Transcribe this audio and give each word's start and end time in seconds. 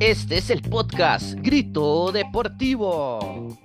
Este 0.00 0.38
es 0.38 0.48
el 0.50 0.62
podcast 0.62 1.34
Grito 1.40 2.10
Deportivo. 2.10 3.58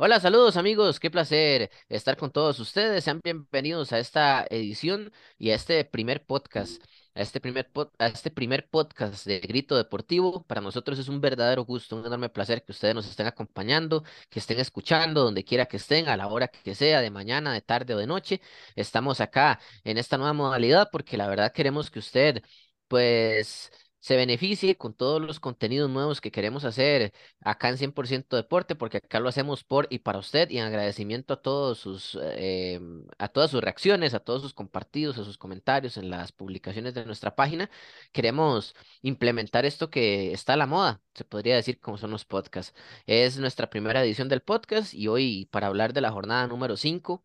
Hola, 0.00 0.20
saludos 0.20 0.56
amigos, 0.56 1.00
qué 1.00 1.10
placer 1.10 1.70
estar 1.88 2.16
con 2.16 2.30
todos 2.30 2.60
ustedes. 2.60 3.04
Sean 3.04 3.20
bienvenidos 3.22 3.92
a 3.92 3.98
esta 3.98 4.46
edición 4.48 5.12
y 5.38 5.50
a 5.50 5.56
este 5.56 5.84
primer 5.84 6.24
podcast, 6.24 6.82
a 7.18 7.22
este 7.22 7.40
primer, 7.40 7.70
a 7.98 8.06
este 8.06 8.30
primer 8.30 8.68
podcast 8.68 9.26
de 9.26 9.40
Grito 9.40 9.76
Deportivo. 9.76 10.44
Para 10.44 10.60
nosotros 10.60 10.98
es 10.98 11.08
un 11.08 11.20
verdadero 11.20 11.64
gusto, 11.64 11.96
un 11.96 12.06
enorme 12.06 12.28
placer 12.28 12.62
que 12.64 12.72
ustedes 12.72 12.94
nos 12.94 13.06
estén 13.08 13.26
acompañando, 13.26 14.04
que 14.30 14.38
estén 14.38 14.60
escuchando 14.60 15.24
donde 15.24 15.44
quiera 15.44 15.66
que 15.66 15.78
estén, 15.78 16.08
a 16.08 16.16
la 16.16 16.28
hora 16.28 16.48
que 16.48 16.74
sea, 16.74 17.00
de 17.00 17.10
mañana, 17.10 17.52
de 17.52 17.60
tarde 17.60 17.94
o 17.94 17.98
de 17.98 18.06
noche. 18.06 18.40
Estamos 18.76 19.20
acá 19.20 19.60
en 19.84 19.98
esta 19.98 20.16
nueva 20.16 20.32
modalidad 20.32 20.88
porque 20.92 21.16
la 21.16 21.26
verdad 21.28 21.52
queremos 21.52 21.90
que 21.90 21.98
usted, 21.98 22.42
pues 22.86 23.70
se 24.00 24.16
beneficie 24.16 24.76
con 24.76 24.94
todos 24.94 25.20
los 25.20 25.40
contenidos 25.40 25.90
nuevos 25.90 26.20
que 26.20 26.30
queremos 26.30 26.64
hacer 26.64 27.12
acá 27.40 27.68
en 27.68 27.78
100% 27.78 28.36
Deporte, 28.36 28.74
porque 28.74 28.98
acá 28.98 29.20
lo 29.20 29.28
hacemos 29.28 29.64
por 29.64 29.86
y 29.90 30.00
para 30.00 30.18
usted 30.18 30.50
y 30.50 30.58
en 30.58 30.64
agradecimiento 30.66 31.34
a 31.34 31.42
todos 31.42 31.78
sus 31.78 32.18
eh, 32.22 32.80
a 33.18 33.28
todas 33.28 33.50
sus 33.50 33.60
reacciones, 33.62 34.14
a 34.14 34.20
todos 34.20 34.42
sus 34.42 34.54
compartidos, 34.54 35.18
a 35.18 35.24
sus 35.24 35.38
comentarios 35.38 35.96
en 35.96 36.10
las 36.10 36.32
publicaciones 36.32 36.94
de 36.94 37.04
nuestra 37.04 37.34
página. 37.34 37.70
Queremos 38.12 38.74
implementar 39.02 39.64
esto 39.66 39.90
que 39.90 40.32
está 40.32 40.54
a 40.54 40.56
la 40.56 40.66
moda, 40.66 41.02
se 41.14 41.24
podría 41.24 41.56
decir 41.56 41.80
como 41.80 41.98
son 41.98 42.10
los 42.10 42.24
podcasts. 42.24 42.74
Es 43.06 43.38
nuestra 43.38 43.70
primera 43.70 44.02
edición 44.02 44.28
del 44.28 44.42
podcast 44.42 44.94
y 44.94 45.08
hoy 45.08 45.46
para 45.50 45.66
hablar 45.68 45.92
de 45.92 46.00
la 46.00 46.10
jornada 46.12 46.46
número 46.46 46.76
5 46.76 47.22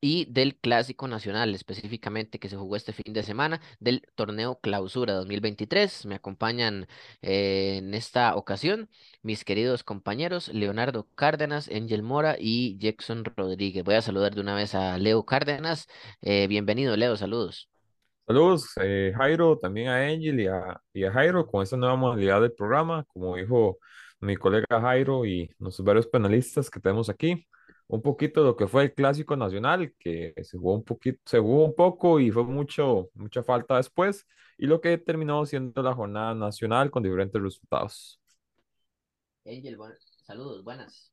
y 0.00 0.26
del 0.26 0.56
Clásico 0.56 1.08
Nacional 1.08 1.54
específicamente 1.54 2.38
que 2.38 2.48
se 2.48 2.56
jugó 2.56 2.76
este 2.76 2.92
fin 2.92 3.12
de 3.12 3.22
semana 3.22 3.60
del 3.80 4.02
torneo 4.14 4.58
Clausura 4.60 5.14
2023. 5.14 6.06
Me 6.06 6.16
acompañan 6.16 6.86
eh, 7.22 7.76
en 7.78 7.94
esta 7.94 8.36
ocasión 8.36 8.88
mis 9.22 9.44
queridos 9.44 9.84
compañeros 9.84 10.48
Leonardo 10.48 11.08
Cárdenas, 11.14 11.68
Angel 11.68 12.02
Mora 12.02 12.36
y 12.38 12.78
Jackson 12.78 13.24
Rodríguez. 13.24 13.84
Voy 13.84 13.94
a 13.94 14.02
saludar 14.02 14.34
de 14.34 14.40
una 14.40 14.54
vez 14.54 14.74
a 14.74 14.98
Leo 14.98 15.24
Cárdenas. 15.24 15.88
Eh, 16.20 16.46
bienvenido, 16.48 16.96
Leo, 16.96 17.16
saludos. 17.16 17.68
Saludos, 18.26 18.70
eh, 18.82 19.12
Jairo, 19.16 19.56
también 19.58 19.88
a 19.88 19.98
Angel 20.04 20.40
y 20.40 20.46
a, 20.48 20.80
y 20.92 21.04
a 21.04 21.12
Jairo 21.12 21.46
con 21.46 21.62
esta 21.62 21.76
nueva 21.76 21.94
modalidad 21.96 22.40
del 22.40 22.52
programa, 22.52 23.04
como 23.04 23.36
dijo 23.36 23.78
mi 24.20 24.36
colega 24.36 24.80
Jairo 24.80 25.24
y 25.24 25.48
nuestros 25.58 25.86
varios 25.86 26.06
panelistas 26.08 26.68
que 26.68 26.80
tenemos 26.80 27.08
aquí 27.08 27.46
un 27.88 28.02
poquito 28.02 28.40
de 28.40 28.46
lo 28.46 28.56
que 28.56 28.66
fue 28.66 28.84
el 28.84 28.94
clásico 28.94 29.36
nacional, 29.36 29.94
que 29.98 30.34
se 30.42 30.58
jugó 30.58 30.74
un 30.74 30.84
poquito, 30.84 31.20
se 31.24 31.38
jugó 31.38 31.64
un 31.64 31.74
poco 31.74 32.20
y 32.20 32.30
fue 32.30 32.44
mucho, 32.44 33.10
mucha 33.14 33.42
falta 33.42 33.76
después, 33.76 34.26
y 34.58 34.66
lo 34.66 34.80
que 34.80 34.98
terminó 34.98 35.44
siendo 35.46 35.82
la 35.82 35.94
jornada 35.94 36.34
nacional 36.34 36.90
con 36.90 37.02
diferentes 37.02 37.40
resultados. 37.40 38.20
Angel, 39.44 39.78
saludos, 40.26 40.64
buenas. 40.64 41.12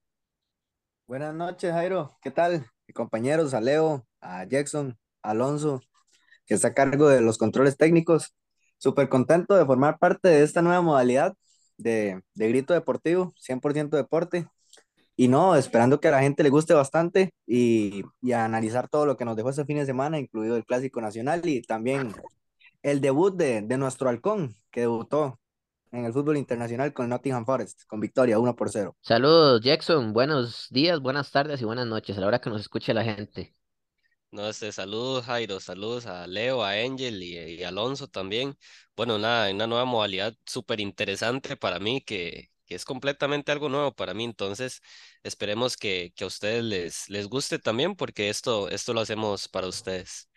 Buenas 1.05 1.35
noches, 1.35 1.71
Jairo. 1.71 2.17
¿Qué 2.21 2.31
tal? 2.31 2.65
Mi 2.87 2.93
compañeros, 2.93 3.53
a 3.53 3.61
Leo, 3.61 4.07
a 4.21 4.45
Jackson, 4.45 4.97
a 5.21 5.31
Alonso, 5.31 5.81
que 6.45 6.55
está 6.55 6.69
a 6.69 6.73
cargo 6.73 7.07
de 7.09 7.21
los 7.21 7.37
controles 7.37 7.77
técnicos. 7.77 8.33
Súper 8.77 9.09
contento 9.09 9.55
de 9.55 9.65
formar 9.65 9.99
parte 9.99 10.29
de 10.29 10.43
esta 10.43 10.61
nueva 10.61 10.81
modalidad 10.81 11.35
de, 11.77 12.23
de 12.33 12.47
grito 12.49 12.73
deportivo, 12.73 13.33
100% 13.37 13.97
deporte 13.97 14.47
y 15.15 15.27
no, 15.27 15.55
esperando 15.55 15.99
que 15.99 16.07
a 16.07 16.11
la 16.11 16.21
gente 16.21 16.43
le 16.43 16.49
guste 16.49 16.73
bastante 16.73 17.33
y, 17.45 18.03
y 18.21 18.31
analizar 18.33 18.89
todo 18.89 19.05
lo 19.05 19.17
que 19.17 19.25
nos 19.25 19.35
dejó 19.35 19.49
ese 19.49 19.65
fin 19.65 19.77
de 19.77 19.85
semana, 19.85 20.19
incluido 20.19 20.55
el 20.55 20.65
Clásico 20.65 21.01
Nacional 21.01 21.47
y 21.47 21.61
también 21.61 22.13
el 22.81 23.01
debut 23.01 23.35
de, 23.35 23.61
de 23.61 23.77
nuestro 23.77 24.09
halcón, 24.09 24.55
que 24.71 24.81
debutó 24.81 25.39
en 25.91 26.05
el 26.05 26.13
fútbol 26.13 26.37
internacional 26.37 26.91
con 26.93 27.07
Nottingham 27.09 27.45
Forest, 27.45 27.83
con 27.87 27.99
victoria 27.99 28.39
1 28.39 28.55
por 28.55 28.69
0. 28.69 28.95
Saludos, 29.01 29.61
Jackson. 29.61 30.11
Buenos 30.11 30.67
días, 30.71 30.99
buenas 30.99 31.31
tardes 31.31 31.61
y 31.61 31.65
buenas 31.65 31.85
noches 31.85 32.17
a 32.17 32.21
la 32.21 32.27
hora 32.27 32.41
que 32.41 32.49
nos 32.49 32.61
escuche 32.61 32.93
la 32.93 33.03
gente. 33.03 33.55
No, 34.31 34.49
este, 34.49 34.71
saludos 34.71 35.25
Jairo, 35.25 35.59
saludos 35.59 36.07
a 36.07 36.25
Leo, 36.25 36.63
a 36.63 36.71
Angel 36.71 37.21
y, 37.21 37.37
y 37.37 37.63
Alonso 37.63 38.07
también. 38.07 38.57
Bueno, 38.95 39.19
nada, 39.19 39.51
una 39.51 39.67
nueva 39.67 39.85
modalidad 39.85 40.33
súper 40.43 40.79
interesante 40.79 41.55
para 41.55 41.79
mí 41.79 42.01
que, 42.01 42.49
que 42.65 42.75
es 42.75 42.85
completamente 42.85 43.51
algo 43.51 43.69
nuevo 43.69 43.93
para 43.93 44.13
mí. 44.13 44.23
Entonces, 44.23 44.81
esperemos 45.23 45.77
que, 45.77 46.13
que 46.15 46.23
a 46.23 46.27
ustedes 46.27 46.63
les, 46.63 47.09
les 47.09 47.27
guste 47.27 47.59
también, 47.59 47.95
porque 47.95 48.29
esto, 48.29 48.69
esto 48.69 48.93
lo 48.93 49.01
hacemos 49.01 49.47
para 49.47 49.67
ustedes. 49.67 50.29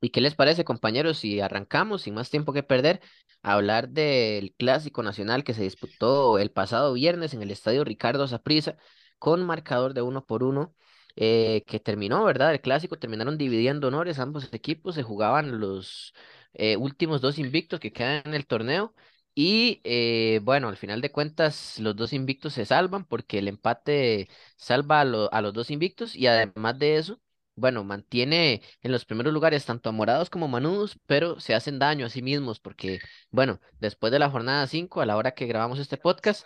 ¿Y 0.00 0.10
qué 0.10 0.20
les 0.20 0.34
parece, 0.34 0.64
compañeros, 0.64 1.18
si 1.18 1.40
arrancamos 1.40 2.02
sin 2.02 2.14
más 2.14 2.30
tiempo 2.30 2.52
que 2.52 2.62
perder 2.62 3.00
a 3.42 3.54
hablar 3.54 3.88
del 3.88 4.54
clásico 4.56 5.02
nacional 5.02 5.44
que 5.44 5.54
se 5.54 5.62
disputó 5.62 6.38
el 6.38 6.50
pasado 6.50 6.92
viernes 6.92 7.34
en 7.34 7.42
el 7.42 7.50
estadio 7.50 7.84
Ricardo 7.84 8.26
Saprissa 8.28 8.76
con 9.18 9.44
marcador 9.44 9.94
de 9.94 10.02
uno 10.02 10.24
por 10.24 10.42
uno? 10.44 10.74
Eh, 11.16 11.64
que 11.66 11.80
terminó, 11.80 12.24
¿verdad? 12.24 12.52
El 12.52 12.60
clásico 12.60 12.96
terminaron 12.98 13.38
dividiendo 13.38 13.88
honores, 13.88 14.20
ambos 14.20 14.48
equipos 14.52 14.94
se 14.94 15.02
jugaban 15.02 15.58
los 15.58 16.14
eh, 16.52 16.76
últimos 16.76 17.20
dos 17.20 17.38
invictos 17.40 17.80
que 17.80 17.92
quedan 17.92 18.22
en 18.26 18.34
el 18.34 18.46
torneo 18.46 18.94
y 19.40 19.80
eh, 19.84 20.40
bueno, 20.42 20.68
al 20.68 20.76
final 20.76 21.00
de 21.00 21.12
cuentas, 21.12 21.78
los 21.78 21.94
dos 21.94 22.12
invictos 22.12 22.54
se 22.54 22.64
salvan 22.66 23.04
porque 23.04 23.38
el 23.38 23.46
empate 23.46 24.28
salva 24.56 25.00
a, 25.02 25.02
a, 25.02 25.42
los 25.42 25.54
dos 25.54 25.70
invictos 25.70 26.16
y 26.16 26.26
además 26.26 26.76
de 26.80 26.96
eso, 26.96 27.20
bueno, 27.54 27.84
mantiene 27.84 28.62
en 28.82 28.90
los 28.90 29.04
primeros 29.04 29.32
lugares 29.32 29.64
tanto 29.64 29.90
a 29.90 29.92
Morados 29.92 30.28
como 30.28 30.48
Manudos, 30.48 30.98
pero 31.06 31.38
se 31.38 31.54
hacen 31.54 31.78
daño 31.78 32.06
a 32.06 32.10
sí 32.10 32.20
mismos 32.20 32.58
porque, 32.58 32.98
bueno, 33.30 33.60
después 33.78 34.10
de 34.10 34.18
la 34.18 34.28
jornada 34.28 34.66
5, 34.66 35.00
a 35.00 35.06
la 35.06 35.16
hora 35.16 35.30
que 35.34 35.46
grabamos 35.46 35.78
este 35.78 35.98
podcast, 35.98 36.44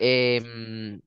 eh, 0.00 1.00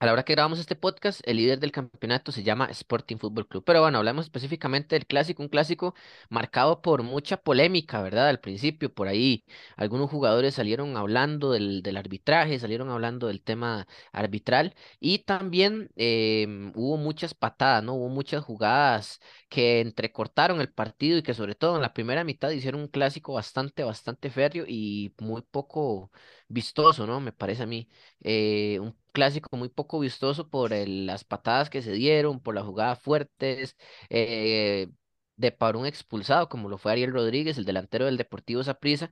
a 0.00 0.06
la 0.06 0.12
hora 0.14 0.24
que 0.24 0.32
grabamos 0.32 0.58
este 0.58 0.76
podcast, 0.76 1.20
el 1.24 1.36
líder 1.36 1.60
del 1.60 1.72
campeonato 1.72 2.32
se 2.32 2.42
llama 2.42 2.66
Sporting 2.70 3.18
Football 3.18 3.46
Club. 3.48 3.64
Pero 3.66 3.82
bueno, 3.82 3.98
hablamos 3.98 4.24
específicamente 4.24 4.94
del 4.96 5.06
clásico, 5.06 5.42
un 5.42 5.50
clásico 5.50 5.94
marcado 6.30 6.80
por 6.80 7.02
mucha 7.02 7.36
polémica, 7.36 8.00
¿verdad? 8.02 8.28
Al 8.28 8.40
principio, 8.40 8.92
por 8.94 9.08
ahí, 9.08 9.44
algunos 9.76 10.08
jugadores 10.10 10.54
salieron 10.54 10.96
hablando 10.96 11.52
del, 11.52 11.82
del 11.82 11.98
arbitraje, 11.98 12.58
salieron 12.58 12.88
hablando 12.90 13.26
del 13.26 13.42
tema 13.42 13.86
arbitral 14.12 14.74
y 15.00 15.18
también 15.20 15.90
em, 15.96 16.72
hubo 16.76 16.96
muchas 16.96 17.34
patadas, 17.34 17.84
¿no? 17.84 17.94
Hubo 17.94 18.08
muchas 18.08 18.42
jugadas 18.42 19.20
que 19.50 19.80
entrecortaron 19.80 20.60
el 20.62 20.72
partido 20.72 21.18
y 21.18 21.22
que 21.22 21.34
sobre 21.34 21.54
todo 21.54 21.76
en 21.76 21.82
la 21.82 21.92
primera 21.92 22.24
mitad 22.24 22.50
hicieron 22.50 22.80
un 22.80 22.88
clásico 22.88 23.34
bastante, 23.34 23.84
bastante 23.84 24.30
férreo 24.30 24.64
y 24.66 25.14
muy 25.20 25.42
poco 25.42 26.10
vistoso, 26.50 27.06
¿no? 27.06 27.20
Me 27.20 27.32
parece 27.32 27.62
a 27.62 27.66
mí. 27.66 27.88
Eh, 28.20 28.78
un 28.80 28.96
clásico 29.12 29.56
muy 29.56 29.68
poco 29.68 30.00
vistoso 30.00 30.48
por 30.50 30.72
las 30.72 31.24
patadas 31.24 31.70
que 31.70 31.80
se 31.82 31.92
dieron, 31.92 32.40
por 32.40 32.54
las 32.54 32.64
jugadas 32.64 33.00
fuertes, 33.00 33.76
eh, 34.10 34.88
de 35.36 35.52
para 35.52 35.78
un 35.78 35.86
expulsado, 35.86 36.48
como 36.48 36.68
lo 36.68 36.76
fue 36.76 36.92
Ariel 36.92 37.12
Rodríguez, 37.12 37.56
el 37.56 37.64
delantero 37.64 38.04
del 38.04 38.16
Deportivo 38.18 38.62
Saprissa, 38.62 39.10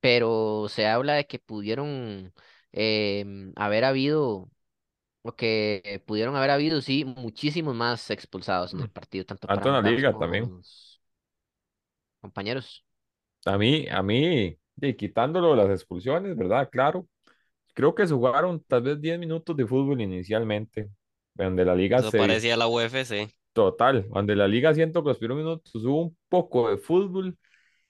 pero 0.00 0.68
se 0.68 0.86
habla 0.86 1.14
de 1.14 1.26
que 1.26 1.38
pudieron 1.38 2.32
em, 2.72 3.52
haber 3.56 3.84
habido, 3.84 4.48
o 5.22 5.36
que 5.36 6.02
pudieron 6.06 6.36
haber 6.36 6.50
habido, 6.50 6.80
sí, 6.80 7.04
muchísimos 7.04 7.74
más 7.74 8.10
expulsados 8.10 8.72
en 8.72 8.80
el 8.80 8.86
mm. 8.86 8.92
partido, 8.92 9.26
tanto 9.26 9.48
para 9.48 9.82
la 9.82 9.90
liga 9.90 10.16
también. 10.16 10.60
compañeros. 12.20 12.84
A 13.44 13.58
mí, 13.58 13.86
a 13.88 14.02
mí, 14.02 14.56
y 14.80 14.94
quitándolo 14.94 15.54
las 15.56 15.70
expulsiones, 15.70 16.36
¿verdad? 16.36 16.68
Claro. 16.70 17.06
Creo 17.74 17.94
que 17.94 18.06
se 18.06 18.14
jugaron 18.14 18.62
tal 18.66 18.82
vez 18.82 19.00
10 19.00 19.18
minutos 19.18 19.56
de 19.56 19.66
fútbol 19.66 20.00
inicialmente, 20.00 20.88
donde 21.34 21.64
la 21.64 21.74
liga 21.74 21.98
Eso 21.98 22.10
parecía 22.10 22.56
la 22.56 22.68
UFC. 22.68 23.30
Total, 23.52 24.06
donde 24.08 24.36
la 24.36 24.48
liga 24.48 24.74
siento 24.74 25.02
que 25.02 25.08
los 25.10 25.18
primeros 25.18 25.38
minutos 25.38 25.74
hubo 25.84 26.02
un 26.02 26.16
poco 26.28 26.70
de 26.70 26.78
fútbol 26.78 27.36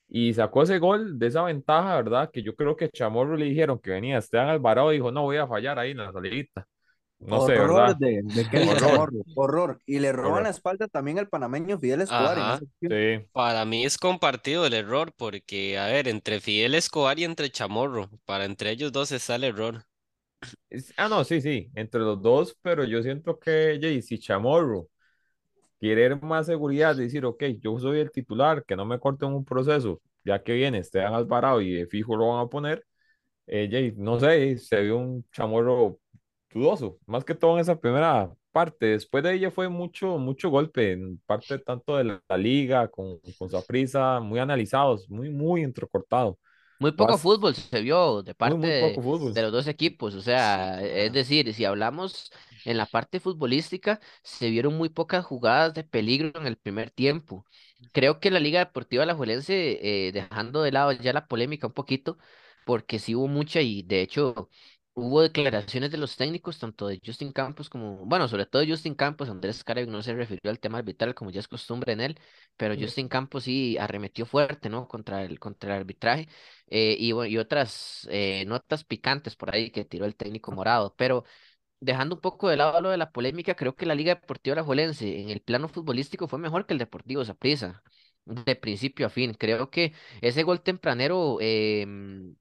y 0.09 0.33
sacó 0.35 0.63
ese 0.63 0.79
gol 0.79 1.19
de 1.19 1.27
esa 1.27 1.43
ventaja, 1.43 1.97
¿verdad? 1.97 2.31
Que 2.33 2.43
yo 2.43 2.55
creo 2.55 2.77
que 2.77 2.89
Chamorro 2.89 3.37
le 3.37 3.47
dijeron 3.47 3.79
que 3.79 3.91
venía 3.91 4.19
Esteban 4.19 4.49
Alvarado 4.49 4.93
y 4.93 4.97
dijo, 4.97 5.11
no 5.11 5.23
voy 5.23 5.39
a 5.39 5.47
fallar 5.47 5.79
ahí 5.79 5.91
en 5.91 5.99
la 5.99 6.13
salidita. 6.13 6.67
No 7.27 7.45
sé, 7.45 7.53
¿verdad? 7.53 7.97
De, 7.97 8.23
horror. 8.71 9.13
horror. 9.35 9.81
Y 9.85 9.99
le 9.99 10.13
roban 10.13 10.45
la 10.45 10.51
espalda 10.51 10.87
también 10.87 11.19
al 11.19 11.29
panameño 11.29 11.79
Fidel 11.79 12.03
Escobar. 12.03 12.61
sí. 12.81 13.27
Para 13.33 13.65
mí 13.65 13.85
es 13.85 13.99
compartido 13.99 14.65
el 14.65 14.75
error, 14.75 15.13
porque, 15.17 15.77
a 15.77 15.87
ver, 15.87 16.07
entre 16.07 16.41
Fidel 16.41 16.75
Escobar 16.75 17.19
y 17.19 17.25
entre 17.25 17.51
Chamorro, 17.51 18.11
para 18.25 18.45
entre 18.45 18.71
ellos 18.71 18.93
dos 18.93 19.11
está 19.11 19.35
el 19.35 19.45
error. 19.45 19.85
ah, 20.97 21.09
no, 21.09 21.25
sí, 21.25 21.41
sí, 21.41 21.69
entre 21.75 22.01
los 22.01 22.23
dos, 22.23 22.57
pero 22.63 22.85
yo 22.85 23.03
siento 23.03 23.39
que, 23.39 23.79
Jay, 23.81 24.03
si 24.03 24.19
Chamorro 24.19 24.89
quiere 25.81 26.15
más 26.17 26.47
seguridad, 26.47 26.95
decir, 26.95 27.25
ok, 27.25 27.43
yo 27.61 27.79
soy 27.79 27.99
el 28.01 28.11
titular, 28.13 28.65
que 28.65 28.77
no 28.77 28.85
me 28.85 29.01
corten 29.01 29.31
un 29.33 29.45
proceso, 29.45 30.01
ya 30.25 30.43
que 30.43 30.55
viene 30.55 30.79
Esteban 30.79 31.15
Alvarado 31.15 31.61
y 31.61 31.73
de 31.73 31.87
fijo 31.87 32.17
lo 32.17 32.29
van 32.29 32.47
a 32.47 32.49
poner, 32.49 32.85
eh, 33.47 33.69
Jay, 33.71 33.93
no 33.97 34.19
sé, 34.21 34.59
se 34.59 34.83
vio 34.83 34.99
un 34.99 35.25
chamorro 35.33 35.99
dudoso, 36.57 36.99
más 37.07 37.25
que 37.25 37.35
todo 37.35 37.55
en 37.55 37.61
esa 37.61 37.79
primera 37.79 38.33
parte. 38.53 38.87
Después 38.87 39.23
de 39.23 39.35
ella 39.35 39.51
fue 39.51 39.69
mucho, 39.69 40.19
mucho 40.19 40.49
golpe, 40.49 40.93
en 40.93 41.19
parte 41.27 41.59
tanto 41.59 41.97
de 41.97 42.05
la, 42.05 42.23
la 42.29 42.37
liga 42.37 42.89
con, 42.89 43.19
con 43.39 43.51
prisa 43.67 44.21
muy 44.21 44.39
analizados, 44.39 45.09
muy, 45.11 45.31
muy 45.31 45.63
entrecortado. 45.63 46.39
Muy 46.79 46.93
poco 46.93 47.13
Vas, 47.13 47.23
fútbol 47.23 47.55
se 47.55 47.81
vio 47.81 48.23
de 48.23 48.35
parte 48.35 48.57
muy 48.57 49.33
de, 49.33 49.43
los 49.43 49.53
dos 49.53 49.67
equipos, 49.67 50.15
o 50.15 50.21
sea, 50.21 50.83
es 50.83 51.13
decir, 51.13 51.53
si 51.55 51.65
hablamos 51.65 52.31
en 52.67 52.77
la 52.77 52.85
parte 52.85 53.19
futbolística, 53.19 54.01
se 54.23 54.51
vieron 54.51 54.77
muy 54.77 54.91
pocas 54.91 55.25
jugadas 55.25 55.73
de 55.73 55.85
peligro 55.85 56.39
en 56.39 56.47
el 56.47 56.57
primer 56.57 56.91
tiempo. 56.91 57.47
Creo 57.93 58.21
que 58.21 58.31
la 58.31 58.41
Liga 58.41 58.59
Deportiva 58.59 59.05
Alajuelense, 59.05 59.79
eh, 60.09 60.13
dejando 60.13 60.63
de 60.63 60.73
lado 60.73 60.93
ya 60.93 61.13
la 61.15 61.27
polémica 61.27 61.67
un 61.67 61.73
poquito, 61.73 62.19
porque 62.67 62.99
sí 62.99 63.15
hubo 63.15 63.29
mucha 63.29 63.61
y 63.63 63.83
de 63.83 64.03
hecho 64.03 64.51
hubo 64.97 65.23
declaraciones 65.23 65.91
de 65.93 65.99
los 65.99 66.17
técnicos, 66.17 66.59
tanto 66.59 66.89
de 66.89 67.01
Justin 67.05 67.33
Campos 67.33 67.69
como, 67.71 67.99
bueno, 68.07 68.29
sobre 68.29 68.47
todo 68.47 68.65
Justin 68.67 68.95
Campos, 68.95 69.29
Andrés 69.29 69.63
Caravik 69.65 69.91
no 69.91 70.03
se 70.03 70.15
refirió 70.15 70.51
al 70.51 70.59
tema 70.61 70.79
arbitral 70.79 71.15
como 71.15 71.31
ya 71.31 71.41
es 71.41 71.49
costumbre 71.49 71.93
en 71.93 72.01
él, 72.01 72.19
pero 72.57 72.75
Justin 72.79 73.09
Campos 73.09 73.45
sí 73.45 73.77
arremetió 73.79 74.27
fuerte, 74.27 74.71
¿no? 74.71 74.89
Contra 74.89 75.23
el, 75.25 75.39
contra 75.39 75.75
el 75.75 75.81
arbitraje 75.83 76.29
eh, 76.69 76.97
y, 76.99 77.11
y 77.13 77.39
otras 77.39 78.09
eh, 78.11 78.45
notas 78.47 78.85
picantes 78.85 79.37
por 79.37 79.55
ahí 79.55 79.71
que 79.71 79.85
tiró 79.85 80.07
el 80.07 80.17
técnico 80.17 80.53
morado. 80.53 80.95
Pero 80.97 81.25
dejando 81.81 82.15
un 82.17 82.21
poco 82.21 82.49
de 82.49 82.57
lado 82.57 82.81
lo 82.81 82.91
de 82.91 82.97
la 82.99 83.13
polémica, 83.13 83.55
creo 83.55 83.75
que 83.77 83.87
la 83.87 83.95
Liga 83.95 84.15
Deportiva 84.17 84.55
Alajuelense 84.55 85.21
en 85.21 85.31
el 85.31 85.41
plano 85.43 85.69
futbolístico 85.69 86.29
fue 86.29 86.39
mejor 86.39 86.67
que 86.67 86.73
el 86.75 86.79
Deportivo 86.79 87.25
Saprissa, 87.25 87.83
de 88.25 88.57
principio 88.57 89.07
a 89.07 89.11
fin. 89.11 89.35
Creo 89.35 89.71
que 89.71 89.93
ese 90.21 90.43
gol 90.43 90.63
tempranero 90.63 91.39
em, 91.41 92.37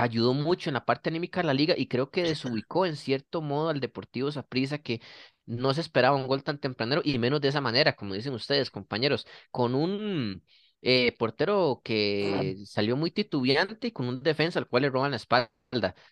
ayudó 0.00 0.34
mucho 0.34 0.70
en 0.70 0.74
la 0.74 0.84
parte 0.84 1.10
anímica 1.10 1.40
de 1.40 1.46
la 1.46 1.54
liga 1.54 1.74
y 1.76 1.86
creo 1.88 2.10
que 2.10 2.22
desubicó 2.22 2.86
en 2.86 2.96
cierto 2.96 3.42
modo 3.42 3.68
al 3.70 3.80
Deportivo 3.80 4.32
Saprissa 4.32 4.78
que 4.78 5.00
no 5.46 5.74
se 5.74 5.80
esperaba 5.80 6.16
un 6.16 6.26
gol 6.26 6.42
tan 6.44 6.58
tempranero 6.58 7.02
y 7.04 7.18
menos 7.18 7.40
de 7.40 7.48
esa 7.48 7.60
manera, 7.60 7.96
como 7.96 8.14
dicen 8.14 8.34
ustedes, 8.34 8.70
compañeros, 8.70 9.26
con 9.50 9.74
un 9.74 10.42
eh, 10.82 11.12
portero 11.18 11.82
que 11.84 12.56
salió 12.64 12.96
muy 12.96 13.10
titubeante 13.10 13.88
y 13.88 13.92
con 13.92 14.06
un 14.08 14.22
defensa 14.22 14.58
al 14.58 14.68
cual 14.68 14.82
le 14.84 14.90
roban 14.90 15.10
la 15.10 15.16
espalda, 15.18 15.50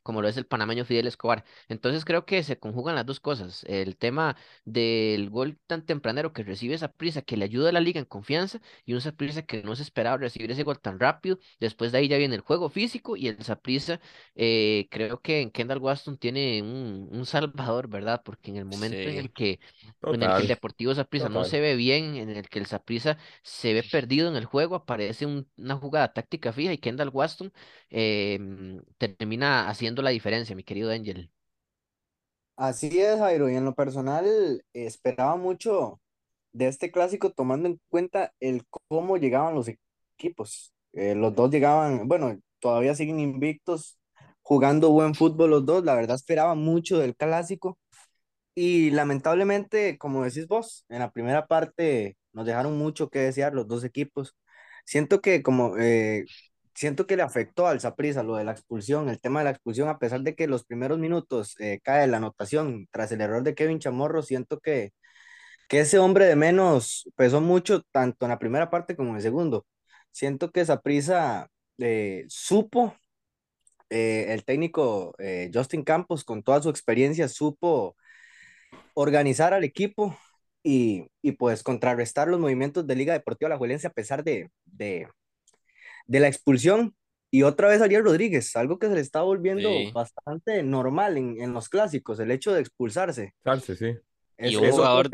como 0.02 0.22
lo 0.22 0.28
es 0.28 0.36
el 0.36 0.46
panameño 0.46 0.84
Fidel 0.84 1.06
Escobar. 1.06 1.44
Entonces 1.68 2.04
creo 2.04 2.24
que 2.24 2.42
se 2.42 2.58
conjugan 2.58 2.94
las 2.94 3.06
dos 3.06 3.20
cosas, 3.20 3.64
el 3.64 3.96
tema 3.96 4.36
del 4.64 5.30
gol 5.30 5.58
tan 5.66 5.84
tempranero 5.84 6.32
que 6.32 6.42
recibe 6.44 6.74
esa 6.74 6.92
prisa 6.92 7.22
que 7.22 7.36
le 7.36 7.44
ayuda 7.44 7.70
a 7.70 7.72
la 7.72 7.80
liga 7.80 7.98
en 7.98 8.06
confianza 8.06 8.60
y 8.84 8.94
un 8.94 9.00
Saprissa 9.00 9.42
que 9.42 9.62
no 9.62 9.74
se 9.76 9.82
esperaba 9.82 10.16
recibir 10.16 10.50
ese 10.50 10.62
gol 10.62 10.78
tan 10.80 10.98
rápido. 11.00 11.38
Después 11.60 11.92
de 11.92 11.98
ahí 11.98 12.08
ya 12.08 12.18
viene 12.18 12.34
el 12.36 12.40
juego 12.42 12.68
físico 12.68 13.16
y 13.16 13.28
el 13.28 13.42
Saprissa, 13.42 14.00
eh, 14.34 14.86
creo 14.90 15.20
que 15.20 15.40
en 15.40 15.50
Kendall 15.50 15.78
Waston 15.78 16.18
tiene 16.18 16.62
un, 16.62 17.08
un 17.10 17.26
salvador, 17.26 17.88
¿verdad? 17.88 18.22
Porque 18.24 18.50
en 18.50 18.56
el 18.56 18.64
momento 18.64 19.08
en 19.08 19.16
el 19.18 19.32
que 19.32 19.58
en 20.10 20.22
el 20.22 20.32
que 20.32 20.42
el 20.42 20.48
Deportivo 20.48 20.94
Saprissa 20.94 21.28
no 21.28 21.44
se 21.44 21.60
ve 21.60 21.76
bien, 21.76 22.16
en 22.16 22.30
el 22.30 22.48
que 22.48 22.58
el 22.58 22.66
Saprissa 22.66 23.18
se 23.42 23.74
ve 23.74 23.82
perdido 23.82 24.28
en 24.28 24.36
el 24.36 24.44
juego, 24.46 24.74
aparece 24.76 25.26
un- 25.26 25.48
una 25.56 25.76
jugada 25.76 26.12
táctica 26.12 26.52
fija 26.52 26.72
y 26.72 26.78
Kendall 26.78 27.10
Waston 27.12 27.52
eh, 27.90 28.38
mm, 28.40 28.78
haciendo 29.68 30.02
la 30.02 30.10
diferencia, 30.10 30.56
mi 30.56 30.64
querido 30.64 30.90
Angel. 30.90 31.30
Así 32.56 33.00
es, 33.00 33.18
Jairo, 33.18 33.48
y 33.48 33.54
en 33.56 33.64
lo 33.64 33.74
personal 33.74 34.64
esperaba 34.72 35.36
mucho 35.36 36.00
de 36.52 36.68
este 36.68 36.90
clásico 36.92 37.30
tomando 37.32 37.68
en 37.68 37.80
cuenta 37.88 38.32
el 38.40 38.64
cómo 38.88 39.16
llegaban 39.18 39.54
los 39.54 39.68
equipos. 40.16 40.74
Eh, 40.92 41.14
los 41.14 41.34
dos 41.36 41.50
llegaban, 41.50 42.08
bueno, 42.08 42.38
todavía 42.60 42.94
siguen 42.96 43.20
invictos, 43.20 43.98
jugando 44.42 44.90
buen 44.92 45.14
fútbol 45.14 45.50
los 45.50 45.66
dos. 45.66 45.84
La 45.84 45.94
verdad 45.94 46.16
esperaba 46.16 46.54
mucho 46.56 46.98
del 46.98 47.16
clásico 47.16 47.78
y 48.54 48.90
lamentablemente, 48.90 49.98
como 49.98 50.24
decís 50.24 50.48
vos, 50.48 50.84
en 50.88 51.00
la 51.00 51.10
primera 51.12 51.46
parte 51.46 52.16
nos 52.32 52.46
dejaron 52.46 52.76
mucho 52.78 53.08
que 53.10 53.20
desear 53.20 53.54
los 53.54 53.68
dos 53.68 53.84
equipos. 53.84 54.36
Siento 54.84 55.20
que 55.20 55.42
como 55.42 55.76
eh, 55.78 56.24
siento 56.78 57.06
que 57.06 57.16
le 57.16 57.22
afectó 57.22 57.66
al 57.66 57.80
Saprissa 57.80 58.22
lo 58.22 58.36
de 58.36 58.44
la 58.44 58.52
expulsión, 58.52 59.08
el 59.08 59.20
tema 59.20 59.40
de 59.40 59.44
la 59.44 59.50
expulsión, 59.50 59.88
a 59.88 59.98
pesar 59.98 60.22
de 60.22 60.34
que 60.34 60.46
los 60.48 60.64
primeros 60.64 60.98
minutos 60.98 61.56
eh, 61.60 61.80
cae 61.82 62.06
la 62.08 62.18
anotación 62.18 62.88
tras 62.92 63.12
el 63.12 63.20
error 63.20 63.42
de 63.42 63.54
Kevin 63.54 63.80
Chamorro, 63.80 64.22
siento 64.22 64.60
que 64.60 64.92
que 65.68 65.80
ese 65.80 65.98
hombre 65.98 66.26
de 66.26 66.36
menos 66.36 67.08
pesó 67.16 67.40
mucho 67.40 67.82
tanto 67.92 68.26
en 68.26 68.30
la 68.30 68.38
primera 68.38 68.70
parte 68.70 68.96
como 68.96 69.10
en 69.10 69.16
el 69.16 69.22
segundo. 69.22 69.66
Siento 70.12 70.50
que 70.52 70.64
Saprissa 70.64 71.48
eh, 71.78 72.24
supo, 72.28 72.96
eh, 73.90 74.26
el 74.30 74.44
técnico 74.44 75.14
eh, 75.18 75.50
Justin 75.54 75.84
Campos 75.84 76.24
con 76.24 76.42
toda 76.42 76.62
su 76.62 76.70
experiencia 76.70 77.28
supo 77.28 77.96
organizar 78.94 79.54
al 79.54 79.64
equipo 79.64 80.18
y, 80.62 81.08
y 81.22 81.32
pues 81.32 81.62
contrarrestar 81.62 82.28
los 82.28 82.40
movimientos 82.40 82.86
de 82.86 82.96
Liga 82.96 83.12
Deportiva 83.14 83.48
Alajuelense 83.48 83.86
a 83.86 83.92
pesar 83.92 84.24
de, 84.24 84.50
de 86.08 86.20
la 86.20 86.28
expulsión. 86.28 86.96
Y 87.32 87.44
otra 87.44 87.68
vez 87.68 87.82
Ariel 87.82 88.04
Rodríguez, 88.04 88.56
algo 88.56 88.80
que 88.80 88.88
se 88.88 88.96
le 88.96 89.02
está 89.02 89.22
volviendo 89.22 89.68
sí. 89.68 89.92
bastante 89.92 90.64
normal 90.64 91.18
en, 91.18 91.40
en 91.42 91.54
los 91.54 91.70
clásicos, 91.70 92.20
el 92.20 92.32
hecho 92.32 92.54
de 92.54 92.62
expulsarse. 92.62 93.34
Salse, 93.44 93.76
sí. 93.76 93.98
Y 94.42 94.56
un 94.56 94.68
jugador. 94.70 95.12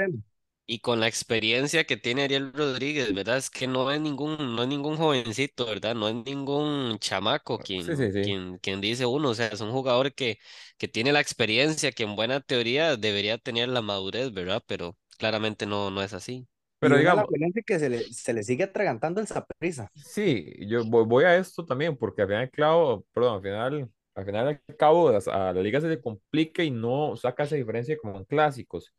Y 0.66 0.78
con 0.80 1.00
la 1.00 1.08
experiencia 1.08 1.84
que 1.84 1.96
tiene 1.98 2.22
Ariel 2.24 2.52
Rodríguez, 2.52 3.12
¿verdad? 3.14 3.36
Es 3.38 3.50
que 3.50 3.66
no 3.66 3.90
es 3.90 4.00
ningún, 4.00 4.56
no 4.56 4.62
es 4.62 4.68
ningún 4.68 4.96
jovencito, 4.96 5.66
¿verdad? 5.66 5.94
No 5.94 6.08
es 6.08 6.14
ningún 6.14 6.98
chamaco 7.00 7.60
Sí, 7.84 7.94
quien, 7.94 7.96
sí, 7.96 8.12
sí. 8.12 8.22
quien, 8.22 8.58
quien 8.58 8.80
dice 8.80 9.04
uno, 9.06 9.30
o 9.30 9.34
sea, 9.34 9.48
es 9.48 9.60
un 9.60 9.72
jugador 9.72 10.14
que, 10.14 10.38
que 10.78 10.88
tiene 10.88 11.12
la 11.12 11.20
experiencia, 11.20 11.92
que 11.92 12.04
en 12.04 12.16
buena 12.16 12.40
teoría 12.40 12.96
debería 12.96 13.36
tener 13.38 13.68
la 13.68 13.82
madurez, 13.82 14.32
¿verdad? 14.32 14.62
Pero 14.66 14.96
claramente 15.18 15.66
no, 15.66 15.90
no 15.90 16.02
es 16.02 16.14
así. 16.14 16.48
Pero 16.88 16.98
digamos, 16.98 17.24
Alajuelense 17.24 17.62
que 17.62 17.78
se 17.78 17.88
le, 17.88 17.98
se 18.12 18.32
le 18.32 18.42
sigue 18.42 18.64
atragantando 18.64 19.20
el 19.20 19.26
Saprissa. 19.26 19.90
Sí, 19.94 20.54
yo 20.66 20.84
voy, 20.84 21.04
voy 21.04 21.24
a 21.24 21.36
esto 21.36 21.64
también 21.64 21.96
porque 21.96 22.22
al 22.22 22.28
final 22.28 22.50
clavo, 22.50 23.04
perdón, 23.12 23.36
al 23.36 23.42
final, 23.42 23.90
al 24.14 24.24
final 24.24 24.46
del 24.46 24.76
cabo 24.76 25.08
a, 25.08 25.52
la 25.52 25.62
liga 25.62 25.80
se 25.80 25.88
le 25.88 26.00
complica 26.00 26.62
y 26.62 26.70
no 26.70 27.16
saca 27.16 27.44
esa 27.44 27.56
diferencia 27.56 27.96
como 27.96 28.18
en 28.18 28.24
clásicos. 28.24 28.92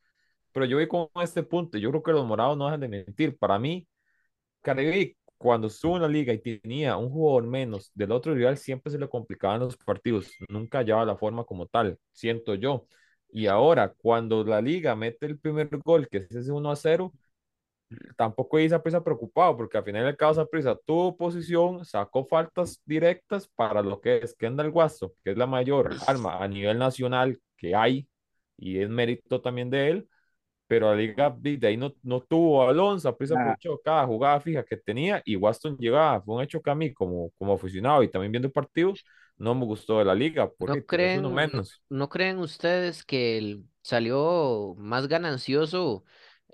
Pero 0.52 0.66
yo 0.66 0.78
voy 0.78 0.88
con 0.88 1.10
este 1.22 1.44
punto, 1.44 1.78
yo 1.78 1.90
creo 1.92 2.04
que 2.04 2.12
los 2.12 2.26
morados 2.26 2.58
no 2.58 2.66
dejan 2.66 2.80
de 2.80 2.88
mentir. 2.88 3.38
Para 3.38 3.60
mí, 3.60 3.88
Caribe 4.62 5.18
cuando 5.38 5.68
estuvo 5.68 5.96
en 5.96 6.02
la 6.02 6.08
liga 6.08 6.34
y 6.34 6.40
tenía 6.40 6.98
un 6.98 7.10
jugador 7.10 7.48
menos 7.48 7.92
del 7.94 8.12
otro 8.12 8.34
rival, 8.34 8.58
siempre 8.58 8.92
se 8.92 8.98
le 8.98 9.10
complicaban 9.10 9.60
los 9.60 9.78
partidos, 9.78 10.32
nunca 10.50 10.80
hallaba 10.80 11.06
la 11.06 11.18
forma 11.18 11.44
como 11.44 11.68
tal, 11.68 12.00
siento 12.12 12.56
yo. 12.56 12.88
Y 13.30 13.48
ahora, 13.48 13.94
cuando 13.94 14.44
la 14.44 14.62
liga 14.62 14.96
mete 14.96 15.26
el 15.26 15.38
primer 15.40 15.70
gol, 15.84 16.08
que 16.08 16.20
es 16.20 16.32
ese 16.32 16.52
1 16.52 16.72
a 16.72 16.76
0, 16.76 17.14
tampoco 18.18 18.60
hice 18.60 18.80
prisa 18.80 19.04
preocupado, 19.04 19.58
porque 19.58 19.78
al 19.78 19.84
final 19.84 20.06
del 20.06 20.18
caso 20.18 20.48
prisa 20.50 20.78
tuvo 20.86 21.16
posición, 21.18 21.86
sacó 21.86 22.26
faltas 22.26 22.82
directas 22.86 23.48
para 23.56 23.82
lo 23.82 24.00
que 24.02 24.18
es 24.18 24.36
Kendall 24.36 24.72
Guasto, 24.72 25.14
que 25.24 25.32
es 25.32 25.38
la 25.38 25.48
mayor 25.48 25.96
arma 26.08 26.44
a 26.44 26.48
nivel 26.48 26.78
nacional 26.80 27.40
que 27.58 27.76
hay, 27.76 28.08
y 28.58 28.80
es 28.80 28.90
mérito 28.90 29.42
también 29.42 29.70
de 29.70 29.90
él, 29.92 30.10
pero 30.68 30.90
la 30.92 30.96
liga 30.98 31.36
de 31.40 31.68
ahí 31.68 31.78
no, 31.78 31.94
no 32.04 32.22
tuvo 32.22 32.64
a 32.64 32.70
Alonso, 32.72 33.16
prisa 33.18 33.36
Ah, 33.36 33.56
aprovechó 33.56 33.80
cada 33.84 34.06
jugada 34.08 34.40
fija 34.42 34.64
que 34.66 34.78
tenía, 34.78 35.22
y 35.26 35.36
Waston 35.36 35.78
llegaba, 35.78 36.22
fue 36.22 36.36
un 36.36 36.42
hecho 36.44 36.62
que 36.62 36.70
a 36.72 36.76
mí 36.76 36.94
como, 36.94 37.32
como 37.38 37.54
aficionado 37.54 38.04
y 38.04 38.10
también 38.10 38.32
viendo 38.32 38.48
el 38.48 38.54
partido, 38.54 38.94
no 39.38 39.54
me 39.56 39.66
gustó 39.66 40.00
de 40.00 40.06
la 40.06 40.16
liga, 40.16 40.50
porque 40.52 40.84
¿No 40.84 40.86
creen, 40.86 41.34
menos. 41.34 41.82
no 41.90 42.10
creen 42.10 42.40
ustedes 42.40 43.04
que 43.04 43.38
el 43.38 43.66
salió 43.84 44.74
más 44.78 45.08
ganancioso? 45.08 46.06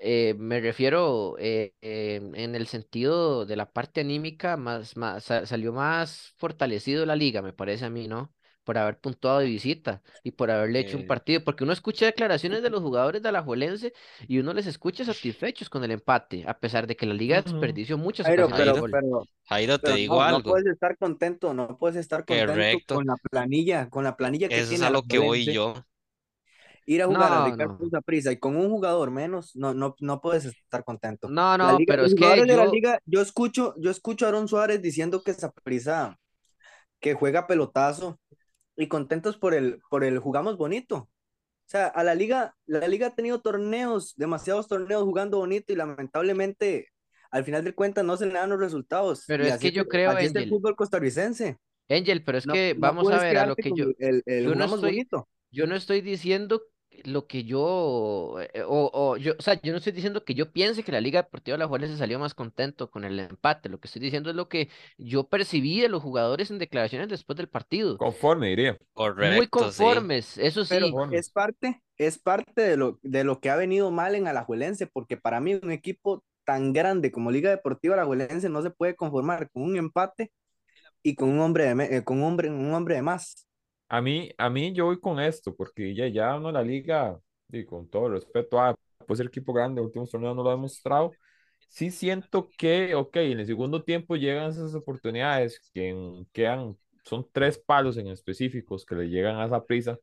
Eh, 0.03 0.33
me 0.37 0.59
refiero 0.59 1.35
eh, 1.37 1.75
eh, 1.81 2.15
en 2.33 2.55
el 2.55 2.65
sentido 2.67 3.45
de 3.45 3.55
la 3.55 3.71
parte 3.71 4.01
anímica, 4.01 4.57
más, 4.57 4.97
más 4.97 5.23
sa- 5.25 5.45
salió 5.45 5.73
más 5.73 6.33
fortalecido 6.37 7.05
la 7.05 7.15
liga, 7.15 7.41
me 7.43 7.53
parece 7.53 7.85
a 7.85 7.89
mí, 7.91 8.07
¿no? 8.07 8.33
Por 8.63 8.77
haber 8.79 8.99
puntuado 8.99 9.39
de 9.39 9.45
visita 9.45 10.01
y 10.23 10.31
por 10.31 10.49
haberle 10.49 10.79
hecho 10.79 10.97
un 10.97 11.03
Eh, 11.03 11.05
partido, 11.05 11.43
porque 11.43 11.63
uno 11.63 11.73
escucha 11.73 12.05
declaraciones 12.07 12.63
de 12.63 12.69
los 12.71 12.81
jugadores 12.81 13.21
de 13.21 13.29
Alajuelense 13.29 13.93
y 14.27 14.39
uno 14.39 14.53
les 14.53 14.65
escucha 14.67 15.05
satisfechos 15.05 15.69
con 15.69 15.83
el 15.83 15.91
empate, 15.91 16.45
a 16.47 16.59
pesar 16.59 16.87
de 16.87 16.95
que 16.95 17.05
la 17.05 17.13
liga 17.13 17.41
desperdició 17.41 17.97
muchas 17.97 18.27
Jairo, 18.27 18.49
ocasiones 18.49 18.65
de 18.65 18.71
pero, 18.71 18.73
Jairo, 18.73 18.81
gol. 18.81 18.99
pero, 18.99 19.27
Jairo, 19.45 19.79
te 19.79 19.91
pero 19.91 19.97
digo 19.97 20.21
no, 20.21 20.25
no 20.25 20.41
algo, 20.41 20.45
puedes 20.45 20.67
estar 20.67 20.97
contento, 20.97 21.53
no 21.53 21.77
puedes 21.77 21.97
estar 21.97 22.25
contento 22.25 22.81
correcto, 22.83 22.93
con 22.93 23.07
la 23.07 23.17
planilla, 23.17 23.89
con 23.89 24.03
la 24.05 24.17
planilla 24.17 24.51
que 24.51 24.63
eso 24.63 24.73
es 24.75 24.81
tiene 24.81 24.85
a 24.85 24.89
lo 24.89 25.03
que 25.07 25.17
voy 25.19 25.49
Alajuelense, 25.49 25.51
yo, 25.51 25.85
ir 26.85 27.01
a 27.01 27.07
jugar 27.07 27.31
No, 27.31 27.45
Ricardo 27.45 27.77
no, 27.79 27.89
Saprissa 27.89 28.31
y 28.31 28.37
con 28.39 28.55
un 28.55 28.69
jugador 28.69 29.11
menos, 29.11 29.55
no, 29.55 29.73
no, 29.73 29.95
no 29.99 30.21
puedes 30.21 30.45
estar 30.45 30.83
contento. 30.83 31.29
no, 31.29 31.57
no, 31.57 31.77
liga, 31.77 31.93
pero 31.93 32.05
es 32.05 32.15
que 32.15 32.25
de 32.25 32.45
la 32.55 32.65
yo, 32.65 32.71
liga, 32.71 32.99
yo 33.05 33.21
escucho, 33.21 33.73
yo 33.77 33.91
escucho 33.91 34.25
a 34.25 34.29
Aaron 34.29 34.47
Suárez 34.47 34.81
diciendo 34.81 35.21
que 35.23 35.33
Saprissa, 35.33 36.17
que 36.99 37.13
juega 37.13 37.47
pelotazo 37.47 38.19
y 38.75 38.87
contentos 38.87 39.37
por 39.37 39.53
el, 39.53 39.79
por 39.89 40.03
el 40.03 40.19
jugamos 40.19 40.57
bonito. 40.57 40.95
O 40.97 41.69
sea, 41.71 41.87
a 41.87 42.03
la 42.03 42.15
liga, 42.15 42.55
la 42.65 42.87
liga 42.87 43.07
ha 43.07 43.15
tenido 43.15 43.41
torneos, 43.41 44.13
demasiados 44.17 44.67
torneos 44.67 45.03
jugando 45.03 45.37
bonito 45.37 45.71
y 45.71 45.75
lamentablemente 45.77 46.87
al 47.31 47.45
final 47.45 47.63
de 47.63 47.73
cuentas 47.73 48.03
no 48.03 48.17
se 48.17 48.25
le 48.25 48.33
dan 48.33 48.49
los 48.49 48.59
resultados. 48.59 49.23
pero 49.25 49.43
Y 49.43 49.47
es 49.47 49.53
así 49.53 49.69
que 49.69 49.71
yo 49.71 49.87
creo, 49.87 50.17
es 50.17 50.35
el 50.35 50.49
fútbol 50.49 50.75
costarricense. 50.75 51.57
Angel, 51.89 52.23
pero 52.23 52.37
es 52.37 52.45
No, 52.45 52.53
que 52.53 52.73
no 52.73 52.81
vamos 52.81 53.09
a 53.11 53.19
ver 53.19 53.37
a 53.37 53.45
lo 53.45 53.55
que 53.55 53.71
yo, 53.73 53.85
el, 53.99 54.23
el 54.25 54.43
yo 54.45 54.55
no 54.55 54.65
estoy, 54.65 54.91
bonito. 54.91 55.29
Yo 55.51 55.67
no 55.67 55.75
estoy 55.75 56.01
diciendo 56.01 56.63
lo 57.05 57.25
que 57.27 57.43
yo, 57.45 58.35
eh, 58.53 58.63
o, 58.67 58.89
o 58.93 59.17
yo, 59.17 59.33
o 59.39 59.41
sea, 59.41 59.59
yo 59.61 59.71
no 59.71 59.77
estoy 59.79 59.93
diciendo 59.93 60.23
que 60.25 60.33
yo 60.35 60.51
piense 60.51 60.83
que 60.83 60.91
la 60.91 61.01
Liga 61.01 61.23
Deportiva 61.23 61.55
Alajuelense 61.55 61.97
salió 61.97 62.19
más 62.19 62.33
contento 62.35 62.91
con 62.91 63.03
el 63.05 63.19
empate. 63.19 63.69
Lo 63.69 63.79
que 63.79 63.87
estoy 63.87 64.01
diciendo 64.01 64.29
es 64.29 64.35
lo 64.35 64.49
que 64.49 64.69
yo 64.97 65.27
percibí 65.29 65.79
de 65.81 65.89
los 65.89 66.03
jugadores 66.03 66.51
en 66.51 66.59
declaraciones 66.59 67.09
después 67.09 67.37
del 67.37 67.49
partido. 67.49 67.97
Conforme, 67.97 68.49
diría. 68.49 68.77
Muy 69.17 69.47
Correcto, 69.53 69.71
sí. 69.71 69.83
conformes, 69.87 70.37
eso 70.37 70.65
sí. 70.65 70.99
Es 71.09 71.29
parte, 71.31 71.81
es 71.97 72.19
parte 72.19 72.61
de 72.61 72.77
lo, 72.77 72.99
de 73.03 73.23
lo 73.23 73.39
que 73.39 73.49
ha 73.49 73.55
venido 73.55 73.91
mal 73.91 74.15
en 74.15 74.27
Alajuelense, 74.27 74.87
porque 74.87 75.17
para 75.17 75.39
mí 75.41 75.55
un 75.55 75.71
equipo 75.71 76.23
tan 76.45 76.73
grande 76.73 77.11
como 77.11 77.31
Liga 77.31 77.49
Deportiva 77.51 77.95
Alajuelense 77.95 78.49
no 78.49 78.61
se 78.61 78.71
puede 78.71 78.95
conformar 78.95 79.49
con 79.51 79.63
un 79.63 79.77
empate 79.77 80.31
y 81.03 81.15
con 81.15 81.29
un 81.29 81.39
hombre 81.41 81.65
de, 81.65 81.75
me- 81.75 81.95
eh, 81.97 82.03
con 82.03 82.19
un 82.19 82.25
hombre, 82.25 82.49
un 82.51 82.73
hombre 82.73 82.95
de 82.95 83.01
más. 83.03 83.47
A 83.91 83.99
mí, 84.01 84.31
a 84.37 84.49
mí 84.49 84.71
yo 84.73 84.85
voy 84.85 84.99
con 85.01 85.19
esto, 85.19 85.53
porque 85.55 85.93
ya, 85.93 86.07
ya 86.07 86.39
no 86.39 86.49
la 86.51 86.63
liga, 86.63 87.19
y 87.49 87.65
con 87.65 87.89
todo 87.89 88.07
el 88.07 88.13
respeto, 88.13 88.59
a 88.61 88.73
pues 89.05 89.19
el 89.19 89.27
equipo 89.27 89.51
grande, 89.51 89.81
últimos 89.81 90.09
torneos 90.09 90.33
no 90.35 90.43
lo 90.43 90.49
ha 90.49 90.53
demostrado. 90.53 91.11
Sí 91.67 91.91
siento 91.91 92.47
que, 92.57 92.95
ok, 92.95 93.17
en 93.17 93.39
el 93.41 93.45
segundo 93.45 93.83
tiempo 93.83 94.15
llegan 94.15 94.49
esas 94.51 94.73
oportunidades 94.75 95.59
que 95.73 96.23
quedan, 96.31 96.77
son 97.03 97.27
tres 97.33 97.57
palos 97.57 97.97
en 97.97 98.07
específicos 98.07 98.85
que 98.85 98.95
le 98.95 99.09
llegan 99.09 99.35
a 99.37 99.45
esa 99.45 99.65
prisa, 99.65 99.97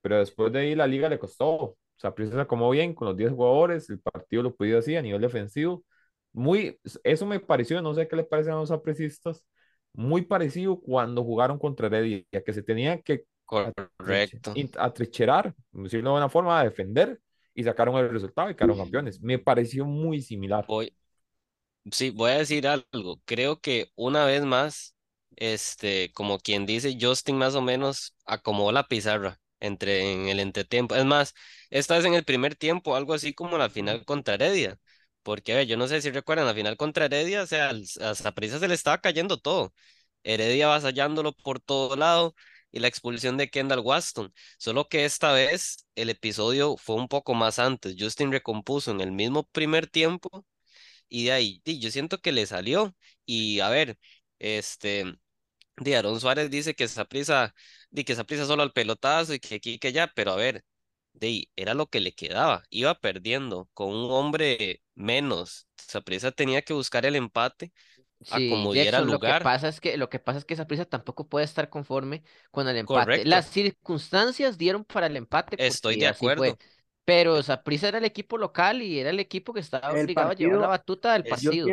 pero 0.00 0.18
después 0.18 0.50
de 0.52 0.60
ahí 0.60 0.74
la 0.74 0.86
liga 0.86 1.08
le 1.10 1.18
costó. 1.18 1.76
Saprissa 1.96 2.32
se 2.34 2.40
acomodó 2.40 2.70
bien 2.70 2.94
con 2.94 3.08
los 3.08 3.16
10 3.16 3.30
jugadores, 3.32 3.90
el 3.90 4.00
partido 4.00 4.42
lo 4.42 4.54
podía 4.56 4.78
así 4.78 4.96
a 4.96 5.02
nivel 5.02 5.20
defensivo. 5.20 5.84
Muy, 6.32 6.78
eso 7.04 7.26
me 7.26 7.40
pareció, 7.40 7.80
no 7.82 7.92
sé 7.94 8.08
qué 8.08 8.16
le 8.16 8.24
parecen 8.24 8.54
a 8.54 8.56
los 8.56 8.70
aprecistas, 8.70 9.44
muy 9.92 10.22
parecido 10.22 10.80
cuando 10.80 11.22
jugaron 11.24 11.58
contra 11.58 11.86
Heredia, 11.86 12.24
que 12.44 12.52
se 12.52 12.62
tenían 12.62 13.00
que 13.02 13.24
Correcto. 13.44 14.50
int- 14.54 14.76
atrincherar, 14.78 15.54
decirlo 15.72 16.10
de 16.10 16.12
buena 16.12 16.28
forma, 16.28 16.60
a 16.60 16.64
defender 16.64 17.20
y 17.54 17.64
sacaron 17.64 17.96
el 17.98 18.10
resultado 18.10 18.50
y 18.50 18.54
quedaron 18.54 18.78
campeones. 18.78 19.20
Me 19.20 19.38
pareció 19.38 19.84
muy 19.84 20.20
similar. 20.20 20.66
Voy, 20.66 20.94
sí, 21.92 22.10
voy 22.10 22.32
a 22.32 22.38
decir 22.38 22.66
algo. 22.66 23.20
Creo 23.24 23.60
que 23.60 23.90
una 23.96 24.24
vez 24.26 24.44
más, 24.44 24.94
este, 25.36 26.12
como 26.14 26.38
quien 26.38 26.66
dice, 26.66 26.96
Justin 27.00 27.36
más 27.38 27.54
o 27.54 27.62
menos 27.62 28.14
acomodó 28.26 28.72
la 28.72 28.88
pizarra 28.88 29.40
entre 29.60 30.12
en 30.12 30.28
el 30.28 30.40
entretiempo. 30.40 30.94
Es 30.94 31.04
más, 31.04 31.34
esta 31.70 31.96
vez 31.96 32.04
en 32.04 32.14
el 32.14 32.24
primer 32.24 32.56
tiempo, 32.56 32.96
algo 32.96 33.14
así 33.14 33.34
como 33.34 33.58
la 33.58 33.70
final 33.70 34.04
contra 34.04 34.34
Heredia. 34.34 34.78
Porque, 35.22 35.52
a 35.54 35.56
ver, 35.56 35.66
yo 35.66 35.76
no 35.76 35.88
sé 35.88 36.02
si 36.02 36.10
recuerdan, 36.10 36.46
la 36.46 36.54
final 36.54 36.76
contra 36.76 37.06
Heredia, 37.06 37.42
o 37.42 37.46
sea, 37.46 37.70
a 38.02 38.14
Saprissa 38.14 38.58
se 38.58 38.68
le 38.68 38.74
estaba 38.74 38.98
cayendo 39.00 39.38
todo. 39.38 39.74
Heredia 40.22 40.66
avasallándolo 40.66 41.32
por 41.32 41.60
todo 41.60 41.96
lado 41.96 42.34
y 42.74 42.80
la 42.80 42.88
expulsión 42.88 43.36
de 43.36 43.48
Kendall 43.50 43.80
Waston. 43.80 44.34
Solo 44.58 44.88
que 44.88 45.04
esta 45.04 45.32
vez 45.32 45.86
el 45.94 46.10
episodio 46.10 46.76
fue 46.76 46.96
un 46.96 47.08
poco 47.08 47.34
más 47.34 47.58
antes. 47.60 47.94
Justin 47.98 48.32
recompuso 48.32 48.90
en 48.90 49.00
el 49.00 49.12
mismo 49.12 49.44
primer 49.44 49.86
tiempo 49.86 50.44
y 51.08 51.26
de 51.26 51.32
ahí, 51.32 51.62
di, 51.64 51.78
yo 51.80 51.90
siento 51.90 52.18
que 52.20 52.32
le 52.32 52.46
salió. 52.46 52.94
Y 53.26 53.60
a 53.60 53.68
ver, 53.70 53.98
este, 54.38 55.04
de 55.76 55.96
Aaron 55.96 56.20
Suárez 56.20 56.50
dice 56.50 56.74
que 56.74 56.88
Saprissa, 56.88 57.54
di 57.90 58.04
que 58.04 58.14
Saprissa 58.16 58.46
solo 58.46 58.62
al 58.62 58.72
pelotazo 58.72 59.34
y 59.34 59.40
que 59.40 59.56
aquí 59.56 59.72
y 59.74 59.78
que 59.78 59.88
allá, 59.88 60.12
pero 60.14 60.32
a 60.32 60.36
ver, 60.36 60.64
de 61.12 61.48
era 61.56 61.74
lo 61.74 61.86
que 61.88 62.00
le 62.00 62.12
quedaba. 62.14 62.64
Iba 62.70 62.94
perdiendo 63.00 63.68
con 63.74 63.88
un 63.90 64.10
hombre 64.12 64.82
menos. 64.94 65.68
Saprissa 65.76 66.32
tenía 66.32 66.62
que 66.62 66.72
buscar 66.74 67.06
el 67.06 67.16
empate 67.16 67.72
a 68.30 68.38
Sí, 68.38 68.50
como 68.50 68.72
diera 68.72 68.98
Jackson, 68.98 69.10
lo 69.12 69.20
que 69.20 69.26
pasa 69.42 69.68
es 69.68 69.80
que 69.80 69.96
lo 69.96 70.08
que 70.08 70.18
pasa 70.18 70.38
es 70.38 70.44
que 70.44 70.56
prisa 70.64 70.84
tampoco 70.84 71.28
puede 71.28 71.44
estar 71.44 71.68
conforme 71.68 72.22
con 72.50 72.68
el 72.68 72.76
empate. 72.76 73.24
Las 73.24 73.46
circunstancias 73.46 74.58
dieron 74.58 74.84
para 74.84 75.06
el 75.06 75.16
empate 75.16 75.56
estoy 75.58 75.96
de 75.96 76.06
así 76.06 76.26
fue. 76.26 76.32
acuerdo. 76.32 76.58
Pero 77.06 77.42
Saprissa 77.42 77.88
era 77.88 77.98
el 77.98 78.04
equipo 78.04 78.38
local 78.38 78.80
y 78.80 78.98
era 78.98 79.10
el 79.10 79.20
equipo 79.20 79.52
que 79.52 79.60
estaba 79.60 79.90
El 79.90 80.04
obligado 80.04 80.30
a 80.30 80.34
llevar 80.34 80.60
la 80.60 80.68
batuta 80.68 81.12
del 81.12 81.24
yo 81.24 81.28
partido. 81.30 81.68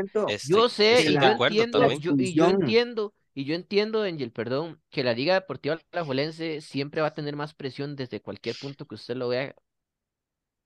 Yo 0.49 0.67
sé 0.67 1.03
y 1.07 1.13
yo 1.13 1.23
acuerdo 1.23 1.55
entiendo, 1.55 1.89
yo, 1.99 2.11
y 2.17 2.33
yo 2.33 2.49
entiendo, 2.49 3.13
y 3.33 3.45
yo 3.45 3.55
entiendo, 3.55 4.03
Angel, 4.03 4.31
perdón, 4.31 4.81
que 4.89 5.05
la 5.05 5.13
Liga 5.13 5.35
Deportiva 5.35 5.79
Alajuelense 5.93 6.59
siempre 6.59 6.99
va 7.01 7.07
a 7.07 7.13
tener 7.13 7.37
más 7.37 7.53
presión 7.53 7.95
desde 7.95 8.21
cualquier 8.21 8.57
punto 8.57 8.85
que 8.85 8.95
usted 8.95 9.15
lo 9.15 9.29
vea 9.29 9.55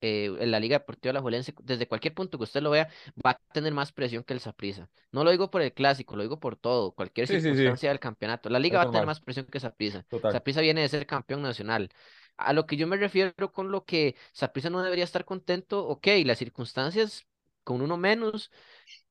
eh, 0.05 0.25
en 0.39 0.51
la 0.51 0.59
Liga 0.59 0.77
Deportiva 0.79 1.11
Alajuelense, 1.11 1.53
desde 1.63 1.87
cualquier 1.87 2.13
punto 2.13 2.37
que 2.37 2.43
usted 2.45 2.61
lo 2.61 2.69
vea, 2.71 2.89
va 3.25 3.31
a 3.31 3.41
tener 3.53 3.73
más 3.73 3.91
presión 3.91 4.23
que 4.23 4.33
el 4.33 4.39
Saprissa. 4.39 4.89
No 5.11 5.23
lo 5.23 5.31
digo 5.31 5.49
por 5.51 5.61
el 5.61 5.73
clásico, 5.73 6.15
lo 6.15 6.23
digo 6.23 6.39
por 6.39 6.55
todo, 6.57 6.93
cualquier 6.93 7.27
Sí, 7.27 7.39
sí, 7.41 7.55
sí, 7.55 7.65
circunstancia 7.71 7.89
del 7.89 7.99
campeonato. 7.99 8.49
La 8.49 8.59
Liga 8.59 8.77
va 8.79 8.83
a 8.83 8.89
tener 8.89 9.05
más 9.05 9.19
presión 9.21 9.45
que 9.47 9.59
Saprissa. 9.59 10.05
total. 10.09 10.35
Saprissa 10.37 10.61
viene 10.61 10.81
de 10.81 10.89
ser 10.89 11.05
campeón 11.07 11.41
nacional. 11.41 11.89
A 12.37 12.53
lo 12.53 12.65
que 12.65 12.77
yo 12.77 12.87
me 12.87 12.97
refiero 12.97 13.51
con 13.51 13.71
lo 13.71 13.85
que 13.85 14.15
Saprissa 14.33 14.69
no 14.69 14.81
debería 14.83 15.03
estar 15.05 15.25
contento, 15.25 15.87
ok, 15.87 16.07
las 16.25 16.37
circunstancias 16.39 17.25
con 17.63 17.81
uno 17.81 17.97
menos, 17.97 18.51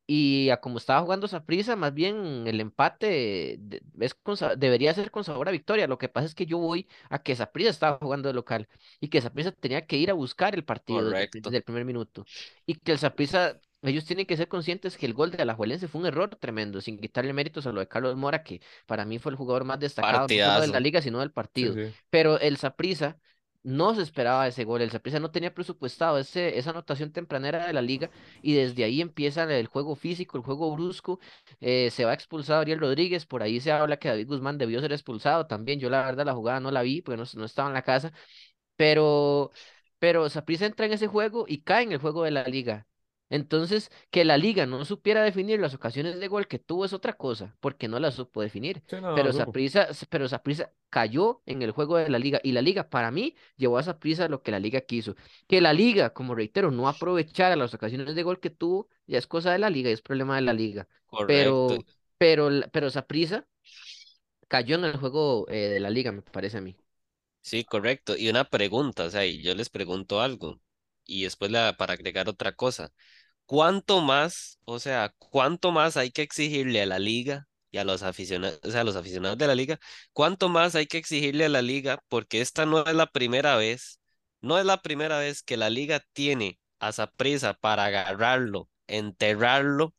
y 0.06 0.50
a 0.50 0.58
como 0.61 0.78
estaba 0.78 1.00
jugando 1.02 1.28
Saprissa, 1.28 1.76
más 1.76 1.94
bien 1.94 2.46
el 2.46 2.61
empate 2.61 3.56
de- 3.61 3.82
es 4.00 4.14
con 4.14 4.37
debería 4.58 4.92
ser 4.94 5.11
con 5.11 5.25
sabor 5.25 5.49
a 5.49 5.52
victoria. 5.52 5.87
Lo 5.87 5.99
que 5.99 6.08
pasa 6.08 6.26
es 6.26 6.34
que 6.34 6.46
yo 6.46 6.58
voy 6.58 6.88
a 7.11 7.23
que 7.23 7.34
Saprissa 7.37 7.70
estaba 7.70 7.99
jugando 8.00 8.28
de 8.28 8.34
local 8.34 8.68
y 9.00 9.08
que 9.08 9.20
Saprissa 9.23 9.52
tenía 9.52 9.87
que 9.87 9.96
ir 9.96 10.11
a 10.11 10.14
buscar 10.14 10.54
el 10.54 10.64
partido 10.64 11.11
desde, 11.11 11.25
el 11.25 11.30
desde 11.42 11.62
primer 11.62 11.84
minuto. 11.84 12.26
Y 12.66 12.75
que 12.76 12.92
el 12.92 12.99
Saprissa, 12.99 13.61
ellos 13.82 14.04
tienen 14.04 14.26
que 14.26 14.37
ser 14.37 14.49
conscientes 14.49 14.96
que 14.96 15.06
el 15.06 15.14
gol 15.14 15.30
de 15.30 15.42
Alajuelense 15.42 15.88
fue 15.88 16.00
un 16.00 16.06
error 16.06 16.37
tremendo, 16.37 16.80
sin 16.80 16.99
quitarle 16.99 17.32
méritos 17.32 17.66
a 17.66 17.73
lo 17.73 17.80
de 17.80 17.88
Carlos 17.88 18.16
Mora, 18.16 18.42
que 18.42 18.61
para 18.87 19.04
mí 19.04 19.18
fue 19.18 19.30
el 19.32 19.37
jugador 19.37 19.64
más 19.64 19.80
destacado, 19.80 20.28
no 20.28 20.38
solo 20.38 20.61
de 20.61 20.68
la 20.68 20.80
liga, 20.80 21.00
sino 21.02 21.20
del 21.20 21.32
partido. 21.32 21.75
sí. 21.75 21.94
Pero 22.11 22.38
el 22.40 22.56
Saprissa 22.56 23.18
no 23.64 23.94
se 23.94 24.02
esperaba 24.02 24.47
ese 24.49 24.64
gol. 24.64 24.83
El 24.83 24.90
Saprissa 24.92 25.21
no 25.21 25.33
tenía 25.33 25.54
presupuestado 25.54 26.18
ese, 26.18 26.59
esa 26.59 26.71
anotación 26.71 27.12
tempranera 27.12 27.66
de 27.66 27.73
la 27.73 27.83
liga 27.83 28.11
y 28.42 28.54
desde 28.54 28.85
ahí 28.85 29.00
empieza 29.00 29.44
el 29.44 29.66
juego 29.66 29.97
físico, 29.97 30.38
el 30.38 30.44
juego 30.44 30.73
brusco. 30.75 31.21
eh, 31.61 31.90
se 31.90 32.04
va 32.04 32.14
expulsado 32.14 32.61
Ariel 32.61 32.80
Rodríguez. 32.80 33.26
Por 33.26 33.42
ahí 33.42 33.61
se 33.61 33.73
habla 33.73 33.97
que 33.99 34.09
David 34.09 34.28
Guzmán 34.28 34.59
debió 34.59 34.80
ser 34.80 34.92
expulsado 34.92 35.47
también. 35.47 35.80
Yo 35.80 35.90
la 35.90 36.04
verdad 36.04 36.26
la 36.26 36.35
jugada 36.35 36.61
no 36.61 36.71
la 36.71 36.83
vi 36.83 37.02
porque 37.02 37.16
no, 37.18 37.25
no 37.35 37.44
estaba 37.44 37.68
en 37.68 37.75
la 37.75 37.83
casa. 37.83 38.12
Pero, 38.76 39.52
pero 39.99 40.28
entra 40.66 40.87
en 40.87 40.92
ese 40.92 41.06
juego 41.09 41.44
y 41.49 41.62
cae 41.62 41.85
en 41.85 41.92
el 41.92 41.99
juego 41.99 42.25
de 42.25 42.30
la 42.33 42.44
liga. 42.44 42.87
Entonces, 43.34 43.90
que 44.10 44.24
la 44.24 44.38
liga 44.38 44.64
no 44.64 44.84
supiera 44.84 45.22
definir 45.22 45.58
las 45.58 45.74
ocasiones 45.74 46.20
de 46.20 46.28
gol 46.28 46.46
que 46.46 46.58
tuvo 46.60 46.84
es 46.84 46.92
otra 46.92 47.14
cosa, 47.14 47.56
porque 47.60 47.88
no 47.88 47.98
las 47.98 48.14
supo 48.14 48.42
definir. 48.42 48.82
Sí, 48.86 48.96
no, 49.00 49.08
no 49.10 49.14
Pero. 49.14 49.32
Saprissa, 49.32 49.88
pero 50.08 50.28
Saprissa 50.28 50.70
cayó 50.88 51.42
en 51.46 51.62
el 51.62 51.72
juego 51.72 51.96
de 51.96 52.08
la 52.08 52.18
liga 52.20 52.40
y 52.44 52.52
la 52.52 52.62
liga 52.62 52.88
para 52.88 53.10
mí 53.10 53.34
llevó 53.56 53.78
a 53.78 53.82
Saprissa 53.82 54.28
lo 54.28 54.42
que 54.42 54.52
la 54.52 54.60
liga 54.60 54.82
quiso. 54.82 55.16
Que 55.48 55.60
la 55.60 55.72
liga, 55.72 56.10
como 56.10 56.34
reitero, 56.34 56.70
no 56.70 56.88
aprovechara 56.88 57.56
las 57.56 57.74
ocasiones 57.74 58.14
de 58.14 58.22
gol 58.22 58.38
que 58.38 58.50
tuvo, 58.50 58.88
ya 59.06 59.18
es 59.18 59.26
cosa 59.26 59.50
de 59.52 59.58
la 59.58 59.70
liga 59.70 59.90
es 59.90 60.00
problema 60.02 60.36
de 60.36 60.42
la 60.42 60.52
liga. 60.52 60.86
Correcto. 61.06 61.26
Pero, 61.26 61.84
pero, 62.18 62.50
pero 62.72 62.90
Saprissa 62.90 63.46
cayó 64.48 64.76
en 64.76 64.84
el 64.84 64.96
juego 64.96 65.46
eh, 65.48 65.68
de 65.68 65.80
la 65.80 65.90
liga, 65.90 66.12
me 66.12 66.22
parece 66.22 66.58
a 66.58 66.60
mí. 66.60 66.76
Sí, 67.40 67.64
correcto. 67.64 68.16
Y 68.16 68.28
una 68.30 68.44
pregunta, 68.48 69.04
o 69.04 69.10
sea, 69.10 69.26
y 69.26 69.42
yo 69.42 69.54
les 69.54 69.68
pregunto 69.70 70.20
algo 70.20 70.60
y 71.04 71.24
después 71.24 71.50
la, 71.50 71.76
para 71.76 71.92
agregar 71.92 72.28
otra 72.28 72.52
cosa. 72.56 72.92
¿Cuánto 73.46 74.00
más, 74.00 74.58
o 74.64 74.78
sea, 74.78 75.14
cuánto 75.18 75.72
más 75.72 75.96
hay 75.96 76.10
que 76.10 76.22
exigirle 76.22 76.82
a 76.82 76.86
la 76.86 76.98
liga 76.98 77.46
y 77.70 77.78
a 77.78 77.84
los 77.84 78.02
aficionados, 78.02 78.60
o 78.62 78.70
sea, 78.70 78.82
a 78.82 78.84
los 78.84 78.96
aficionados 78.96 79.38
de 79.38 79.46
la 79.46 79.54
liga? 79.54 79.78
¿Cuánto 80.12 80.48
más 80.48 80.74
hay 80.74 80.86
que 80.86 80.98
exigirle 80.98 81.44
a 81.46 81.48
la 81.48 81.62
liga? 81.62 82.00
Porque 82.08 82.40
esta 82.40 82.66
no 82.66 82.84
es 82.86 82.94
la 82.94 83.06
primera 83.06 83.56
vez, 83.56 84.00
no 84.40 84.58
es 84.58 84.64
la 84.64 84.82
primera 84.82 85.18
vez 85.18 85.42
que 85.42 85.56
la 85.56 85.70
liga 85.70 86.00
tiene 86.12 86.58
a 86.78 86.92
prisa 87.16 87.54
para 87.54 87.86
agarrarlo, 87.86 88.68
enterrarlo 88.86 89.94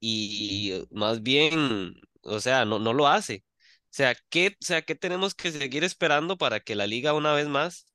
y 0.00 0.86
más 0.90 1.22
bien, 1.22 1.94
o 2.22 2.40
sea, 2.40 2.64
no, 2.64 2.78
no 2.78 2.92
lo 2.92 3.08
hace. 3.08 3.44
O 3.84 3.96
sea, 3.96 4.14
¿qué, 4.28 4.48
o 4.48 4.64
sea, 4.64 4.82
¿qué 4.82 4.94
tenemos 4.94 5.34
que 5.34 5.52
seguir 5.52 5.84
esperando 5.84 6.36
para 6.38 6.60
que 6.60 6.74
la 6.74 6.86
liga 6.86 7.14
una 7.14 7.32
vez 7.34 7.48
más 7.48 7.86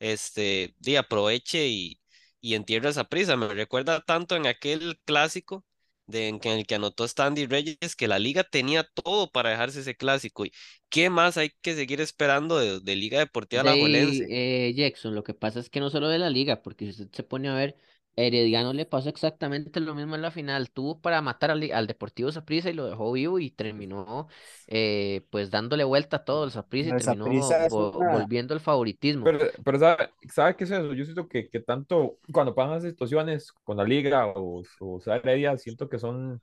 este, 0.00 0.74
di, 0.80 0.96
aproveche 0.96 1.68
y, 1.68 2.01
y 2.42 2.54
entierre 2.56 2.90
esa 2.90 3.04
prisa? 3.04 3.36
Me 3.38 3.48
recuerda 3.48 4.02
tanto 4.02 4.36
en 4.36 4.46
aquel 4.46 5.00
clásico 5.06 5.64
de, 6.06 6.28
en, 6.28 6.40
en 6.44 6.58
el 6.60 6.66
que 6.66 6.76
anotó 6.76 7.08
Standy 7.08 7.46
Reyes 7.46 7.96
que 7.96 8.08
la 8.08 8.18
liga 8.20 8.44
tenía 8.44 8.84
todo 8.84 9.30
para 9.32 9.50
dejarse 9.50 9.80
ese 9.80 9.96
clásico. 9.96 10.44
¿Y 10.46 10.52
qué 10.90 11.10
más 11.10 11.38
hay 11.38 11.50
que 11.62 11.74
seguir 11.76 12.00
esperando 12.02 12.58
de, 12.58 12.80
de 12.80 12.96
Liga 12.96 13.18
Deportiva 13.20 13.62
De 13.62 13.62
Alajuelense? 13.62 14.30
eh, 14.30 14.72
Jackson, 14.74 15.14
lo 15.14 15.22
que 15.24 15.34
pasa 15.34 15.60
es 15.60 15.68
que 15.68 15.80
no 15.80 15.90
solo 15.90 16.08
de 16.08 16.18
la 16.18 16.30
liga, 16.30 16.62
porque 16.62 16.86
si 16.86 16.90
usted 17.02 17.10
se 17.14 17.22
pone 17.22 17.48
a 17.50 17.54
ver, 17.54 17.76
Herediano 18.16 18.72
le 18.72 18.86
pasó 18.86 19.08
exactamente 19.08 19.80
lo 19.80 19.94
mismo 19.94 20.14
en 20.14 20.22
la 20.22 20.30
final. 20.30 20.70
Tuvo 20.70 21.00
para 21.00 21.22
matar 21.22 21.50
al, 21.50 21.70
al 21.72 21.86
Deportivo 21.86 22.30
Saprissa 22.32 22.70
y 22.70 22.74
lo 22.74 22.86
dejó 22.86 23.12
vivo 23.12 23.38
y 23.38 23.50
terminó 23.50 24.28
eh, 24.66 25.26
pues 25.30 25.50
dándole 25.50 25.84
vuelta 25.84 26.18
a 26.18 26.24
todo 26.24 26.44
el 26.44 26.50
Saprissa 26.50 26.90
y 26.90 26.94
terminó 26.94 27.26
vo- 27.28 27.96
una, 27.96 28.02
volviendo 28.04 28.54
el 28.54 28.60
favoritismo. 28.60 29.30
Pero, 29.30 29.38
pero 29.64 29.78
¿sabe, 29.78 30.10
sabe 30.28 30.56
qué 30.56 30.64
es 30.64 30.70
eso? 30.72 30.92
Yo 30.94 31.04
siento 31.04 31.28
que, 31.28 31.48
que 31.48 31.60
tanto 31.60 32.18
cuando 32.32 32.54
pasan 32.54 32.72
las 32.74 32.82
situaciones 32.82 33.52
con 33.64 33.76
la 33.76 33.84
liga 33.84 34.26
o, 34.26 34.62
o 34.80 35.00
sea, 35.00 35.16
Heredia, 35.16 35.56
siento 35.58 35.88
que 35.88 35.98
son 35.98 36.42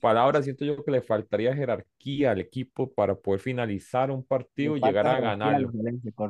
palabra, 0.00 0.42
siento 0.42 0.64
yo 0.64 0.84
que 0.84 0.90
le 0.92 1.02
faltaría 1.02 1.54
jerarquía 1.54 2.32
al 2.32 2.40
equipo 2.40 2.92
para 2.92 3.14
poder 3.16 3.40
finalizar 3.40 4.10
un 4.10 4.24
partido 4.24 4.76
y 4.76 4.82
llegar 4.82 5.06
falta 5.06 5.16
a 5.16 5.20
al 5.20 5.22
ganarlo. 5.22 5.74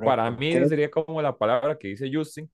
Para 0.02 0.30
mí 0.30 0.66
sería 0.66 0.90
como 0.90 1.22
la 1.22 1.36
palabra 1.36 1.78
que 1.78 1.88
dice 1.88 2.10
Justin, 2.12 2.50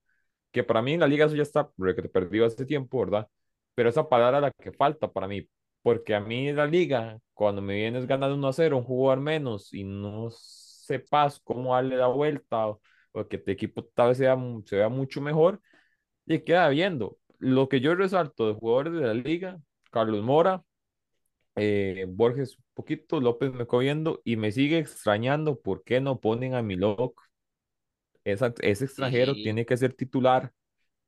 que 0.56 0.64
para 0.64 0.82
mí 0.82 0.94
en 0.94 1.00
la 1.00 1.08
liga 1.08 1.26
eso 1.26 1.36
ya 1.36 1.42
está 1.44 1.70
re- 1.78 1.94
perdido 2.10 2.46
hace 2.46 2.66
tiempo, 2.66 3.00
¿verdad? 3.00 3.28
Pero 3.74 3.90
esa 3.90 4.08
palabra 4.08 4.40
la 4.40 4.50
que 4.52 4.72
falta 4.72 5.12
para 5.12 5.28
mí, 5.28 5.48
porque 5.82 6.14
a 6.14 6.20
mí 6.20 6.48
en 6.48 6.56
la 6.56 6.66
liga, 6.66 7.18
cuando 7.34 7.62
me 7.62 7.74
vienes 7.76 8.06
ganando 8.06 8.34
1 8.36 8.48
a 8.48 8.52
0, 8.54 8.78
un 8.78 8.84
jugador 8.84 9.20
menos 9.22 9.72
y 9.74 9.84
no 9.84 10.28
sepas 10.30 11.40
cómo 11.44 11.74
darle 11.74 11.96
la 11.96 12.08
vuelta 12.08 12.68
o, 12.68 12.80
o 13.12 13.28
que 13.28 13.38
tu 13.38 13.50
equipo 13.50 13.84
tal 13.94 14.08
vez 14.10 14.18
sea, 14.18 14.36
se 14.66 14.76
vea 14.76 14.88
mucho 14.88 15.20
mejor, 15.20 15.60
y 16.26 16.40
queda 16.40 16.68
viendo. 16.70 17.18
Lo 17.38 17.68
que 17.68 17.80
yo 17.80 17.94
resalto 17.94 18.48
de 18.48 18.54
jugadores 18.54 18.94
de 18.94 19.00
la 19.02 19.14
liga, 19.14 19.60
Carlos 19.92 20.22
Mora, 20.24 20.64
eh, 21.56 22.06
Borges 22.08 22.56
un 22.58 22.64
poquito, 22.74 23.20
López 23.20 23.52
me 23.52 23.66
quedo 23.66 23.78
viendo 23.80 24.20
y 24.24 24.36
me 24.36 24.52
sigue 24.52 24.78
extrañando 24.78 25.60
por 25.60 25.84
qué 25.84 26.00
no 26.00 26.20
ponen 26.20 26.54
a 26.54 26.62
Milok. 26.62 27.20
Esa, 28.26 28.52
ese 28.60 28.84
extranjero 28.86 29.32
Y 29.32 29.42
tiene 29.42 29.66
que 29.66 29.76
ser 29.76 29.94
titular 29.94 30.52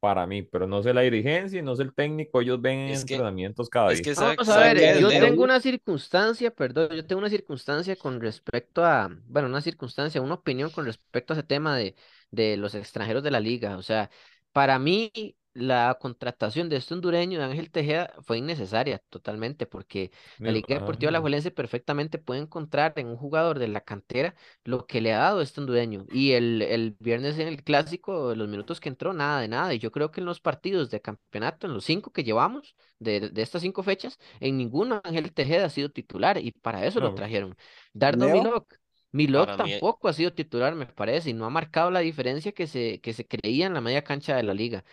para 0.01 0.27
mí, 0.27 0.43
pero 0.43 0.67
no 0.67 0.83
sé 0.83 0.95
la 0.95 1.03
dirigencia 1.03 1.59
y 1.61 1.63
no 1.63 1.77
sé 1.77 1.85
el 1.85 1.95
técnico, 1.95 2.41
ellos 2.41 2.61
ven 2.63 2.79
es 2.87 3.05
que, 3.05 3.15
entrenamientos 3.17 3.71
cada 3.71 3.93
es 3.93 4.01
día. 4.01 4.03
que 4.03 4.15
sabe, 4.15 4.37
Vamos 4.37 4.49
a 4.51 4.53
sabe 4.53 4.75
ver, 4.75 4.83
yo 4.97 5.09
Leo. 5.09 5.19
tengo 5.19 5.43
una 5.43 5.61
circunstancia, 5.61 6.51
perdón, 6.55 6.91
yo 6.97 7.07
tengo 7.07 7.21
una 7.21 7.31
circunstancia 7.31 7.97
con 7.97 8.21
respecto 8.21 8.85
a, 8.85 9.09
bueno, 9.27 9.49
una 9.49 9.61
circunstancia, 9.63 10.23
una 10.23 10.35
opinión 10.35 10.71
con 10.71 10.85
respecto 10.87 11.33
a 11.35 11.37
ese 11.39 11.43
tema 11.47 11.77
de, 11.77 11.97
de 12.31 12.57
los 12.57 12.75
extranjeros 12.75 13.23
de 13.23 13.31
la 13.31 13.41
liga. 13.41 13.77
O 13.79 13.83
sea, 13.83 14.11
para 14.53 14.79
mí 14.79 15.13
la 15.59 15.97
contratación 16.01 16.69
de 16.69 16.77
este 16.77 16.95
hondureño, 16.95 17.39
de 17.39 17.45
Ángel 17.45 17.71
Tejeda, 17.71 18.15
fue 18.23 18.39
innecesaria 18.39 18.99
totalmente, 19.11 19.67
porque 19.67 20.11
la 20.43 20.53
Liga 20.53 20.75
Deportiva 20.77 21.09
ajá. 21.09 21.11
Alajuelense 21.11 21.51
perfectamente 21.51 22.19
puede 22.19 22.41
encontrar 22.41 22.93
en 22.97 23.09
un 23.09 23.17
jugador 23.17 23.59
de 23.59 23.69
la 23.69 23.81
cantera 23.81 24.35
lo 24.65 24.87
que 24.87 25.01
le 25.01 25.13
ha 25.13 25.19
dado 25.19 25.41
este 25.43 25.61
hondureño. 25.61 26.07
Y 26.11 26.33
el, 26.33 26.63
el 26.63 26.97
viernes 27.01 27.39
en 27.39 27.49
el 27.49 27.63
clásico, 27.65 28.35
los 28.35 28.49
minutos 28.49 28.81
que 28.81 28.89
entró, 28.89 29.13
nada 29.13 29.41
de 29.41 29.49
nada. 29.49 29.75
Y 29.75 29.79
yo 29.79 29.91
creo 29.93 30.11
que 30.11 30.21
en 30.21 30.27
los 30.27 30.41
partidos 30.41 30.91
de 30.91 31.01
campeonato, 31.01 31.67
en 31.67 31.75
los 31.75 31.85
cinco 31.85 32.13
que 32.13 32.25
llevamos, 32.25 32.77
de, 32.99 33.31
de 33.31 33.43
estas 33.43 33.63
cinco 33.63 33.83
fechas, 33.83 34.19
en 34.41 34.57
ninguno 34.57 35.01
Ángel 35.05 35.33
Tejeda 35.33 35.67
ha 35.67 35.71
sido 35.71 35.91
titular 35.91 36.39
y 36.39 36.53
para 36.53 36.85
eso 36.87 37.01
lo 37.01 37.13
trajeron. 37.15 37.57
Dardo 37.93 38.29
Leo, 38.29 38.67
Milok, 39.11 39.55
mí, 39.57 39.57
tampoco 39.57 40.09
ha 40.09 40.13
sido 40.13 40.33
titular, 40.33 40.75
me 40.75 40.87
parece, 40.87 41.31
y 41.31 41.33
no 41.33 41.47
ha 41.47 41.51
marcado 41.51 41.91
la 41.91 42.01
diferencia 42.01 42.53
que 42.53 42.67
se, 42.67 43.01
que 43.01 43.13
se 43.13 43.27
creía 43.27 43.67
en 43.67 43.75
la 43.75 43.81
media 43.81 44.05
cancha 44.05 44.37
de 44.37 44.43
la 44.43 44.55
liga. 44.55 44.85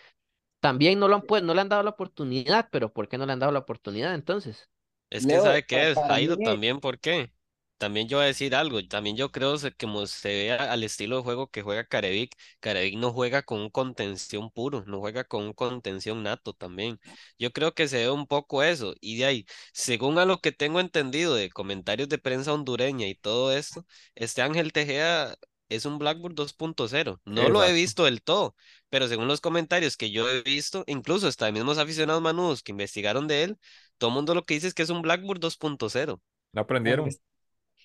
También 0.66 1.00
no 1.00 1.08
lo 1.08 1.16
han, 1.16 1.22
pues, 1.24 1.44
no 1.44 1.54
le 1.54 1.62
han 1.62 1.70
dado 1.70 1.84
la 1.84 1.92
oportunidad, 1.92 2.70
pero 2.72 2.92
¿por 2.94 3.08
qué 3.08 3.18
no 3.18 3.26
le 3.26 3.34
han 3.34 3.40
dado 3.40 3.52
la 3.54 3.60
oportunidad 3.60 4.16
entonces? 4.16 4.70
Es 5.10 5.28
que 5.28 5.40
Leo, 5.40 5.42
sabe 5.42 5.66
qué 5.66 5.92
es, 5.92 6.02
mí, 6.04 6.04
Jairo, 6.04 6.38
también, 6.38 6.80
¿por 6.80 7.00
qué? 7.00 7.32
También 7.78 8.08
yo 8.08 8.18
voy 8.18 8.24
a 8.26 8.28
decir 8.28 8.56
algo, 8.56 8.86
también 8.88 9.18
yo 9.18 9.32
creo 9.32 9.58
se- 9.58 9.74
como 9.74 10.08
se 10.08 10.30
ve 10.30 10.52
al 10.54 10.84
estilo 10.84 11.18
de 11.18 11.24
juego 11.24 11.48
que 11.50 11.62
juega 11.62 11.86
Carevic, 11.86 12.36
Carevic 12.60 12.98
no 12.98 13.12
juega 13.14 13.44
con 13.44 13.60
un 13.62 13.70
contención 13.70 14.50
puro, 14.52 14.84
no 14.88 15.00
juega 15.00 15.24
con 15.26 15.44
un 15.44 15.54
contención 15.54 16.24
nato 16.24 16.54
también. 16.54 17.00
Yo 17.38 17.52
creo 17.52 17.74
que 17.74 17.88
se 17.88 17.98
ve 18.00 18.10
un 18.12 18.28
poco 18.28 18.64
eso, 18.64 18.96
y 19.02 19.18
de 19.18 19.26
ahí, 19.26 19.46
según 19.74 20.18
a 20.20 20.26
lo 20.26 20.40
que 20.42 20.52
tengo 20.54 20.80
entendido 20.80 21.36
de 21.36 21.50
comentarios 21.50 22.10
de 22.10 22.18
prensa 22.18 22.54
hondureña 22.54 23.08
y 23.08 23.16
todo 23.16 23.52
esto, 23.56 23.86
este 24.16 24.42
Ángel 24.42 24.72
Tejeda 24.74 25.38
es 25.70 25.86
un 25.86 25.98
Blackburn 26.00 26.36
2.0, 26.36 27.22
no 27.26 27.50
lo 27.50 27.64
he 27.64 27.74
visto 27.74 28.06
del 28.06 28.22
todo, 28.24 28.56
pero 28.90 29.08
según 29.08 29.28
los 29.28 29.42
comentarios 29.42 29.98
que 29.98 30.12
yo 30.12 30.30
he 30.30 30.42
visto, 30.44 30.84
incluso 30.88 31.28
hasta 31.28 31.52
mismos 31.52 31.78
aficionados 31.78 32.22
manudos 32.22 32.64
que 32.64 32.72
investigaron 32.72 33.28
de 33.28 33.44
él, 33.44 33.60
todo 33.98 34.10
el 34.10 34.16
mundo 34.16 34.36
lo 34.36 34.46
que 34.46 34.56
dice 34.56 34.68
es 34.68 34.74
que 34.74 34.84
es 34.84 34.90
un 34.90 35.02
Blackboard 35.02 35.40
2.0. 35.40 36.22
No 36.54 36.62
en 36.84 37.02
aprendieron. 37.02 37.08
es- 37.08 37.22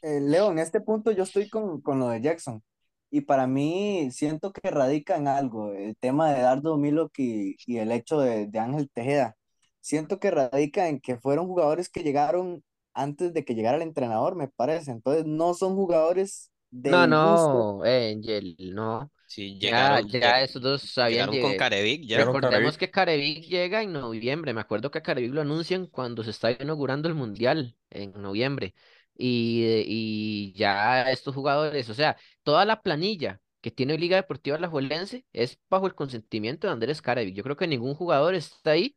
eh, 0.03 0.21
Leo, 0.21 0.51
en 0.53 0.59
este 0.59 0.81
punto 0.81 1.11
yo 1.13 1.25
estoy 1.25 1.49
con, 1.51 1.81
con 1.83 1.99
lo 2.01 2.09
de 2.11 2.21
Jackson. 2.23 2.63
Y 3.11 3.23
para 3.23 3.47
mí 3.49 4.11
siento 4.13 4.53
que 4.53 4.71
radica 4.71 5.17
en 5.17 5.29
algo, 5.29 5.73
el 5.75 5.97
tema 5.99 6.33
de 6.33 6.43
Dardo 6.43 6.77
Milok 6.79 7.12
y, 7.19 7.57
y 7.66 7.79
el 7.79 7.93
hecho 7.93 8.21
de, 8.21 8.47
de 8.49 8.59
Ángel 8.61 8.90
Tejeda. 8.93 9.37
Siento 9.81 10.21
que 10.21 10.31
radica 10.31 10.88
en 10.88 11.01
que 11.01 11.19
fueron 11.19 11.47
jugadores 11.47 11.88
que 11.90 12.03
llegaron 12.05 12.64
antes 12.95 13.33
de 13.35 13.45
que 13.45 13.55
llegara 13.55 13.77
el 13.79 13.83
entrenador, 13.85 14.37
me 14.37 14.49
parece. 14.49 14.90
Entonces 14.93 15.27
no 15.27 15.55
son 15.55 15.75
jugadores 15.77 16.50
No, 16.70 17.06
no, 17.06 17.85
eh, 17.85 18.12
Angel, 18.16 18.56
no. 18.74 19.12
Sí, 19.26 19.59
Ya, 19.59 20.00
llegaron, 20.00 20.09
ya 20.09 20.42
esos 20.42 20.61
dos 20.62 20.98
habían 20.98 21.30
llegaron 21.30 21.38
con 21.38 21.56
llegado. 21.56 21.56
Carevic 21.56 22.04
ya. 22.06 22.24
Recordemos 22.24 22.40
Carevic. 22.40 22.78
que 22.78 22.90
Carevic 22.90 23.44
llega 23.46 23.83
en 23.83 23.92
noviembre. 23.92 24.52
Me 24.54 24.61
acuerdo 24.61 24.90
que 24.90 24.98
a 24.98 25.02
Carevic 25.02 25.33
lo 25.33 25.40
anuncian 25.42 25.87
cuando 25.87 26.24
se 26.24 26.30
está 26.30 26.50
inaugurando 26.52 27.09
el 27.09 27.14
Mundial 27.14 27.76
en 27.90 28.12
noviembre. 28.20 28.74
Y, 29.14 29.64
eh, 29.64 29.85
y 29.87 30.52
ya 30.54 31.11
estos 31.11 31.35
jugadores, 31.35 31.88
o 31.90 31.94
sea, 31.94 32.16
toda 32.42 32.64
la 32.64 32.83
planilla 32.83 33.40
que 33.61 33.70
tiene 33.70 33.98
Liga 33.98 34.16
Deportiva 34.16 34.56
Alajuelense 34.56 35.26
es 35.33 35.59
bajo 35.68 35.87
el 35.87 35.94
consentimiento 35.94 36.66
de 36.66 36.72
Andrés 36.72 37.02
Carevic. 37.02 37.35
Yo 37.35 37.42
creo 37.44 37.56
que 37.56 37.66
ningún 37.68 37.94
jugador 37.94 38.35
está 38.35 38.72
ahí 38.72 38.96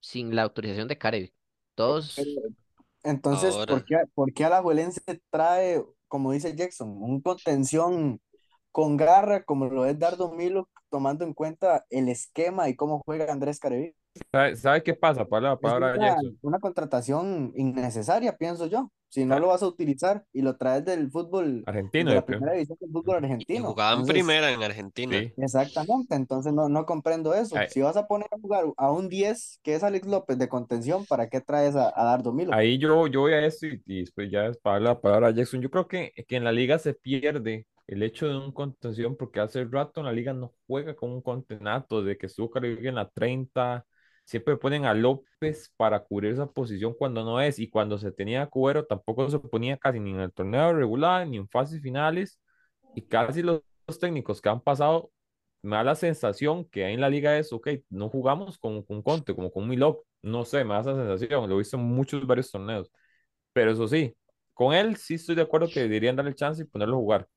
sin 0.00 0.34
la 0.36 0.42
autorización 0.44 0.88
de 0.88 0.98
Carevic. 0.98 1.34
Todos, 1.74 2.16
entonces, 3.02 3.60
¿por 3.66 3.66
Ahora, 3.70 3.84
qué, 3.84 3.96
por 4.14 4.32
qué 4.32 4.44
Alajuelense 4.44 5.00
trae, 5.30 5.82
como 6.12 6.32
dice 6.32 6.54
Jackson, 6.54 6.90
un 7.00 7.22
contención 7.22 8.20
con 8.70 8.98
garra 8.98 9.44
como 9.44 9.64
lo 9.64 9.86
es 9.86 9.98
Dardo 9.98 10.30
Milok, 10.30 10.68
tomando 10.90 11.24
en 11.24 11.32
cuenta 11.32 11.86
el 11.88 12.10
esquema 12.10 12.68
y 12.68 12.76
cómo 12.76 13.00
juega 13.06 13.32
Andrés 13.32 13.58
Carevic? 13.58 13.96
¿Sabe, 14.30 14.56
sabe 14.56 14.82
qué 14.82 14.92
pasa? 14.92 15.24
Para 15.24 15.56
una, 15.56 15.96
Jackson. 15.96 16.38
una 16.42 16.58
contratación 16.58 17.54
innecesaria, 17.56 18.36
pienso 18.36 18.66
yo. 18.66 18.92
Si 19.12 19.24
no 19.26 19.38
lo 19.38 19.48
vas 19.48 19.62
a 19.62 19.68
utilizar 19.68 20.26
y 20.32 20.42
lo 20.42 20.56
traes 20.56 20.84
del 20.84 21.10
fútbol, 21.10 21.68
Argentino, 21.68 22.12
de 22.12 22.14
la 22.14 22.26
primera 22.26 22.52
división 22.54 22.78
del 22.80 22.90
fútbol 22.92 23.16
y, 23.36 23.56
y 23.56 23.58
argentino. 23.58 23.64
jugaban 23.64 24.06
Entonces, 24.06 24.06
primera 24.06 24.50
en 24.52 24.62
Argentina. 24.62 25.26
Sí. 25.26 25.34
exactamente, 25.36 26.14
entonces 26.14 26.52
no, 26.52 26.68
no 26.68 26.86
comprendo 26.86 27.34
eso. 27.34 27.56
Ahí, 27.58 27.68
Si 27.68 27.80
vas 27.82 27.96
a 27.96 28.06
poner 28.08 28.28
a 28.32 28.38
jugar 28.40 28.64
a 28.76 28.90
un 28.92 29.08
10 29.08 29.60
que 29.62 29.74
es 29.74 29.82
Alex 29.84 30.06
López 30.06 30.38
de 30.38 30.48
contención, 30.48 31.06
¿para 31.06 31.28
qué 31.28 31.40
traes 31.40 31.76
a, 31.76 31.92
a 31.94 32.04
Dardo 32.04 32.32
Milok? 32.32 32.58
ahí 32.58 32.78
yo, 32.78 33.06
yo 33.06 33.20
voy 33.22 33.32
a 33.32 33.44
esto 33.46 33.66
y, 33.66 33.82
y 33.86 34.00
después 34.00 34.30
ya 34.30 34.46
es 34.46 34.58
para 34.58 34.80
la 34.80 35.00
palabra 35.00 35.30
Jackson. 35.30 35.60
Yo 35.62 35.70
creo 35.70 35.88
que, 35.88 36.12
que 36.28 36.36
en 36.36 36.44
la 36.44 36.52
liga 36.52 36.78
se 36.78 36.94
pierde 36.94 37.66
el 37.86 38.02
hecho 38.02 38.28
de 38.28 38.36
un 38.36 38.52
contención 38.52 39.16
porque 39.16 39.40
hace 39.40 39.64
rato 39.64 40.00
en 40.00 40.06
la 40.06 40.12
liga 40.12 40.32
no 40.32 40.54
juega 40.66 40.94
con 40.94 41.10
un 41.10 41.22
contenato, 41.22 42.02
de 42.02 42.16
que 42.16 42.26
estuvo 42.26 42.50
Caribe 42.50 42.88
en 42.88 42.94
la 42.96 43.08
30, 43.08 43.84
siempre 44.24 44.56
ponen 44.56 44.84
a 44.84 44.94
López 44.94 45.72
para 45.76 46.04
cubrir 46.04 46.32
esa 46.32 46.46
posición 46.46 46.94
cuando 46.98 47.24
no 47.24 47.40
es, 47.40 47.58
y 47.58 47.68
cuando 47.68 47.98
se 47.98 48.12
tenía 48.12 48.42
a 48.42 48.46
Cuero 48.48 48.86
tampoco 48.86 49.28
se 49.30 49.38
ponía 49.38 49.76
casi 49.76 50.00
ni 50.00 50.10
en 50.12 50.20
el 50.20 50.32
torneo 50.32 50.72
regular 50.72 51.26
ni 51.26 51.36
en 51.38 51.48
fases 51.48 51.82
finales, 51.82 52.40
y 52.94 53.02
casi 53.02 53.42
los, 53.42 53.62
técnicos 54.00 54.40
que 54.40 54.48
han 54.48 54.60
pasado, 54.60 55.10
me 55.62 55.76
da 55.76 55.84
la 55.84 55.94
sensación 55.94 56.64
que 56.66 56.88
en 56.88 57.00
la 57.00 57.10
liga 57.10 57.38
es, 57.38 57.52
ok, 57.52 57.68
no 57.90 58.08
jugamos 58.08 58.58
con, 58.58 58.82
con 58.84 59.02
Conte, 59.02 59.34
como 59.34 59.50
con 59.52 59.68
Milok, 59.68 60.04
no 60.22 60.44
sé, 60.44 60.64
me 60.64 60.74
da 60.74 60.80
esa 60.80 60.94
sensación, 60.94 61.48
lo 61.48 61.56
he 61.56 61.58
visto 61.58 61.76
en 61.76 61.84
muchos, 61.84 62.26
varios 62.26 62.50
torneos, 62.50 62.90
pero 63.52 63.72
eso 63.72 63.88
sí, 63.88 64.16
con 64.54 64.74
él 64.74 64.96
sí 64.96 65.14
estoy 65.14 65.34
de 65.34 65.42
acuerdo 65.42 65.68
que 65.68 65.80
deberían 65.80 66.16
darle 66.16 66.34
chance 66.34 66.62
y 66.62 66.66
ponerlo 66.66 66.96
a 66.96 67.00
jugar. 67.00 67.28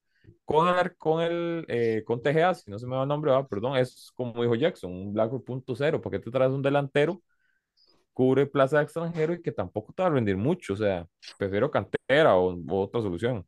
Con 0.46 0.68
el, 0.68 0.96
con 0.98 1.22
el 1.24 1.66
eh, 1.68 2.04
Tejeda, 2.24 2.54
si 2.54 2.70
no 2.70 2.78
se 2.80 2.86
me 2.88 2.96
va 2.96 3.04
el 3.04 3.08
nombre, 3.08 3.32
perdón, 3.50 3.78
es 3.78 4.12
como 4.16 4.42
dijo 4.42 4.56
Jackson, 4.56 4.92
un 4.92 5.14
Blackburn 5.14 5.44
punto 5.44 5.76
cero, 5.76 6.02
porque 6.02 6.20
tú 6.20 6.30
traes 6.32 6.52
un 6.52 6.62
delantero, 6.62 7.22
cubre 8.14 8.46
plaza 8.48 8.78
de 8.78 8.84
extranjero 8.84 9.34
y 9.34 9.42
que 9.42 9.52
tampoco 9.52 9.94
te 9.94 10.04
va 10.04 10.10
a 10.10 10.12
rendir 10.12 10.38
mucho, 10.38 10.74
o 10.74 10.78
sea, 10.78 11.08
prefiero 11.38 11.72
cantera 11.72 12.36
o, 12.38 12.54
o 12.56 12.82
otra 12.84 13.02
solución. 13.02 13.46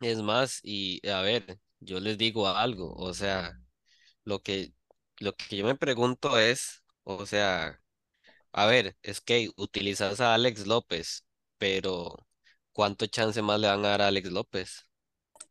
Es 0.00 0.18
más, 0.22 0.60
y 0.62 1.06
a 1.08 1.20
ver, 1.22 1.58
yo 1.80 2.00
les 2.00 2.16
digo 2.16 2.48
algo, 2.48 2.94
o 2.94 3.12
sea, 3.14 3.52
lo 4.24 4.40
que, 4.42 4.74
lo 5.20 5.34
que 5.36 5.56
yo 5.58 5.66
me 5.66 5.76
pregunto 5.76 6.38
es, 6.38 6.84
o 7.04 7.26
sea, 7.26 7.80
a 8.52 8.66
ver, 8.66 8.96
es 9.02 9.20
que 9.22 9.50
utilizas 9.56 10.20
a 10.20 10.34
Alex 10.34 10.66
López, 10.66 11.26
pero 11.58 12.26
¿cuánto 12.72 13.06
chance 13.06 13.42
más 13.42 13.60
le 13.60 13.68
van 13.68 13.84
a 13.86 13.90
dar 13.90 14.02
a 14.02 14.08
Alex 14.08 14.30
López? 14.32 14.88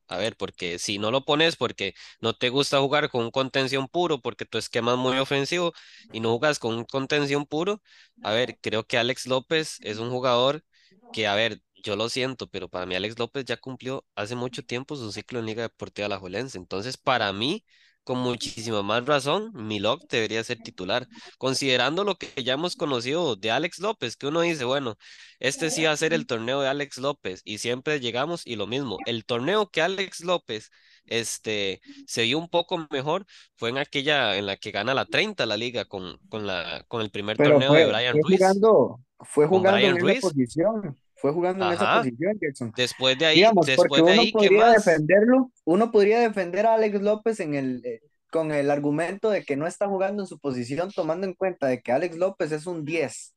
A 0.10 0.18
ver, 0.18 0.36
porque 0.38 0.80
si 0.80 0.98
no 1.00 1.12
lo 1.12 1.24
pones 1.26 1.56
porque 1.56 1.94
no 2.22 2.34
te 2.36 2.50
gusta 2.50 2.80
jugar 2.80 3.10
con 3.12 3.26
un 3.26 3.32
contención 3.32 3.88
puro, 3.88 4.22
porque 4.22 4.46
tu 4.46 4.58
esquema 4.58 4.94
es 4.94 4.98
muy 5.00 5.18
ofensivo 5.20 5.74
y 6.12 6.20
no 6.20 6.32
jugas 6.32 6.60
con 6.60 6.76
un 6.76 6.86
contención 6.86 7.46
puro, 7.46 7.82
a 8.24 8.34
ver, 8.34 8.60
creo 8.60 8.86
que 8.88 8.98
Alex 8.98 9.28
López 9.28 9.78
es 9.84 10.00
un 10.00 10.10
jugador 10.10 10.64
que, 11.12 11.28
a 11.28 11.36
ver, 11.36 11.62
yo 11.84 11.96
lo 11.96 12.10
siento, 12.10 12.48
pero 12.50 12.70
para 12.70 12.86
mí 12.88 12.96
Alex 12.96 13.20
López 13.20 13.46
ya 13.46 13.58
cumplió 13.58 14.06
hace 14.16 14.36
mucho 14.36 14.64
tiempo 14.66 14.96
su 14.96 15.12
ciclo 15.12 15.40
en 15.40 15.46
Liga 15.46 15.62
Deportiva 15.64 16.08
Alajuelense. 16.08 16.58
Entonces, 16.58 16.98
para 16.98 17.32
mí, 17.34 17.64
con 18.04 18.20
muchísima 18.20 18.82
más 18.82 19.06
razón, 19.06 19.52
Milok 19.54 20.08
debería 20.10 20.44
ser 20.44 20.60
titular, 20.60 21.08
considerando 21.38 22.04
lo 22.04 22.16
que 22.16 22.44
ya 22.44 22.54
hemos 22.54 22.76
conocido 22.76 23.36
de 23.36 23.52
Alex 23.52 23.80
López, 23.80 24.16
que 24.18 24.28
uno 24.28 24.42
dice, 24.42 24.66
bueno, 24.66 24.96
este 25.40 25.70
sí 25.70 25.84
va 25.84 25.92
a 25.92 25.98
ser 25.98 26.14
el 26.14 26.26
torneo 26.26 26.62
de 26.62 26.70
Alex 26.70 26.98
López, 26.98 27.42
y 27.44 27.60
siempre 27.60 28.00
llegamos 28.00 28.46
y 28.46 28.56
lo 28.56 28.68
mismo, 28.68 28.98
el 29.06 29.26
torneo 29.26 29.70
que 29.70 29.82
Alex 29.82 30.22
López 30.22 30.70
este, 31.06 31.82
se 32.06 32.24
vio 32.24 32.38
un 32.38 32.50
poco 32.50 32.88
mejor 32.92 33.26
fue 33.56 33.70
en 33.70 33.78
aquella 33.78 34.38
en 34.38 34.46
la 34.46 34.58
que 34.58 34.72
gana 34.72 34.94
la 34.94 35.06
30 35.06 35.46
la 35.46 35.58
liga 35.58 35.86
con, 35.86 36.18
con, 36.30 36.46
la, 36.48 36.84
con 36.88 37.02
el 37.02 37.10
primer 37.10 37.38
Pero 37.38 37.52
torneo 37.52 37.74
de 37.74 37.86
Brian 37.86 38.20
fue 38.20 38.22
Ruiz. 38.22 38.40
jugando, 38.40 39.00
fue 39.20 39.48
jugando 39.48 39.88
en 39.88 39.98
Ruiz. 39.98 40.22
posición, 40.22 40.98
fue 41.20 41.34
jugando 41.34 41.66
en 41.66 41.72
esa 41.74 41.90
posición, 41.90 42.38
Jackson. 42.42 42.74
Después 42.76 43.18
de 43.18 43.26
ahí, 43.26 43.38
Digamos, 43.38 43.66
después 43.66 43.88
porque 43.90 44.02
de 44.02 44.04
uno 44.04 44.22
ahí, 44.22 44.34
¿qué 44.38 44.50
podría 44.50 44.60
más? 44.60 44.74
defenderlo, 44.74 45.52
uno 45.66 45.92
podría 45.92 46.20
defender 46.22 46.66
a 46.66 46.76
Alex 46.76 47.02
López 47.02 47.40
en 47.42 47.56
el, 47.56 47.86
eh, 47.86 48.02
con 48.32 48.52
el 48.52 48.72
argumento 48.72 49.30
de 49.30 49.44
que 49.44 49.56
no 49.58 49.68
está 49.68 49.88
jugando 49.88 50.24
en 50.24 50.28
su 50.28 50.40
posición, 50.40 50.92
tomando 50.92 51.28
en 51.28 51.34
cuenta 51.34 51.68
de 51.68 51.82
que 51.82 51.92
Alex 51.92 52.18
López 52.18 52.52
es 52.52 52.66
un 52.66 52.86
10. 52.86 53.36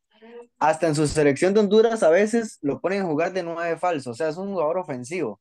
Hasta 0.59 0.87
en 0.87 0.95
su 0.95 1.07
selección 1.09 1.55
de 1.55 1.61
Honduras 1.61 2.03
a 2.03 2.11
veces 2.11 2.59
lo 2.63 2.81
ponen 2.81 3.03
a 3.03 3.07
jugar 3.07 3.33
de 3.33 3.43
9 3.43 3.79
falso, 3.79 4.11
o 4.13 4.15
sea, 4.15 4.29
es 4.29 4.37
un 4.37 4.51
jugador 4.53 4.79
ofensivo. 4.79 5.41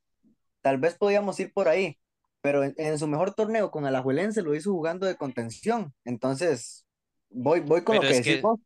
Tal 0.62 0.77
vez 0.77 0.95
podíamos 0.95 1.39
ir 1.39 1.54
por 1.54 1.67
ahí, 1.67 1.97
pero 2.41 2.63
en, 2.63 2.73
en 2.77 2.97
su 2.97 3.08
mejor 3.08 3.34
torneo 3.36 3.71
con 3.71 3.86
Alajuelense 3.86 4.41
lo 4.41 4.56
hizo 4.56 4.71
jugando 4.71 5.06
de 5.06 5.15
contención. 5.15 5.93
Entonces, 6.06 6.86
voy, 7.30 7.60
voy 7.62 7.84
con 7.84 7.95
lo 7.95 8.01
que 8.01 8.08
decís 8.08 8.36
que, 8.38 8.41
vos. 8.41 8.60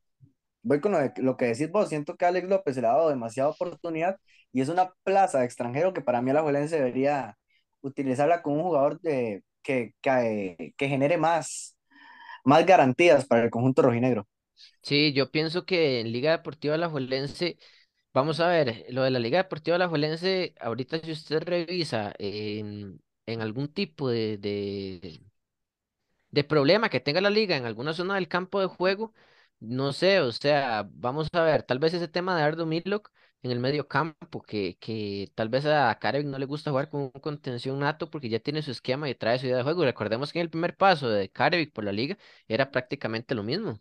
Voy 0.66 0.82
con 0.82 0.94
lo, 0.94 1.00
de- 1.00 1.14
lo 1.18 1.38
que 1.38 1.46
decís 1.48 1.72
vos. 1.72 1.90
Siento 1.90 2.18
que 2.18 2.26
Alex 2.26 2.50
López 2.50 2.76
se 2.76 2.82
le 2.82 2.88
ha 2.88 2.92
dado 2.94 3.10
demasiada 3.10 3.50
oportunidad 3.52 4.18
y 4.54 4.62
es 4.62 4.70
una 4.70 4.92
plaza 5.04 5.40
de 5.40 5.46
extranjero 5.46 5.94
que 5.94 6.02
para 6.02 6.22
mí 6.24 6.32
Alajuelense 6.32 6.78
debería 6.78 7.38
utilizarla 7.82 8.44
con 8.44 8.56
un 8.56 8.64
jugador 8.64 9.02
de, 9.02 9.44
que, 9.64 9.94
que, 10.02 10.74
que 10.78 10.90
genere 10.90 11.18
más, 11.18 11.78
más 12.46 12.66
garantías 12.66 13.26
para 13.28 13.44
el 13.44 13.50
conjunto 13.52 13.82
rojinegro. 13.84 14.28
Sí, 14.82 15.14
yo 15.14 15.32
pienso 15.32 15.66
que 15.66 16.00
en 16.00 16.12
Liga 16.12 16.32
Deportiva 16.32 16.76
Alajuelense, 16.76 17.58
vamos 18.14 18.40
a 18.40 18.48
ver, 18.50 18.86
lo 18.90 19.04
de 19.04 19.12
la 19.12 19.20
Liga 19.20 19.38
Deportiva 19.40 19.76
Alajuelense, 19.78 20.56
ahorita 20.60 21.00
si 21.02 21.12
usted 21.14 21.44
revisa 21.44 22.14
en, 22.20 23.02
en 23.28 23.42
algún 23.42 23.70
tipo 23.74 24.10
de, 24.10 24.38
de, 24.38 25.22
de 26.32 26.44
problema 26.44 26.90
que 26.90 27.00
tenga 27.00 27.22
la 27.22 27.30
liga 27.30 27.56
en 27.58 27.66
alguna 27.66 27.94
zona 27.94 28.16
del 28.16 28.28
campo 28.28 28.60
de 28.62 28.68
juego, 28.68 29.14
no 29.68 29.94
sé, 29.94 30.20
o 30.20 30.32
sea, 30.32 30.88
vamos 30.94 31.28
a 31.34 31.42
ver, 31.44 31.64
tal 31.64 31.80
vez 31.80 31.94
ese 31.94 32.08
tema 32.08 32.36
de 32.36 32.44
Ardo 32.44 32.66
Midlock 32.66 33.12
en 33.42 33.52
el 33.52 33.60
medio 33.60 33.88
campo, 33.88 34.42
que, 34.42 34.78
que 34.80 35.32
tal 35.36 35.50
vez 35.50 35.66
a 35.66 35.98
Karevic 36.00 36.28
no 36.28 36.40
le 36.40 36.46
gusta 36.46 36.72
jugar 36.72 36.90
con 36.90 37.02
un 37.02 37.12
contención 37.12 37.80
nato 37.80 38.10
porque 38.10 38.30
ya 38.30 38.40
tiene 38.40 38.62
su 38.62 38.72
esquema 38.72 39.10
y 39.10 39.16
trae 39.16 39.40
su 39.40 39.46
idea 39.46 39.58
de 39.58 39.64
juego. 39.64 39.84
Recordemos 39.84 40.32
que 40.32 40.40
en 40.40 40.44
el 40.44 40.50
primer 40.50 40.76
paso 40.76 41.10
de 41.10 41.30
Karevic 41.30 41.72
por 41.74 41.84
la 41.84 41.92
liga 41.92 42.18
era 42.48 42.72
prácticamente 42.72 43.36
lo 43.36 43.44
mismo. 43.44 43.80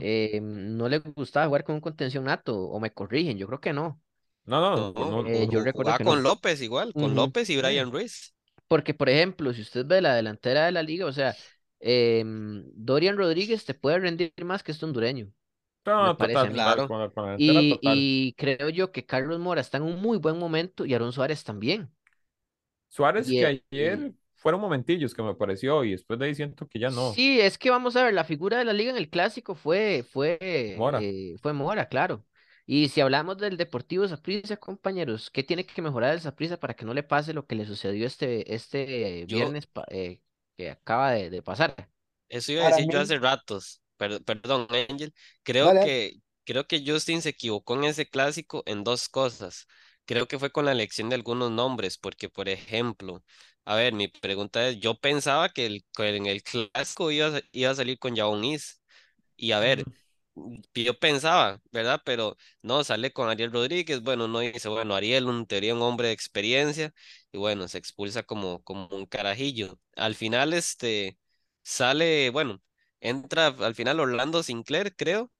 Eh, 0.00 0.40
no 0.42 0.88
le 0.88 0.98
gustaba 0.98 1.46
jugar 1.46 1.64
con 1.64 1.76
un 1.76 1.80
contención 1.80 2.24
nato, 2.24 2.58
o 2.58 2.80
me 2.80 2.92
corrigen, 2.92 3.38
yo 3.38 3.46
creo 3.46 3.60
que 3.60 3.72
no. 3.72 4.00
No, 4.44 4.60
no, 4.60 4.92
no, 4.92 5.22
no, 5.22 5.28
Eh, 5.28 5.48
yo 5.50 5.62
recuerdo 5.62 5.96
que 5.96 6.04
con 6.04 6.16
no. 6.16 6.22
López 6.22 6.60
igual, 6.62 6.92
con. 6.92 7.14
López 7.14 7.48
y. 7.50 7.56
Brian 7.56 7.92
Ruiz. 7.92 8.34
Porque, 8.66 8.94
por 8.94 9.08
ejemplo, 9.08 9.52
si 9.52 9.62
usted 9.62 9.86
ve 9.86 10.00
la 10.00 10.14
delantera 10.14 10.64
de 10.66 10.72
la 10.72 10.82
liga, 10.82 11.06
o 11.06 11.12
sea, 11.12 11.36
em, 11.82 12.64
Dorian 12.74 13.16
Rodríguez 13.18 13.64
te 13.64 13.74
puede 13.74 13.98
rendir 14.00 14.32
más 14.44 14.62
que 14.62 14.72
este 14.72 14.84
hondureño, 14.86 15.32
me 15.98 16.10
No, 16.10 16.16
parece 16.16 16.48
total, 16.48 16.52
Claro. 16.52 16.84
con 16.84 17.10
con 17.12 17.38
Y, 17.38 17.46
total. 17.68 18.08
y 18.30 18.34
creo 18.38 18.68
yo 18.70 18.92
que 18.92 19.06
Carlos 19.06 19.40
Mora 19.40 19.60
está 19.62 19.78
en 19.78 19.84
un 19.84 20.00
muy 20.02 20.18
buen 20.18 20.38
momento 20.38 20.86
y 20.86 20.94
Aaron 20.94 21.12
Suárez 21.12 21.44
también. 21.44 21.92
Suárez 22.88 23.32
Y, 23.32 23.34
que 23.34 23.46
y- 23.46 23.58
ayer 23.72 24.12
fueron 24.36 24.60
momentillos 24.60 25.14
que 25.14 25.22
me 25.22 25.34
pareció 25.34 25.84
y 25.84 25.92
después 25.92 26.18
de 26.18 26.26
ahí 26.26 26.34
siento 26.34 26.66
que 26.68 26.78
ya 26.78 26.90
no. 26.90 27.16
sí, 27.16 27.40
es 27.40 27.58
que 27.58 27.70
vamos 27.70 27.96
a 27.96 28.04
ver, 28.04 28.14
la 28.14 28.24
figura 28.24 28.58
de 28.58 28.64
la 28.64 28.72
liga 28.72 28.90
en 28.90 28.96
el 28.96 29.10
clásico 29.10 29.54
fue, 29.54 30.04
fue, 30.10 30.38
Mora. 30.74 31.08
eh, 31.30 31.36
fue 31.40 31.52
Mora, 31.52 31.88
claro. 31.88 32.24
Y 32.66 32.88
si 32.88 33.00
hablamos 33.00 33.38
del 33.38 33.56
Deportivo 33.56 34.06
Saprissa, 34.06 34.56
compañeros, 34.56 35.30
¿qué 35.30 35.42
tiene 35.42 35.66
que 35.66 35.82
mejorar 35.82 36.12
el 36.14 36.20
Saprissa 36.20 36.58
para 36.60 36.74
que 36.74 36.84
no 36.84 36.94
le 36.94 37.02
pase 37.02 37.32
lo 37.34 37.46
que 37.46 37.56
le 37.56 37.66
sucedió 37.66 38.06
este, 38.06 38.54
este 38.54 39.26
viernes 39.26 39.68
eh, 39.90 40.20
que 40.64 40.70
acaba 40.70 41.12
de, 41.12 41.30
de 41.30 41.42
pasar? 41.42 41.74
Eso 42.28 42.52
iba 42.52 42.62
a 42.62 42.66
decir 42.66 42.88
yo 42.88 43.00
hace 43.00 43.18
ratos. 43.18 43.82
Per- 43.96 44.22
perdón, 44.24 44.66
Angel. 44.70 45.12
Creo 45.42 45.74
que, 45.78 46.14
creo 46.44 46.66
que 46.66 46.82
Justin 46.86 47.22
se 47.22 47.30
equivocó 47.30 47.74
en 47.76 47.84
ese 47.84 48.06
clásico 48.08 48.62
en 48.66 48.84
dos 48.84 49.08
cosas. 49.08 49.66
Creo 50.04 50.26
que 50.26 50.38
fue 50.38 50.50
con 50.50 50.64
la 50.64 50.72
elección 50.72 51.08
de 51.08 51.14
algunos 51.16 51.50
nombres, 51.50 51.98
porque, 51.98 52.28
por 52.28 52.48
ejemplo, 52.48 53.22
a 53.64 53.76
ver, 53.76 53.92
mi 53.92 54.08
pregunta 54.08 54.68
es, 54.68 54.80
yo 54.80 54.96
pensaba 54.98 55.50
que, 55.50 55.66
el, 55.66 55.84
que 55.96 56.16
en 56.16 56.26
el 56.26 56.42
clásico 56.42 57.10
iba, 57.10 57.40
iba 57.52 57.70
a 57.70 57.74
salir 57.74 57.98
con 57.98 58.16
Jabón 58.16 58.44
Is. 58.44 58.80
Y 59.36 59.52
a 59.52 59.60
ver, 59.60 59.88
yo 60.74 60.98
pensaba, 60.98 61.60
¿verdad? 61.72 62.00
Pero 62.04 62.36
no, 62.62 62.84
sale 62.84 63.12
con 63.12 63.28
Ariel 63.28 63.52
Rodríguez. 63.52 64.02
Bueno, 64.02 64.28
no 64.28 64.40
dice, 64.40 64.68
bueno, 64.68 64.94
Ariel, 64.94 65.28
en 65.28 65.46
teoría 65.46 65.74
un 65.74 65.82
hombre 65.82 66.08
de 66.08 66.14
experiencia, 66.14 66.92
y 67.32 67.38
bueno, 67.38 67.68
se 67.68 67.78
expulsa 67.78 68.22
como, 68.22 68.62
como 68.62 68.88
un 68.88 69.06
carajillo. 69.06 69.78
Al 69.96 70.14
final, 70.14 70.52
este, 70.52 71.18
sale, 71.62 72.30
bueno, 72.30 72.62
entra 73.00 73.46
al 73.48 73.74
final 73.74 74.00
Orlando 74.00 74.42
Sinclair, 74.42 74.94
creo, 74.94 75.30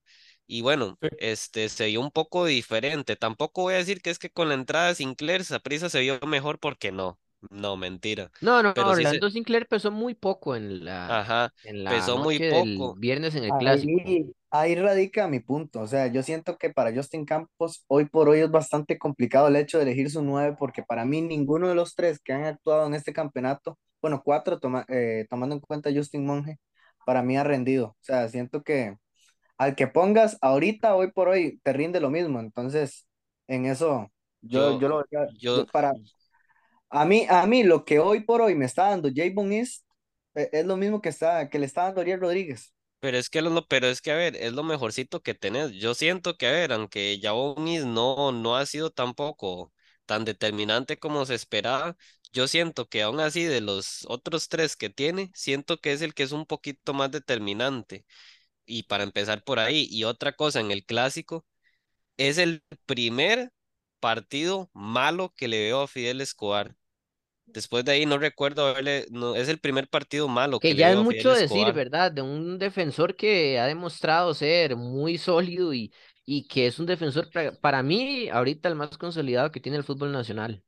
y 0.46 0.62
bueno, 0.62 0.98
sí. 1.00 1.08
este, 1.18 1.68
se 1.68 1.86
vio 1.86 2.00
un 2.00 2.10
poco 2.10 2.46
diferente. 2.46 3.16
Tampoco 3.16 3.62
voy 3.62 3.74
a 3.74 3.78
decir 3.78 4.02
que 4.02 4.10
es 4.10 4.18
que 4.18 4.30
con 4.30 4.48
la 4.48 4.54
entrada 4.54 4.88
de 4.88 4.94
Sinclair, 4.96 5.44
Saprissa 5.44 5.88
se 5.88 6.00
vio 6.00 6.18
mejor 6.26 6.58
porque 6.58 6.92
no, 6.92 7.18
no, 7.50 7.76
mentira. 7.76 8.30
No, 8.40 8.62
no, 8.62 8.68
no, 8.68 8.74
Pero 8.74 8.94
sí 8.94 9.02
se, 9.02 9.08
Orlando 9.08 9.30
Sinclair 9.30 9.66
pesó 9.66 9.90
muy 9.90 10.14
poco 10.14 10.56
en 10.56 10.84
la, 10.84 11.20
ajá, 11.20 11.54
en 11.64 11.84
la 11.84 11.90
pesó 11.90 12.18
muy 12.18 12.38
poco. 12.38 12.94
viernes 12.96 13.34
en 13.34 13.44
el 13.44 13.52
clásico. 13.58 14.02
Ahí, 14.52 14.76
radica 14.76 15.28
mi 15.28 15.40
punto. 15.40 15.80
O 15.82 15.88
sea, 15.88 16.08
yo 16.08 16.22
siento 16.22 16.58
que 16.58 16.70
para 16.70 16.94
Justin 16.94 17.24
Campos 17.26 17.84
hoy 17.88 18.06
por 18.06 18.28
hoy 18.30 18.40
es 18.40 18.50
bastante 18.50 18.98
complicado 18.98 19.48
el 19.48 19.56
hecho 19.56 19.78
de 19.78 19.84
elegir 19.84 20.10
su 20.10 20.22
nueve, 20.22 20.56
porque 20.58 20.82
para 20.84 21.04
mí 21.06 21.22
ninguno 21.22 21.68
de 21.68 21.74
los 21.76 21.94
tres 21.96 22.20
que 22.20 22.32
han 22.34 22.44
actuado 22.44 22.86
en 22.86 22.94
este 22.94 23.12
campeonato, 23.14 23.78
bueno, 24.02 24.22
cuatro 24.24 24.60
toma- 24.60 24.86
eh, 24.88 25.26
tomando 25.30 25.54
en 25.56 25.60
cuenta 25.62 25.90
a 25.90 25.94
Justin 25.94 26.26
Monge, 26.26 26.58
para 27.06 27.22
mí 27.22 27.36
ha 27.38 27.44
rendido. 27.44 27.88
O 27.88 27.96
sea, 28.02 28.28
siento 28.28 28.62
que 28.62 28.96
al 29.58 29.76
que 29.76 29.88
pongas 29.88 30.38
ahorita, 30.42 30.94
hoy 30.96 31.12
por 31.12 31.28
hoy, 31.28 31.60
te 31.64 31.72
rinde 31.74 32.00
lo 32.00 32.10
mismo. 32.10 32.40
Entonces, 32.40 33.06
en 33.48 33.66
eso, 33.66 34.12
yo, 34.42 34.72
Yo, 34.72 34.80
yo 34.80 34.88
lo 34.88 35.04
yo, 35.10 35.20
yo, 35.38 35.66
para, 35.72 35.94
a 36.90 37.04
mí, 37.04 37.26
a 37.28 37.46
mí 37.46 37.62
lo 37.64 37.84
que 37.84 37.98
hoy 37.98 38.20
por 38.24 38.40
hoy 38.42 38.54
me 38.54 38.66
está 38.66 38.90
dando 38.90 39.08
Javon 39.14 39.52
East 39.52 39.84
eh, 40.34 40.48
es 40.52 40.66
lo 40.66 40.76
mismo 40.76 41.00
que 41.00 41.08
está, 41.10 41.48
que 41.50 41.58
le 41.58 41.66
está 41.66 41.84
dando 41.84 42.00
Ariel 42.00 42.20
Rodríguez. 42.20 42.74
Pero 43.02 43.18
es 43.18 43.30
que 43.30 43.42
lo, 43.42 43.66
pero 43.68 43.88
es 43.88 44.00
que 44.02 44.12
a 44.12 44.16
ver, 44.16 44.36
es 44.36 44.52
lo 44.52 44.62
mejorcito 44.62 45.22
que 45.22 45.34
tenés. 45.34 45.72
Yo 45.72 45.94
siento 45.94 46.36
que 46.38 46.46
a 46.46 46.52
ver, 46.52 46.72
aunque 46.72 47.18
Yabonis 47.18 47.84
no, 47.84 48.30
no 48.32 48.56
ha 48.56 48.64
sido 48.66 48.90
tampoco 48.90 49.72
tan 50.06 50.24
determinante 50.24 50.98
como 50.98 51.26
se 51.26 51.34
esperaba, 51.34 51.96
yo 52.32 52.46
siento 52.48 52.88
que 52.88 53.02
aún 53.02 53.18
así 53.20 53.44
de 53.44 53.60
los 53.60 54.04
otros 54.08 54.48
tres 54.48 54.76
que 54.76 54.90
tiene, 54.90 55.30
siento 55.34 55.78
que 55.80 55.92
es 55.92 56.02
el 56.02 56.14
que 56.14 56.22
es 56.24 56.32
un 56.32 56.46
poquito 56.46 56.94
más 56.94 57.10
determinante. 57.10 58.06
Y 58.66 58.84
para 58.84 59.04
empezar 59.04 59.44
por 59.44 59.58
ahí, 59.60 59.88
y 59.90 60.04
otra 60.04 60.34
cosa, 60.34 60.60
en 60.60 60.70
el 60.72 60.84
clásico, 60.86 61.46
es 62.18 62.38
el 62.38 62.64
primer 62.86 63.52
partido 64.00 64.70
malo 64.74 65.34
que 65.36 65.48
le 65.48 65.60
veo 65.64 65.82
a 65.82 65.88
Fidel 65.88 66.20
Escobar. 66.22 66.76
Después 67.52 67.84
de 67.84 67.92
ahí 67.92 68.06
no 68.06 68.18
recuerdo 68.18 68.66
haberle, 68.66 69.06
no, 69.10 69.34
es 69.36 69.48
el 69.48 69.58
primer 69.60 69.88
partido 69.88 70.28
malo 70.28 70.60
Que 70.60 70.74
que 70.74 70.76
ya 70.76 70.92
es 70.92 70.98
mucho 70.98 71.30
decir. 71.32 71.72
¿verdad? 71.72 72.12
De 72.12 72.22
un 72.22 72.58
defensor 72.58 73.16
que 73.16 73.58
ha 73.58 73.66
demostrado 73.66 74.32
ser 74.34 74.76
muy 74.76 75.18
sólido 75.18 75.74
y, 75.74 75.92
y 76.24 76.46
que 76.46 76.66
es 76.68 76.78
un 76.78 76.86
defensor 76.86 77.28
para 77.60 77.82
mí 77.82 78.28
ahorita 78.28 78.68
el 78.68 78.76
más 78.76 78.96
consolidado 78.96 79.50
que 79.50 79.58
tiene 79.60 79.78
el 79.78 79.84
fútbol 79.84 80.12
nacional. 80.12 80.62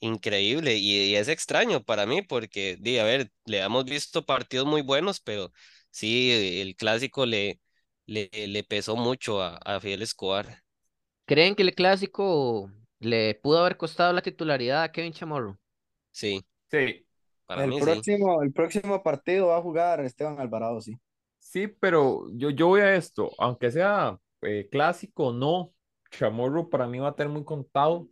Increíble, 0.00 0.76
y, 0.76 1.12
y 1.12 1.16
es 1.16 1.28
extraño 1.28 1.82
para 1.82 2.04
mí 2.04 2.20
porque, 2.20 2.76
di, 2.78 2.98
a 2.98 3.04
ver, 3.04 3.32
le 3.46 3.60
hemos 3.60 3.84
visto 3.86 4.26
partidos 4.26 4.66
muy 4.66 4.82
buenos, 4.82 5.20
pero 5.20 5.50
sí, 5.90 6.60
el 6.60 6.76
clásico 6.76 7.24
le, 7.24 7.60
le, 8.06 8.28
le 8.48 8.64
pesó 8.64 8.96
mucho 8.96 9.40
a, 9.42 9.56
a 9.56 9.80
Fidel 9.80 10.02
Escobar. 10.02 10.62
¿Creen 11.26 11.54
que 11.54 11.62
el 11.62 11.74
clásico 11.74 12.70
le 12.98 13.34
pudo 13.34 13.60
haber 13.60 13.76
costado 13.76 14.12
la 14.12 14.22
titularidad 14.22 14.82
a 14.82 14.92
Kevin 14.92 15.12
Chamorro? 15.12 15.58
Sí, 16.20 16.46
Sí, 16.70 17.06
para 17.46 17.66
El 17.66 17.68
mí 17.68 17.80
sí. 17.82 18.06
próximo, 18.06 18.42
el 18.42 18.52
próximo 18.52 19.02
partido 19.02 19.48
va 19.48 19.56
a 19.58 19.62
jugar 19.62 20.00
Esteban 20.04 20.38
Alvarado, 20.38 20.80
sí. 20.80 21.00
sí, 21.38 21.68
pero 21.68 22.26
yo, 22.34 22.50
yo 22.50 22.68
voy 22.68 22.80
a 22.80 22.94
esto, 22.96 23.34
aunque 23.38 23.70
sea 23.70 24.18
eh, 24.42 24.68
clásico 24.70 25.28
o 25.28 25.32
no, 25.32 25.72
Chamorro 26.10 26.68
para 26.70 26.86
mí 26.86 26.98
va 26.98 27.08
a 27.08 27.14
tener 27.16 27.32
muy 27.32 27.44
contado. 27.44 28.08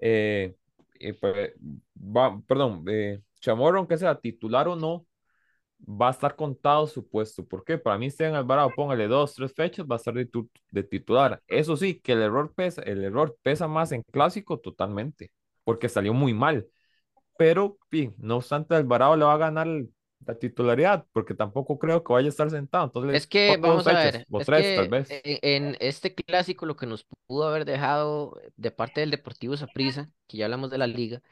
eh, 0.00 0.56
eh, 1.00 1.14
pues, 1.14 1.52
va, 1.96 2.40
perdón, 2.46 2.84
eh, 2.88 3.22
Chamorro, 3.40 3.78
aunque 3.80 3.98
sea 3.98 4.20
titular 4.20 4.68
o 4.68 4.76
no, 4.76 5.06
va 5.80 6.08
a 6.08 6.10
estar 6.12 6.36
contado 6.36 6.86
su 6.86 7.08
puesto. 7.08 7.46
¿Por 7.46 7.64
qué? 7.64 7.78
Para 7.78 7.98
mí, 7.98 8.06
Esteban 8.06 8.34
Alvarado, 8.36 8.74
póngale 8.74 9.08
dos, 9.08 9.34
tres 9.34 9.54
fechas, 9.54 9.86
va 9.90 9.96
a 9.96 9.98
estar 9.98 10.14
de, 10.14 10.26
tu- 10.26 10.50
de 10.72 10.82
titular. 10.84 11.42
Eso 11.48 11.76
sí, 11.76 12.00
que 12.00 12.12
el 12.12 12.22
error 12.22 12.54
pesa, 12.54 12.82
el 12.82 13.04
error 13.04 13.36
pesa 13.42 13.68
más 13.68 13.92
en 13.92 14.02
clásico 14.12 14.58
totalmente, 14.60 15.32
porque 15.64 15.88
salió 15.88 16.14
muy 16.14 16.34
mal. 16.34 16.68
Pero 17.38 17.78
no 18.18 18.36
obstante, 18.36 18.74
Alvarado 18.74 19.16
le 19.16 19.24
va 19.24 19.34
a 19.34 19.38
ganar 19.38 19.68
la 20.26 20.34
titularidad, 20.34 21.06
porque 21.12 21.34
tampoco 21.34 21.78
creo 21.78 22.02
que 22.02 22.12
vaya 22.12 22.26
a 22.26 22.30
estar 22.30 22.50
sentado. 22.50 22.86
Entonces, 22.86 23.14
Es 23.14 23.26
que, 23.26 23.56
vamos 23.56 23.86
a 23.86 23.92
ver, 23.92 24.26
es 24.28 24.46
tres 24.46 24.76
tal 24.76 24.88
vez. 24.88 25.08
en 25.10 25.76
este 25.80 26.14
clásico 26.14 26.66
lo 26.66 26.76
que 26.76 26.86
nos 26.86 27.06
pudo 27.26 27.46
haber 27.46 27.64
dejado 27.64 28.40
de 28.56 28.70
parte 28.70 29.00
del 29.00 29.10
Deportivo 29.10 29.56
Saprissa, 29.56 30.10
que 30.26 30.38
ya 30.38 30.46
hablamos 30.46 30.70
de 30.70 30.78
la 30.78 30.86
liga, 30.86 31.22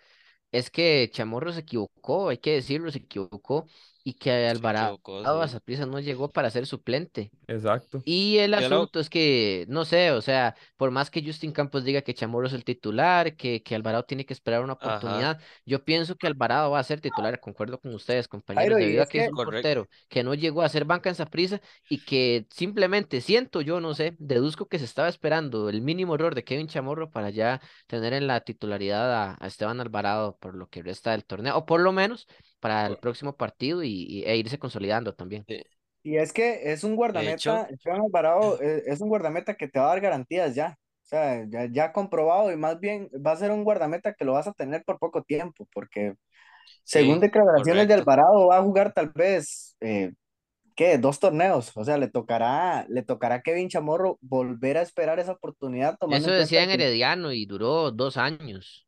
es 0.52 0.70
que 0.70 1.10
Chamorro 1.12 1.52
se 1.52 1.60
equivocó, 1.60 2.28
hay 2.28 2.38
que 2.38 2.52
decirlo, 2.52 2.90
se 2.90 2.98
equivocó, 2.98 3.66
y 4.04 4.14
que 4.14 4.48
Alvarado 4.48 5.00
a 5.06 5.48
sí. 5.48 5.58
No 5.86 5.98
llegó 5.98 6.28
para 6.30 6.50
ser 6.50 6.66
suplente. 6.66 7.30
Exacto. 7.48 8.02
Y 8.04 8.36
el 8.38 8.50
lo- 8.50 8.58
asunto 8.58 9.00
es 9.00 9.08
que, 9.08 9.64
no 9.68 9.84
sé, 9.86 10.10
o 10.10 10.20
sea, 10.20 10.54
por 10.76 10.90
más 10.90 11.10
que 11.10 11.24
Justin 11.24 11.52
Campos 11.52 11.84
diga 11.84 12.02
que 12.02 12.12
Chamorro 12.14 12.46
es 12.46 12.52
el 12.52 12.64
titular, 12.64 13.34
que, 13.34 13.62
que 13.62 13.74
Alvarado 13.74 14.04
tiene 14.04 14.26
que 14.26 14.34
esperar 14.34 14.62
una 14.62 14.74
Ajá. 14.74 14.98
oportunidad, 14.98 15.40
yo 15.64 15.84
pienso 15.84 16.16
que 16.16 16.26
Alvarado 16.26 16.70
va 16.70 16.80
a 16.80 16.84
ser 16.84 17.00
titular, 17.00 17.40
concuerdo 17.40 17.80
con 17.80 17.94
ustedes, 17.94 18.28
compañeros, 18.28 18.76
Jairo, 18.76 18.78
debido 18.78 19.02
a 19.02 19.06
que 19.06 19.18
es 19.18 19.28
un 19.28 19.34
Correcto. 19.34 19.52
portero 19.52 19.88
que 20.08 20.22
no 20.22 20.34
llegó 20.34 20.62
a 20.62 20.68
ser 20.68 20.84
banca 20.84 21.08
en 21.08 21.14
Saprissa 21.14 21.60
y 21.88 22.04
que 22.04 22.46
simplemente 22.50 23.20
siento 23.22 23.60
yo, 23.62 23.80
no 23.80 23.94
sé, 23.94 24.16
deduzco 24.18 24.68
que 24.68 24.78
se 24.78 24.84
estaba 24.84 25.08
esperando 25.08 25.68
el 25.70 25.80
mínimo 25.82 26.14
error 26.14 26.34
de 26.34 26.44
Kevin 26.44 26.68
Chamorro 26.68 27.10
para 27.10 27.30
ya 27.30 27.60
tener 27.86 28.12
en 28.12 28.26
la 28.26 28.40
titularidad 28.40 29.12
a, 29.14 29.36
a 29.40 29.46
Esteban 29.46 29.80
Alvarado 29.80 30.36
por 30.38 30.54
lo 30.56 30.68
que 30.68 30.82
resta 30.82 31.12
del 31.12 31.24
torneo, 31.24 31.56
o 31.56 31.66
por 31.66 31.80
lo 31.80 31.92
menos 31.92 32.26
para 32.64 32.86
el 32.86 32.98
próximo 32.98 33.36
partido 33.36 33.82
y, 33.82 33.90
y- 34.08 34.24
e 34.24 34.36
irse 34.38 34.58
consolidando 34.58 35.14
también. 35.14 35.46
Y 36.02 36.16
es 36.18 36.32
que 36.32 36.72
es 36.72 36.84
un 36.84 36.96
hecho- 37.12 37.54
guardameta, 37.54 37.64
Esteban 37.70 38.02
Alvarado 38.02 38.60
es, 38.60 38.82
es 38.86 39.00
un 39.00 39.08
guardameta 39.08 39.54
que 39.56 39.68
te 39.68 39.78
va 39.78 39.86
a 39.86 39.88
dar 39.90 40.00
garantías 40.00 40.54
ya. 40.54 40.76
O 41.04 41.06
sea, 41.06 41.44
ya, 41.48 41.66
ya 41.70 41.92
comprobado 41.92 42.52
y 42.52 42.56
más 42.56 42.80
bien 42.80 43.08
va 43.26 43.32
a 43.32 43.36
ser 43.36 43.50
un 43.50 43.64
guardameta 43.64 44.14
que 44.14 44.24
lo 44.24 44.32
vas 44.34 44.46
a 44.46 44.52
tener 44.52 44.82
por 44.84 44.98
poco 44.98 45.22
tiempo, 45.22 45.66
porque 45.72 46.14
según 46.84 47.20
Sí, 47.20 47.20
declaraciones 47.20 47.88
de 47.88 47.94
correcto. 47.94 47.94
Alvarado 47.94 48.48
va 48.48 48.58
a 48.58 48.62
jugar 48.62 48.92
tal 48.94 49.10
vez, 49.10 49.76
eh, 49.80 50.12
¿qué? 50.76 50.98
Dos 50.98 51.20
torneos. 51.20 51.72
O 51.76 51.84
sea, 51.84 51.98
le 51.98 52.08
tocará, 52.10 52.86
le 52.88 53.02
tocará 53.04 53.36
a 53.36 53.42
Kevin 53.42 53.68
Chamorro 53.70 54.18
volver 54.22 54.78
a 54.78 54.82
esperar 54.82 55.20
esa 55.20 55.32
oportunidad 55.32 55.98
Eso 56.08 56.30
decía 56.30 56.62
en 56.62 56.70
Herediano 56.70 57.32
y 57.32 57.46
duró 57.46 57.90
dos 57.90 58.16
años. 58.16 58.86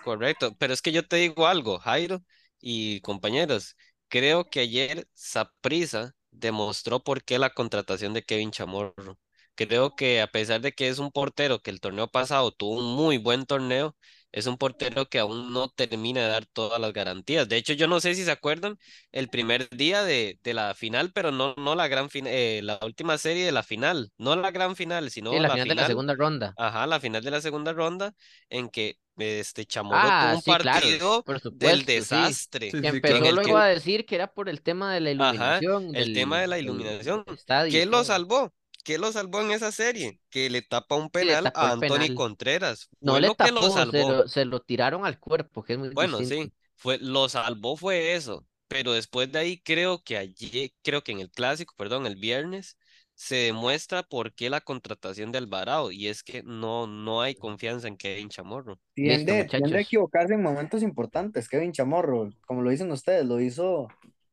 Correcto, 0.00 0.56
pero 0.58 0.72
es 0.74 0.82
que 0.82 0.92
yo 0.92 1.06
te 1.06 1.16
digo 1.16 1.46
algo, 1.46 1.78
Jairo 1.78 2.22
y 2.60 3.00
compañeros, 3.02 3.76
creo 4.08 4.44
que 4.50 4.60
ayer 4.60 5.06
Saprissa 5.14 6.14
demostró 6.30 7.02
por 7.02 7.24
qué 7.24 7.38
la 7.38 7.50
contratación 7.50 8.12
de 8.14 8.24
Kevin 8.24 8.50
Chamorro. 8.50 9.18
Creo 9.54 9.96
que 9.96 10.20
a 10.20 10.26
pesar 10.26 10.60
de 10.60 10.72
que 10.72 10.88
es 10.88 10.98
un 10.98 11.10
portero 11.10 11.60
que 11.62 11.70
el 11.70 11.80
torneo 11.80 12.08
pasado 12.08 12.52
tuvo 12.52 12.78
un 12.78 12.94
muy 12.94 13.16
buen 13.18 13.46
torneo, 13.46 13.96
es 14.32 14.46
un 14.46 14.58
portero 14.58 15.08
que 15.08 15.18
aún 15.18 15.52
no 15.52 15.68
termina 15.70 16.20
de 16.22 16.28
dar 16.28 16.44
todas 16.46 16.78
las 16.80 16.92
garantías. 16.92 17.48
De 17.48 17.56
hecho, 17.56 17.72
yo 17.72 17.86
no 17.88 18.00
sé 18.00 18.14
si 18.14 18.24
se 18.24 18.30
acuerdan 18.30 18.78
el 19.12 19.30
primer 19.30 19.68
día 19.70 20.04
de, 20.04 20.38
de 20.42 20.52
la 20.54 20.74
final, 20.74 21.12
pero 21.12 21.30
no, 21.32 21.54
no 21.56 21.74
la 21.74 21.88
gran 21.88 22.10
final, 22.10 22.66
la 22.66 22.78
última 22.82 23.16
serie 23.18 23.46
de 23.46 23.52
la 23.52 23.62
final, 23.62 24.12
no 24.18 24.36
la 24.36 24.50
gran 24.50 24.76
final, 24.76 25.10
sino 25.10 25.32
Sí, 25.32 25.40
la 25.40 25.50
la 25.50 25.56
final 25.56 25.68
de 25.68 25.74
la 25.76 25.84
final. 25.84 25.90
segunda 25.90 26.14
ronda. 26.16 26.58
Ajá, 26.58 26.86
la 26.86 27.00
final 27.00 27.22
de 27.22 27.30
la 27.30 27.40
segunda 27.42 27.72
ronda 27.72 28.14
en 28.48 28.68
que 28.70 28.98
este 29.18 29.66
Chamorro 29.66 30.12
tuvo 30.12 30.12
Ah, 30.12 30.34
un 30.36 30.42
sí, 30.42 30.50
partido 30.50 31.22
del 31.24 31.40
supuesto, 31.40 31.86
desastre. 31.86 32.70
Sí, 32.70 32.78
sí, 32.78 32.86
empezó 32.86 33.18
claro. 33.18 33.32
luego 33.32 33.56
que- 33.56 33.62
a 33.62 33.66
decir 33.66 34.06
que 34.06 34.14
era 34.16 34.32
por 34.32 34.48
el 34.48 34.62
tema 34.62 34.92
de 34.92 35.00
la 35.00 35.10
Ajá, 35.18 35.58
iluminación. 35.58 35.94
el 35.94 35.94
del- 35.94 36.12
tema 36.12 36.40
de 36.40 36.46
la 36.46 36.58
iluminación. 36.58 37.24
estadio 37.26 37.70
¿Qué 37.70 37.86
lo 37.86 38.04
salvó? 38.04 38.54
¿Qué 38.84 38.98
lo 38.98 39.10
salvó 39.12 39.40
en 39.40 39.50
esa 39.50 39.72
serie? 39.72 40.20
Que 40.30 40.50
le 40.50 40.62
tapa 40.62 40.94
un 40.96 41.10
penal 41.10 41.44
tapó 41.44 41.60
a 41.60 41.72
Anthony 41.72 41.98
penal. 41.98 42.14
Contreras. 42.14 42.88
No 43.00 43.12
Fue 43.12 43.20
le 43.20 43.28
lo 43.28 43.34
que 43.36 43.50
lo 43.50 43.60
tapó, 43.60 43.70
se 43.70 43.72
salvó. 43.80 44.08
lo, 44.10 44.28
se 44.28 44.44
lo 44.44 44.60
tiraron 44.60 45.04
al 45.06 45.18
cuerpo, 45.18 45.62
que 45.64 45.74
es 45.74 45.78
muy 45.78 45.90
Bueno, 45.90 46.18
distinto. 46.18 46.24
sí, 46.24 46.52
fue, 46.76 46.98
lo 46.98 47.28
salvó 47.28 47.76
fue 47.76 48.14
eso. 48.14 48.46
Pero 48.68 48.92
después 48.92 49.30
de 49.32 49.38
ahí 49.38 49.60
creo 49.62 50.02
que 50.02 50.16
ayer, 50.18 50.72
creo 50.82 51.02
que 51.04 51.12
en 51.12 51.20
el 51.20 51.30
clásico, 51.30 51.74
perdón, 51.76 52.06
el 52.06 52.16
viernes, 52.16 52.76
se 53.16 53.36
demuestra 53.36 54.02
por 54.02 54.34
qué 54.34 54.50
la 54.50 54.60
contratación 54.60 55.32
de 55.32 55.38
Alvarado. 55.38 55.90
Y 55.90 56.06
es 56.06 56.22
que 56.22 56.42
no, 56.42 56.86
no 56.86 57.22
hay 57.22 57.34
confianza 57.34 57.88
en 57.88 57.96
Kevin 57.96 58.28
Chamorro. 58.28 58.78
Tiende, 58.94 59.42
Listo, 59.42 59.56
tiende 59.56 59.78
a 59.78 59.80
equivocarse 59.80 60.34
en 60.34 60.42
momentos 60.42 60.82
importantes, 60.82 61.48
Kevin 61.48 61.72
Chamorro, 61.72 62.30
como 62.46 62.62
lo 62.62 62.70
dicen 62.70 62.92
ustedes, 62.92 63.24
lo 63.24 63.40
hizo, 63.40 63.88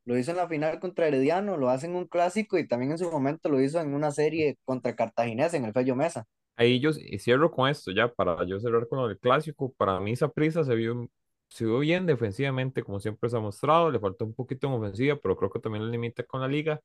lo 0.05 0.17
hizo 0.17 0.31
en 0.31 0.37
la 0.37 0.49
final 0.49 0.79
contra 0.81 1.07
Herediano, 1.07 1.55
lo 1.55 1.69
hace 1.69 1.87
en 1.87 1.95
un 1.95 2.07
clásico 2.07 2.57
y 2.57 2.67
también 2.67 2.91
en 2.91 2.97
su 2.97 3.09
momento 3.09 3.47
lo 3.49 3.61
hizo 3.61 3.79
en 3.79 3.93
una 3.93 4.11
serie 4.11 4.57
contra 4.65 4.95
Cartaginés 4.95 5.53
en 5.53 5.63
el 5.63 5.73
Fello 5.73 5.95
Mesa. 5.95 6.25
Ahí 6.57 6.79
yo 6.79 6.91
cierro 6.93 7.51
con 7.51 7.69
esto 7.69 7.91
ya 7.91 8.11
para 8.13 8.45
yo 8.45 8.59
cerrar 8.59 8.87
con 8.87 9.09
el 9.09 9.17
clásico. 9.17 9.73
Para 9.77 9.99
mí, 10.01 10.13
prisa 10.35 10.63
se 10.63 10.75
vio, 10.75 11.09
se 11.47 11.65
vio 11.65 11.79
bien 11.79 12.05
defensivamente, 12.05 12.83
como 12.83 12.99
siempre 12.99 13.29
se 13.29 13.37
ha 13.37 13.39
mostrado. 13.39 13.89
Le 13.89 13.99
faltó 13.99 14.25
un 14.25 14.33
poquito 14.33 14.67
en 14.67 14.73
ofensiva, 14.73 15.17
pero 15.21 15.37
creo 15.37 15.49
que 15.49 15.59
también 15.59 15.85
lo 15.85 15.91
limita 15.91 16.23
con 16.23 16.41
la 16.41 16.47
liga. 16.47 16.81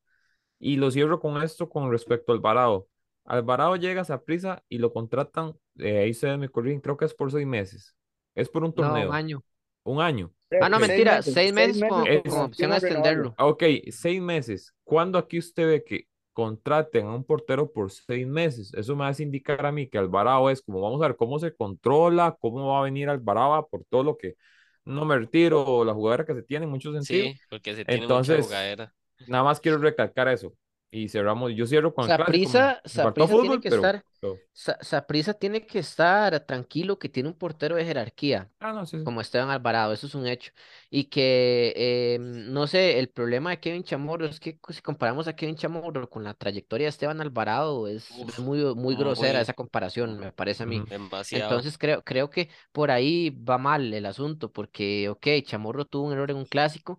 Y 0.59 0.77
lo 0.77 0.91
cierro 0.91 1.21
con 1.21 1.43
esto 1.43 1.69
con 1.69 1.91
respecto 1.91 2.33
al 2.33 2.39
Alvarado. 2.39 2.89
Alvarado 3.25 3.77
llega 3.77 4.03
a 4.03 4.23
prisa 4.23 4.65
y 4.69 4.79
lo 4.79 4.93
contratan, 4.93 5.55
eh, 5.79 5.99
ahí 5.99 6.15
se 6.15 6.37
me 6.37 6.49
corrigen, 6.49 6.81
creo 6.81 6.97
que 6.97 7.05
es 7.05 7.15
por 7.15 7.31
seis 7.31 7.47
meses. 7.47 7.95
Es 8.35 8.49
por 8.49 8.65
un 8.65 8.75
No, 8.75 8.83
torneo, 8.83 9.09
un 9.11 9.15
año. 9.15 9.45
un 9.85 10.01
año. 10.01 10.33
Ah, 10.61 10.69
no, 10.69 10.81
mentira, 10.81 11.23
seis 11.23 11.53
meses 11.53 11.83
con, 11.83 12.03
meses 12.05 12.23
con 12.23 12.33
con 12.33 12.43
opción 12.45 12.73
a 12.73 12.77
extenderlo. 12.79 13.35
Ok, 13.39 13.63
seis 13.91 14.21
meses. 14.21 14.75
¿Cuándo 14.85 15.19
aquí 15.19 15.39
usted 15.39 15.67
ve 15.67 15.85
que 15.85 16.09
contraten 16.33 17.07
a 17.07 17.15
un 17.15 17.25
portero 17.25 17.71
por 17.71 17.91
seis 17.91 18.27
meses? 18.27 18.73
Eso 18.75 18.97
me 18.97 19.05
hace 19.05 19.23
indicar 19.25 19.65
a 19.67 19.73
mí 19.73 19.89
que 19.89 19.99
Alvarado 19.99 20.49
es 20.51 20.63
como, 20.63 20.81
vamos 20.81 21.03
a 21.03 21.09
ver 21.09 21.17
cómo 21.17 21.39
se 21.39 21.55
controla, 21.55 22.37
cómo 22.41 22.69
va 22.69 22.81
a 22.81 22.83
venir 22.85 23.09
Alvarado 23.09 23.69
por 23.71 23.85
todo 23.91 24.03
lo 24.05 24.17
que 24.17 24.37
no 24.85 25.05
me 25.05 25.19
retiro, 25.19 25.85
la 25.85 25.93
jugadora 25.93 26.25
que 26.25 26.35
se 26.35 26.43
tiene 26.43 26.65
en 26.65 26.71
muchos 26.71 26.95
sentidos. 26.95 27.35
Sí, 27.35 27.41
porque 27.51 27.75
se 27.75 27.85
tiene 27.85 28.07
mucha 28.07 28.35
Entonces, 28.35 28.47
jugadera. 28.47 28.95
Nada 29.27 29.45
más 29.45 29.61
quiero 29.61 29.79
recalcar 29.79 30.29
eso. 30.29 30.55
Y 30.91 31.11
cerramos, 31.11 31.53
yo 31.55 31.67
cierro 31.67 31.93
con 31.93 32.07
Saprissa 32.09 32.81
tiene 33.15 33.61
que 33.61 33.69
pero- 33.69 33.83
estar, 33.83 35.39
tiene 35.39 35.67
que 35.67 35.79
estar 35.81 36.41
tranquilo 36.47 36.99
que 36.99 37.11
tiene 37.11 37.29
un 37.29 37.35
portero 37.35 37.77
de 37.77 37.85
jerarquía. 37.85 38.51
Ah, 38.59 38.73
no, 38.73 38.87
sí, 38.87 38.99
sí. 38.99 39.05
como 39.05 39.21
Esteban 39.21 39.51
Alvarado, 39.51 39.93
eso 39.93 40.07
es 40.07 40.15
un 40.15 40.27
hecho. 40.27 40.51
Y 40.91 41.05
que, 41.05 41.75
eh, 41.77 42.19
no 42.21 42.67
sé, 42.67 42.99
el 42.99 43.11
problema 43.11 43.51
de 43.51 43.61
Kevin 43.61 43.85
Chamorro 43.85 44.25
es 44.25 44.41
que 44.41 44.59
si 44.71 44.81
comparamos 44.81 45.29
a 45.29 45.37
Kevin 45.37 45.57
Chamorro 45.57 46.09
con 46.09 46.25
la 46.25 46.33
trayectoria 46.33 46.87
de 46.87 46.89
Esteban 46.91 47.21
Alvarado, 47.21 47.87
es, 47.87 48.11
Uf, 48.11 48.39
muy, 48.39 48.75
muy 48.75 48.97
grosera 48.97 49.35
muy- 49.35 49.43
esa 49.43 49.53
comparación, 49.53 50.19
me 50.19 50.33
parece 50.33 50.63
a 50.63 50.67
mí. 50.67 50.83
Demasiado. 50.89 51.45
Entonces 51.45 51.77
creo, 51.77 52.03
creo 52.03 52.31
que 52.31 52.49
por 52.73 52.91
ahí 52.91 53.29
va 53.31 53.59
mal 53.59 53.93
el 53.93 54.07
asunto, 54.07 54.51
porque, 54.51 55.11
ok, 55.11 55.27
Chamorro 55.43 55.85
tuvo 55.85 56.07
un 56.07 56.15
error 56.15 56.31
en 56.31 56.39
un 56.39 56.47
clásico, 56.47 56.99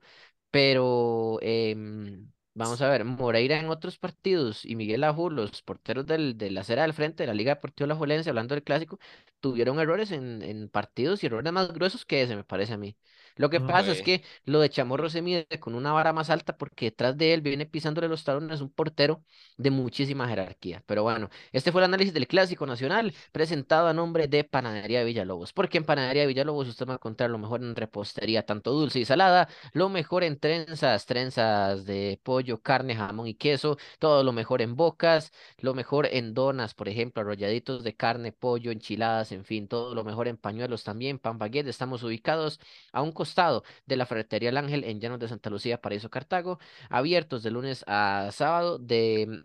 pero 0.52 1.40
em, 1.42 2.32
vamos 2.54 2.82
a 2.82 2.90
ver, 2.90 3.06
Moreira 3.06 3.60
en 3.60 3.70
otros 3.70 3.98
partidos 3.98 4.66
y 4.66 4.76
Miguel 4.76 5.04
Ajú, 5.04 5.30
los 5.30 5.62
porteros 5.62 6.06
del, 6.06 6.38
de 6.38 6.52
la 6.52 6.62
acera 6.62 6.84
del 6.84 6.94
frente 6.94 7.24
de 7.24 7.28
la 7.28 7.34
Liga 7.34 7.56
Deportiva 7.56 7.86
Alajuelense, 7.86 8.30
hablando 8.30 8.56
del 8.56 8.64
clásico, 8.64 9.00
tuvieron 9.40 9.80
errores 9.80 10.12
en, 10.12 10.42
en 10.42 10.70
partidos 10.70 11.24
y 11.24 11.28
errores 11.28 11.52
más 11.54 11.72
gruesos 11.74 12.06
que 12.06 12.22
ese, 12.24 12.36
me 12.36 12.44
parece 12.44 12.74
a 12.74 12.78
mí. 12.78 12.98
Lo 13.40 13.50
que 13.50 13.60
Ujú. 13.60 13.66
pasa 13.68 13.92
es 13.92 14.02
que 14.04 14.24
lo 14.46 14.60
de 14.60 14.70
Chamorro 14.70 15.10
se 15.10 15.22
mide 15.24 15.48
con 15.60 15.76
una 15.76 15.94
vara 15.94 16.14
más 16.14 16.30
alta 16.30 16.58
porque 16.58 16.86
detrás 16.88 17.18
de 17.18 17.34
él 17.34 17.42
viene 17.42 17.66
pisándole 17.66 18.08
los 18.10 18.24
talones 18.26 18.62
un 18.62 18.70
portero 18.72 19.24
de 19.58 19.72
muchísima 19.72 20.28
jerarquía. 20.28 20.84
Pero 20.86 21.04
bueno, 21.04 21.30
este 21.52 21.72
fue 21.72 21.82
el 21.82 21.86
análisis 21.86 22.14
del 22.14 22.28
Clásico 22.28 22.66
Nacional 22.66 23.14
presentado 23.32 23.88
a 23.88 23.94
nombre 23.94 24.28
de 24.28 24.44
Panadería 24.44 25.04
Villalobos. 25.04 25.54
Porque 25.54 25.78
en 25.78 25.86
Panadería 25.86 26.26
Villalobos 26.28 26.68
usted 26.68 26.86
va 26.88 26.94
a 26.94 26.96
encontrar 26.96 27.30
lo 27.30 27.38
mejor 27.38 27.62
en 27.64 27.76
repostería, 27.76 28.46
tanto 28.46 28.72
dulce 28.72 29.00
y 29.00 29.06
salada, 29.06 29.48
lo 29.74 29.90
mejor 29.90 30.24
en 30.24 30.40
trenzas, 30.40 31.06
trenzas 31.06 31.86
de 31.86 32.20
pollo, 32.24 32.62
carne, 32.62 32.96
jamón 32.96 33.28
y 33.28 33.36
queso, 33.36 33.78
todo 34.00 34.24
lo 34.24 34.32
mejor 34.34 34.62
en 34.62 34.76
bocas, 34.76 35.32
lo 35.60 35.74
mejor 35.74 36.08
en 36.12 36.34
donas, 36.34 36.74
por 36.74 36.90
ejemplo, 36.90 37.22
arrolladitos 37.22 37.84
de 37.84 37.96
carne, 37.96 38.32
pollo, 38.32 38.72
enchiladas, 38.72 39.32
en 39.32 39.46
fin, 39.46 39.68
todo 39.68 39.96
lo 39.96 40.04
mejor 40.04 40.28
en 40.28 40.38
pañuelos 40.38 40.84
también, 40.84 41.20
pan 41.20 41.38
baguette. 41.38 41.68
Estamos 41.68 42.04
ubicados 42.04 42.60
a 42.92 43.02
un 43.02 43.12
costado 43.12 43.29
de 43.36 43.98
la 43.98 44.06
ferretería 44.06 44.50
El 44.50 44.58
Ángel 44.58 44.84
en 44.84 45.00
Llanos 45.00 45.20
de 45.20 45.28
Santa 45.28 45.50
Lucía, 45.50 45.82
Paraíso 45.82 46.10
Cartago, 46.10 46.60
abiertos 46.90 47.44
de 47.44 47.52
lunes 47.52 47.84
a 47.88 48.30
sábado 48.32 48.78
de 48.80 49.44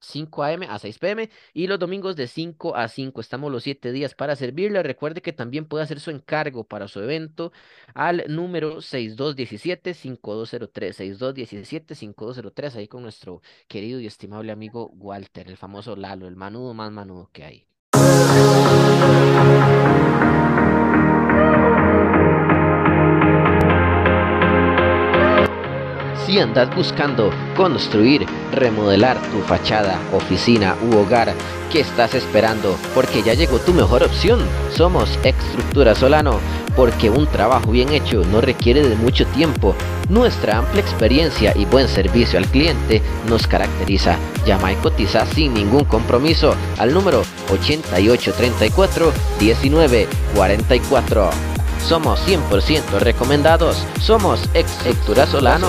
5 0.00 0.42
a.m. 0.44 0.66
a 0.68 0.78
6 0.78 0.98
p.m. 0.98 1.30
y 1.52 1.66
los 1.66 1.78
domingos 1.78 2.16
de 2.16 2.26
5 2.28 2.76
a 2.76 2.88
5. 2.88 3.20
Estamos 3.20 3.52
los 3.52 3.62
7 3.64 3.92
días 3.92 4.14
para 4.14 4.36
servirle. 4.36 4.82
Recuerde 4.82 5.22
que 5.22 5.32
también 5.32 5.66
puede 5.66 5.84
hacer 5.84 6.00
su 6.00 6.10
encargo 6.10 6.64
para 6.64 6.88
su 6.88 7.00
evento 7.00 7.52
al 7.94 8.24
número 8.28 8.78
6217-5203. 8.78 10.94
6217-5203, 10.94 12.76
ahí 12.76 12.88
con 12.88 13.02
nuestro 13.02 13.42
querido 13.66 14.00
y 14.00 14.06
estimable 14.06 14.52
amigo 14.52 14.90
Walter, 14.94 15.48
el 15.48 15.56
famoso 15.56 15.96
Lalo, 15.96 16.28
el 16.28 16.36
manudo 16.36 16.74
más 16.74 16.92
manudo 16.92 17.30
que 17.32 17.44
hay. 17.44 17.68
Si 26.28 26.38
andas 26.38 26.68
buscando 26.76 27.30
construir, 27.56 28.26
remodelar 28.52 29.16
tu 29.32 29.40
fachada, 29.40 29.98
oficina 30.12 30.76
u 30.82 30.98
hogar, 30.98 31.32
¿qué 31.72 31.80
estás 31.80 32.14
esperando? 32.14 32.76
Porque 32.94 33.22
ya 33.22 33.32
llegó 33.32 33.58
tu 33.60 33.72
mejor 33.72 34.02
opción. 34.02 34.40
Somos 34.70 35.18
Estructura 35.24 35.94
Solano. 35.94 36.38
porque 36.76 37.08
un 37.08 37.26
trabajo 37.26 37.70
bien 37.70 37.88
hecho 37.88 38.22
no 38.30 38.42
requiere 38.42 38.86
de 38.86 38.94
mucho 38.94 39.26
tiempo. 39.28 39.74
Nuestra 40.10 40.58
amplia 40.58 40.82
experiencia 40.82 41.54
y 41.56 41.64
buen 41.64 41.88
servicio 41.88 42.38
al 42.38 42.46
cliente 42.46 43.00
nos 43.26 43.46
caracteriza. 43.46 44.18
Llama 44.46 44.72
y 44.72 44.76
cotiza 44.76 45.24
sin 45.24 45.54
ningún 45.54 45.86
compromiso 45.86 46.54
al 46.76 46.92
número 46.92 47.22
8834 47.50 49.12
1944. 49.40 51.57
Somos 51.86 52.20
100% 52.26 52.98
recomendados. 53.00 53.84
Somos 54.00 54.40
Ex 54.54 54.70
Solano. 55.30 55.68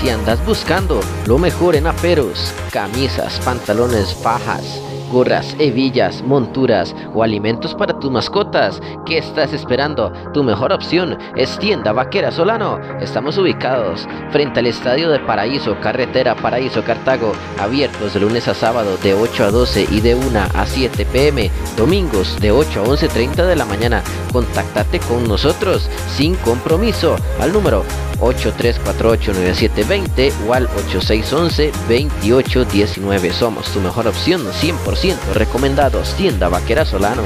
Si 0.00 0.08
andas 0.08 0.44
buscando 0.46 1.00
lo 1.26 1.38
mejor 1.38 1.74
en 1.74 1.88
aperos, 1.88 2.54
camisas, 2.70 3.40
pantalones, 3.44 4.14
fajas, 4.14 4.80
gorras, 5.10 5.56
hebillas, 5.58 6.22
monturas 6.22 6.94
o 7.14 7.24
alimentos 7.24 7.74
para 7.74 7.97
tus 7.98 8.10
mascotas. 8.10 8.80
¿Qué 9.06 9.18
estás 9.18 9.52
esperando? 9.52 10.12
Tu 10.32 10.42
mejor 10.42 10.72
opción 10.72 11.18
es 11.36 11.58
Tienda 11.58 11.92
Vaquera 11.92 12.30
Solano. 12.30 12.78
Estamos 13.00 13.36
ubicados 13.38 14.06
frente 14.30 14.60
al 14.60 14.66
Estadio 14.66 15.10
de 15.10 15.20
Paraíso, 15.20 15.78
carretera 15.80 16.34
Paraíso 16.34 16.84
Cartago, 16.84 17.32
abiertos 17.58 18.14
de 18.14 18.20
lunes 18.20 18.48
a 18.48 18.54
sábado 18.54 18.96
de 19.02 19.14
8 19.14 19.44
a 19.44 19.50
12 19.50 19.88
y 19.90 20.00
de 20.00 20.14
1 20.14 20.40
a 20.54 20.66
7 20.66 21.06
pm, 21.06 21.50
domingos 21.76 22.38
de 22.40 22.52
8 22.52 22.82
a 22.82 22.84
11.30 22.84 23.46
de 23.46 23.56
la 23.56 23.64
mañana. 23.64 24.02
Contáctate 24.32 25.00
con 25.00 25.26
nosotros 25.26 25.88
sin 26.08 26.36
compromiso 26.36 27.16
al 27.40 27.52
número 27.52 27.82
83489720 28.20 30.32
o 30.46 30.54
al 30.54 30.68
8611-2819. 30.68 33.32
Somos 33.32 33.72
tu 33.72 33.80
mejor 33.80 34.06
opción, 34.08 34.44
100% 34.44 35.16
recomendados. 35.34 36.14
Tienda 36.14 36.48
Vaquera 36.48 36.84
Solano. 36.84 37.22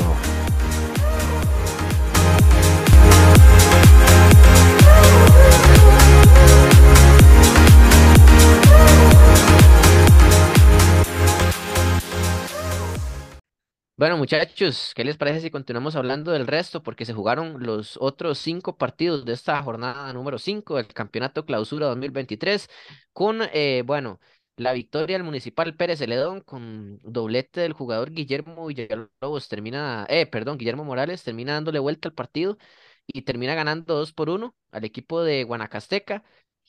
Bueno, 14.02 14.16
muchachos, 14.16 14.92
¿qué 14.96 15.04
les 15.04 15.16
parece 15.16 15.40
si 15.42 15.50
continuamos 15.52 15.94
hablando 15.94 16.32
del 16.32 16.48
resto? 16.48 16.82
Porque 16.82 17.04
se 17.04 17.12
jugaron 17.14 17.62
los 17.64 17.96
otros 18.00 18.38
cinco 18.38 18.76
partidos 18.76 19.24
de 19.24 19.32
esta 19.32 19.62
jornada 19.62 20.12
número 20.12 20.38
5 20.40 20.76
del 20.76 20.88
Campeonato 20.88 21.46
Clausura 21.46 21.86
2023 21.86 22.68
con, 23.12 23.42
eh, 23.52 23.84
bueno, 23.86 24.18
la 24.56 24.72
victoria 24.72 25.16
del 25.16 25.22
Municipal 25.22 25.76
Pérez 25.76 26.00
Celedón 26.00 26.40
con 26.40 26.98
doblete 27.04 27.60
del 27.60 27.74
jugador 27.74 28.10
Guillermo 28.10 28.66
Villalobos 28.66 29.46
termina, 29.48 30.04
eh, 30.08 30.26
perdón, 30.26 30.58
Guillermo 30.58 30.82
Morales 30.84 31.22
termina 31.22 31.52
dándole 31.52 31.78
vuelta 31.78 32.08
al 32.08 32.14
partido 32.14 32.58
y 33.06 33.22
termina 33.22 33.54
ganando 33.54 33.94
2 33.94 34.12
por 34.12 34.30
1 34.30 34.56
al 34.72 34.84
equipo 34.84 35.22
de 35.22 35.44
Guanacasteca. 35.44 36.24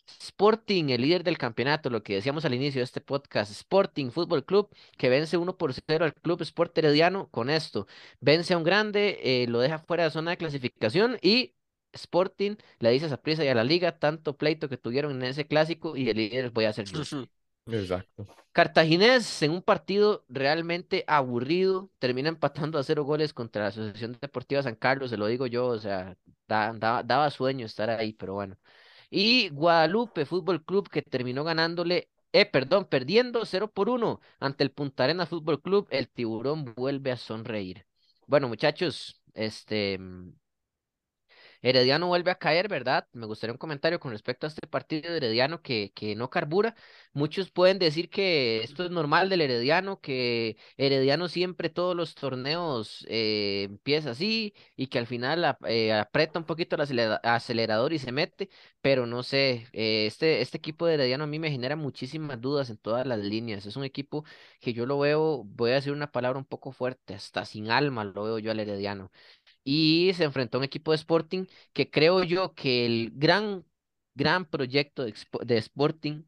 Sporting, 0.06 0.90
el 0.90 1.02
líder 1.02 1.24
del 1.24 1.38
campeonato, 1.38 1.90
lo 1.90 2.04
que 2.04 2.16
decíamos 2.16 2.46
al 2.46 2.54
inicio 2.54 2.80
de 2.80 2.86
este 2.86 3.02
podcast, 3.02 3.52
Sporting 3.52 4.12
Fútbol 4.12 4.46
Club, 4.46 4.70
que 4.98 5.10
vence 5.10 5.38
1 5.38 5.58
por 5.58 5.74
0 5.74 6.06
al 6.06 6.14
Club 6.14 6.42
Sport 6.42 6.78
Herediano 6.78 7.30
con 7.30 7.50
esto. 7.50 7.88
Vence 8.20 8.54
a 8.54 8.58
un 8.58 8.64
grande, 8.64 9.20
eh, 9.24 9.48
lo 9.48 9.60
deja 9.60 9.80
fuera 9.80 10.04
de 10.04 10.12
zona 10.12 10.32
de 10.32 10.38
clasificación 10.38 11.18
y 11.22 11.54
Sporting 11.94 12.56
le 12.80 12.92
dice 12.92 13.06
a 13.06 13.10
Saprissa 13.10 13.44
y 13.44 13.48
a 13.48 13.56
la 13.56 13.64
liga 13.64 13.98
tanto 14.00 14.36
pleito 14.36 14.68
que 14.68 14.78
tuvieron 14.78 15.12
en 15.12 15.24
ese 15.24 15.46
clásico 15.46 15.96
y 15.96 16.10
el 16.10 16.18
líder 16.18 16.50
voy 16.50 16.66
a 16.66 16.70
hacer 16.70 16.86
yo. 16.86 17.02
Exacto. 17.68 18.26
Cartaginés 18.52 19.42
en 19.42 19.52
un 19.52 19.62
partido 19.62 20.26
realmente 20.28 21.06
aburrido, 21.08 21.90
termina 22.00 22.30
empatando 22.30 22.78
a 22.78 22.84
cero 22.84 23.04
goles 23.04 23.34
contra 23.34 23.64
la 23.64 23.68
Asociación 23.70 24.18
Deportiva 24.20 24.62
San 24.62 24.76
Carlos, 24.76 25.10
se 25.10 25.18
lo 25.18 25.28
digo 25.28 25.48
yo, 25.48 25.68
o 25.68 25.80
sea, 25.80 26.18
daba 26.48 27.30
sueño 27.30 27.66
estar 27.66 27.90
ahí, 27.90 28.14
pero 28.14 28.34
bueno. 28.34 28.58
Y 29.16 29.50
Guadalupe 29.50 30.26
Fútbol 30.26 30.66
Club 30.66 30.90
que 30.90 31.04
terminó 31.04 31.44
ganándole, 31.44 32.10
eh, 32.32 32.48
perdón, 32.48 32.86
perdiendo 32.86 33.46
0 33.46 33.70
por 33.72 33.88
1 33.90 34.20
ante 34.40 34.64
el 34.64 34.72
Punta 34.72 35.04
Arenas 35.04 35.30
Fútbol 35.30 35.62
Club. 35.62 35.88
El 35.92 36.10
tiburón 36.10 36.74
vuelve 36.76 37.12
a 37.12 37.18
sonreír. 37.18 37.86
Bueno, 38.26 38.48
muchachos, 38.48 39.22
este, 39.36 40.00
Herediano 41.64 42.08
vuelve 42.08 42.30
a 42.32 42.36
caer, 42.36 42.68
¿verdad? 42.70 43.08
Me 43.14 43.26
gustaría 43.26 43.54
un 43.54 43.58
comentario 43.58 44.00
con 44.00 44.12
respecto 44.12 44.46
a 44.46 44.50
este 44.50 44.68
partido 44.68 45.10
de 45.12 45.18
Herediano 45.18 45.62
que, 45.64 45.92
que 45.96 46.16
no 46.16 46.30
carbura. 46.30 46.76
Muchos 47.14 47.52
pueden 47.52 47.80
decir 47.80 48.10
que 48.10 48.62
esto 48.64 48.84
es 48.86 48.92
normal 48.92 49.30
del 49.30 49.42
Herediano, 49.42 50.00
que 50.02 50.58
Herediano 50.78 51.28
siempre 51.30 51.70
todos 51.70 51.96
los 51.96 52.16
torneos 52.16 53.06
eh, 53.10 53.64
empieza 53.70 54.12
así 54.12 54.54
y 54.76 54.88
que 54.88 55.00
al 55.00 55.08
final 55.08 55.58
eh, 55.68 55.94
aprieta 55.94 56.40
un 56.40 56.46
poquito 56.46 56.76
el 56.76 56.82
acelerador 57.24 57.94
y 57.94 58.00
se 58.00 58.12
mete, 58.12 58.50
pero 58.82 59.06
no 59.06 59.24
sé, 59.24 59.68
eh, 59.74 60.06
este, 60.08 60.42
este 60.42 60.58
equipo 60.58 60.86
de 60.86 60.96
Herediano 60.96 61.24
a 61.24 61.28
mí 61.28 61.40
me 61.40 61.52
genera 61.52 61.76
muchísimas 61.76 62.42
dudas 62.42 62.70
en 62.70 62.78
todas 62.78 63.06
las 63.08 63.20
líneas. 63.20 63.66
Es 63.66 63.76
un 63.76 63.84
equipo 63.84 64.26
que 64.60 64.74
yo 64.74 64.86
lo 64.86 65.00
veo, 65.00 65.44
voy 65.46 65.72
a 65.72 65.76
decir 65.76 65.94
una 65.94 66.12
palabra 66.12 66.40
un 66.40 66.46
poco 66.46 66.72
fuerte, 66.72 67.14
hasta 67.16 67.46
sin 67.46 67.70
alma 67.72 68.04
lo 68.04 68.24
veo 68.24 68.40
yo 68.40 68.52
al 68.52 68.60
Herediano 68.60 69.12
y 69.64 70.12
se 70.16 70.26
enfrentó 70.26 70.58
a 70.58 70.60
un 70.60 70.66
equipo 70.66 70.92
de 70.92 70.96
Sporting 70.96 71.46
que 71.72 71.90
creo 71.90 72.24
yo 72.24 72.54
que 72.54 72.86
el 72.86 73.12
gran, 73.16 73.66
gran 74.14 74.46
proyecto 74.46 75.06
de, 75.06 75.58
Sporting, 75.58 76.24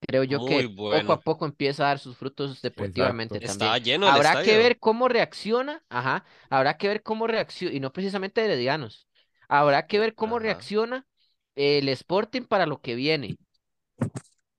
creo 0.00 0.24
yo 0.24 0.44
que 0.44 0.68
poco 0.68 1.12
a 1.12 1.20
poco 1.20 1.46
empieza 1.46 1.84
a 1.84 1.88
dar 1.88 1.98
sus 1.98 2.16
frutos 2.16 2.62
deportivamente 2.62 3.40
también. 3.40 3.82
lleno 3.82 4.08
Habrá 4.08 4.42
que 4.42 4.56
ver 4.56 4.78
cómo 4.78 5.08
reacciona, 5.08 5.82
ajá, 5.88 6.24
habrá 6.48 6.76
que 6.76 6.88
ver 6.88 7.02
cómo 7.02 7.26
reacciona, 7.26 7.74
y 7.74 7.80
no 7.80 7.92
precisamente 7.92 8.44
Heredianos, 8.44 9.08
habrá 9.48 9.86
que 9.86 9.98
ver 9.98 10.14
cómo 10.14 10.38
reacciona 10.38 11.06
el 11.54 11.88
Sporting 11.88 12.42
para 12.42 12.66
lo 12.66 12.80
que 12.80 12.94
viene. 12.94 13.36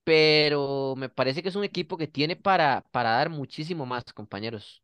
Pero 0.03 0.95
me 0.95 1.09
parece 1.09 1.43
que 1.43 1.49
es 1.49 1.55
un 1.55 1.65
equipo 1.65 1.97
que 1.97 2.07
tiene 2.07 2.37
para, 2.37 2.85
para 2.91 3.11
dar 3.11 3.29
muchísimo 3.29 3.85
más, 3.85 4.05
compañeros. 4.13 4.81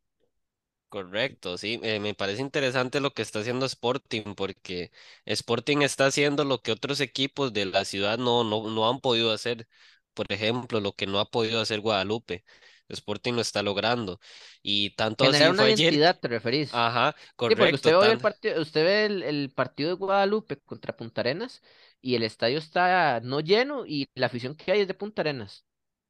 Correcto, 0.94 1.58
sí, 1.58 1.80
eh, 1.82 1.98
me 1.98 2.14
parece 2.14 2.40
interesante 2.40 3.00
lo 3.00 3.12
que 3.12 3.22
está 3.22 3.40
haciendo 3.40 3.66
Sporting, 3.66 4.34
porque 4.36 4.92
Sporting 5.24 5.78
está 5.82 6.06
haciendo 6.06 6.44
lo 6.44 6.62
que 6.62 6.70
otros 6.70 7.00
equipos 7.00 7.52
de 7.52 7.64
la 7.66 7.84
ciudad 7.84 8.16
no, 8.16 8.44
no, 8.44 8.70
no 8.70 8.88
han 8.88 9.00
podido 9.00 9.32
hacer. 9.32 9.66
Por 10.14 10.30
ejemplo, 10.30 10.78
lo 10.78 10.92
que 10.92 11.06
no 11.08 11.18
ha 11.18 11.28
podido 11.28 11.60
hacer 11.60 11.80
Guadalupe. 11.80 12.44
Sporting 12.88 13.32
lo 13.32 13.40
está 13.40 13.64
logrando. 13.64 14.20
Y 14.62 14.90
tanto 14.90 15.24
Generar 15.24 15.50
así 15.50 15.52
una 15.52 15.62
fue 15.62 15.70
identidad, 15.70 16.18
te 16.20 16.28
referís. 16.28 16.70
Ajá, 16.70 17.14
Sí, 17.48 17.56
porque 17.56 17.74
usted 17.76 17.92
correcto. 17.92 18.00
ve 18.00 18.12
el 18.12 18.20
partido, 18.20 18.62
usted 18.62 18.84
ve 18.84 19.06
el, 19.06 19.22
el 19.22 19.52
partido 19.52 19.90
de 19.90 19.96
Guadalupe 19.96 20.58
contra 20.60 20.96
Punta 20.96 21.20
Arenas 21.22 21.62
y 22.00 22.14
el 22.16 22.22
estadio 22.24 22.58
está 22.58 23.20
no 23.20 23.40
lleno 23.40 23.86
y 23.86 24.08
la 24.14 24.26
afición 24.26 24.56
que 24.56 24.72
hay 24.72 24.80
es 24.80 24.88
de 24.88 24.94
Punta 24.94 25.22
Arenas. 25.22 25.64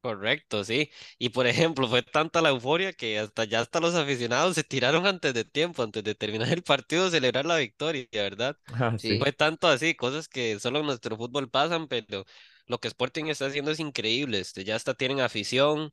Correcto, 0.05 0.63
sí. 0.63 0.91
Y 1.17 1.29
por 1.29 1.47
ejemplo, 1.73 1.87
fue 1.87 2.03
tanta 2.03 2.39
la 2.41 2.49
euforia 2.49 2.93
que 2.93 3.17
hasta 3.17 3.43
ya 3.45 3.61
hasta 3.61 3.79
los 3.79 3.95
aficionados 3.95 4.53
se 4.55 4.63
tiraron 4.63 5.07
antes 5.07 5.33
de 5.33 5.43
tiempo, 5.45 5.81
antes 5.81 6.03
de 6.03 6.13
terminar 6.13 6.49
el 6.53 6.61
partido, 6.63 7.09
celebrar 7.09 7.45
la 7.45 7.57
victoria, 7.57 8.07
¿verdad? 8.11 8.55
Ah, 8.73 8.95
sí. 8.99 9.17
Fue 9.17 9.31
tanto 9.31 9.67
así, 9.67 9.95
cosas 9.95 10.27
que 10.27 10.59
solo 10.59 10.79
en 10.79 10.85
nuestro 10.85 11.17
fútbol 11.17 11.49
pasan, 11.49 11.87
pero 11.87 12.23
lo 12.67 12.79
que 12.79 12.87
Sporting 12.87 13.25
está 13.25 13.47
haciendo 13.47 13.71
es 13.71 13.79
increíble. 13.79 14.39
Este, 14.39 14.63
ya 14.63 14.75
hasta 14.75 14.93
tienen 14.93 15.21
afición 15.21 15.91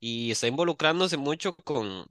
y 0.00 0.30
está 0.32 0.48
involucrándose 0.48 1.16
mucho 1.18 1.56
con, 1.56 2.06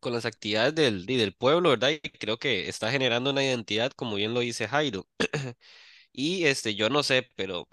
con 0.00 0.12
las 0.14 0.26
actividades 0.26 0.74
del, 0.74 1.08
y 1.10 1.16
del 1.16 1.34
pueblo, 1.34 1.70
¿verdad? 1.70 1.90
Y 1.90 2.00
creo 2.00 2.38
que 2.38 2.68
está 2.68 2.90
generando 2.90 3.30
una 3.30 3.44
identidad, 3.44 3.92
como 3.92 4.16
bien 4.16 4.34
lo 4.34 4.40
dice 4.40 4.68
Jairo. 4.68 5.08
Y 6.12 6.46
este, 6.46 6.74
yo 6.76 6.90
no 6.90 7.02
sé, 7.04 7.28
pero 7.36 7.68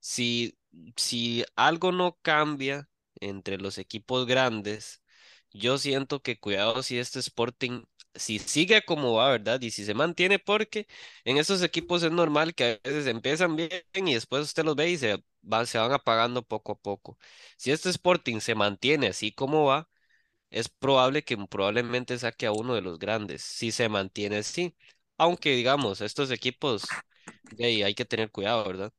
si, 0.00 0.58
si 0.96 1.44
algo 1.56 1.92
no 1.92 2.18
cambia 2.22 2.88
entre 3.20 3.58
los 3.58 3.78
equipos 3.78 4.26
grandes, 4.26 5.02
yo 5.52 5.78
siento 5.78 6.22
que 6.22 6.38
cuidado 6.38 6.82
si 6.82 6.98
este 6.98 7.18
Sporting, 7.20 7.84
si 8.14 8.38
sigue 8.38 8.82
como 8.84 9.14
va, 9.14 9.30
¿verdad? 9.32 9.60
Y 9.60 9.70
si 9.70 9.84
se 9.84 9.94
mantiene, 9.94 10.38
porque 10.38 10.86
en 11.24 11.36
esos 11.38 11.62
equipos 11.62 12.02
es 12.02 12.12
normal 12.12 12.54
que 12.54 12.80
a 12.84 12.88
veces 12.88 13.06
empiezan 13.06 13.56
bien 13.56 13.70
y 13.94 14.14
después 14.14 14.42
usted 14.44 14.64
los 14.64 14.76
ve 14.76 14.90
y 14.90 14.98
se 14.98 15.22
van, 15.42 15.66
se 15.66 15.78
van 15.78 15.92
apagando 15.92 16.42
poco 16.42 16.72
a 16.72 16.78
poco. 16.78 17.18
Si 17.56 17.70
este 17.72 17.90
Sporting 17.90 18.40
se 18.40 18.54
mantiene 18.54 19.08
así 19.08 19.32
como 19.32 19.64
va, 19.66 19.88
es 20.50 20.68
probable 20.68 21.24
que 21.24 21.36
probablemente 21.38 22.18
saque 22.18 22.46
a 22.46 22.52
uno 22.52 22.74
de 22.74 22.82
los 22.82 22.98
grandes, 22.98 23.42
si 23.42 23.72
se 23.72 23.88
mantiene 23.88 24.38
así. 24.38 24.76
Aunque 25.18 25.50
digamos, 25.56 26.00
estos 26.00 26.30
equipos, 26.30 27.04
ahí 27.60 27.82
hay 27.82 27.94
que 27.94 28.04
tener 28.04 28.30
cuidado, 28.30 28.64
¿verdad? 28.66 28.92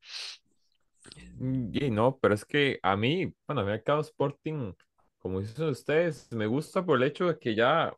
Mm, 1.18 1.70
Y 1.74 1.92
no, 1.92 2.18
pero 2.20 2.34
es 2.34 2.46
que 2.46 2.80
a 2.84 2.96
mí, 2.96 3.34
bueno, 3.48 3.62
a 3.62 3.66
mí 3.66 3.72
acá 3.72 4.00
Sporting, 4.00 4.74
como 5.20 5.40
dicen 5.40 5.68
ustedes, 5.70 6.32
me 6.32 6.48
gusta 6.48 6.86
por 6.86 6.98
el 6.98 7.04
hecho 7.04 7.28
de 7.28 7.38
que 7.40 7.56
ya 7.56 7.94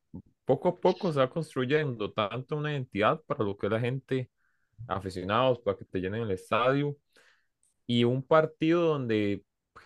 poco 0.45 0.69
a 0.69 0.75
poco 0.79 1.11
se 1.11 1.19
va 1.19 1.29
construyendo 1.29 2.11
tanto 2.11 2.57
una 2.57 2.71
identidad 2.73 3.21
para 3.25 3.43
lo 3.43 3.57
que 3.57 3.69
la 3.69 3.79
gente, 3.79 4.29
aficionados, 4.87 5.59
para 5.61 5.77
que 5.77 5.85
te 5.85 5.99
llenen 5.99 6.23
el 6.23 6.31
estadio, 6.31 6.97
y 7.87 8.03
un 8.03 8.23
partido 8.23 8.83
donde 8.83 9.43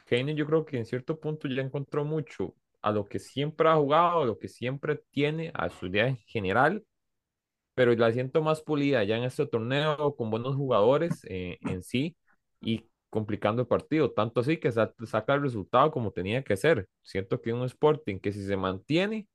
Heine 0.09 0.35
yo 0.35 0.45
creo 0.45 0.65
que 0.65 0.77
en 0.77 0.85
cierto 0.85 1.19
punto 1.19 1.47
ya 1.47 1.61
encontró 1.61 2.05
mucho 2.05 2.55
a 2.81 2.91
lo 2.91 3.05
que 3.05 3.19
siempre 3.19 3.69
ha 3.69 3.75
jugado, 3.75 4.23
a 4.23 4.25
lo 4.25 4.37
que 4.39 4.47
siempre 4.49 5.01
tiene, 5.11 5.51
a 5.55 5.69
su 5.69 5.87
idea 5.87 6.07
en 6.07 6.17
general, 6.19 6.85
pero 7.75 7.93
la 7.95 8.11
siento 8.11 8.41
más 8.41 8.61
pulida 8.61 9.03
ya 9.03 9.17
en 9.17 9.23
este 9.23 9.45
torneo, 9.47 10.15
con 10.15 10.29
buenos 10.31 10.55
jugadores 10.55 11.21
eh, 11.29 11.57
en 11.61 11.83
sí 11.83 12.15
y 12.61 12.89
complicando 13.09 13.61
el 13.61 13.67
partido, 13.67 14.11
tanto 14.11 14.41
así 14.41 14.57
que 14.59 14.71
sa- 14.71 14.93
saca 15.05 15.33
el 15.35 15.41
resultado 15.43 15.91
como 15.91 16.11
tenía 16.11 16.43
que 16.43 16.57
ser. 16.57 16.87
Siento 17.01 17.41
que 17.41 17.53
un 17.53 17.63
Sporting 17.65 18.19
que 18.19 18.31
si 18.33 18.45
se 18.45 18.57
mantiene, 18.57 19.27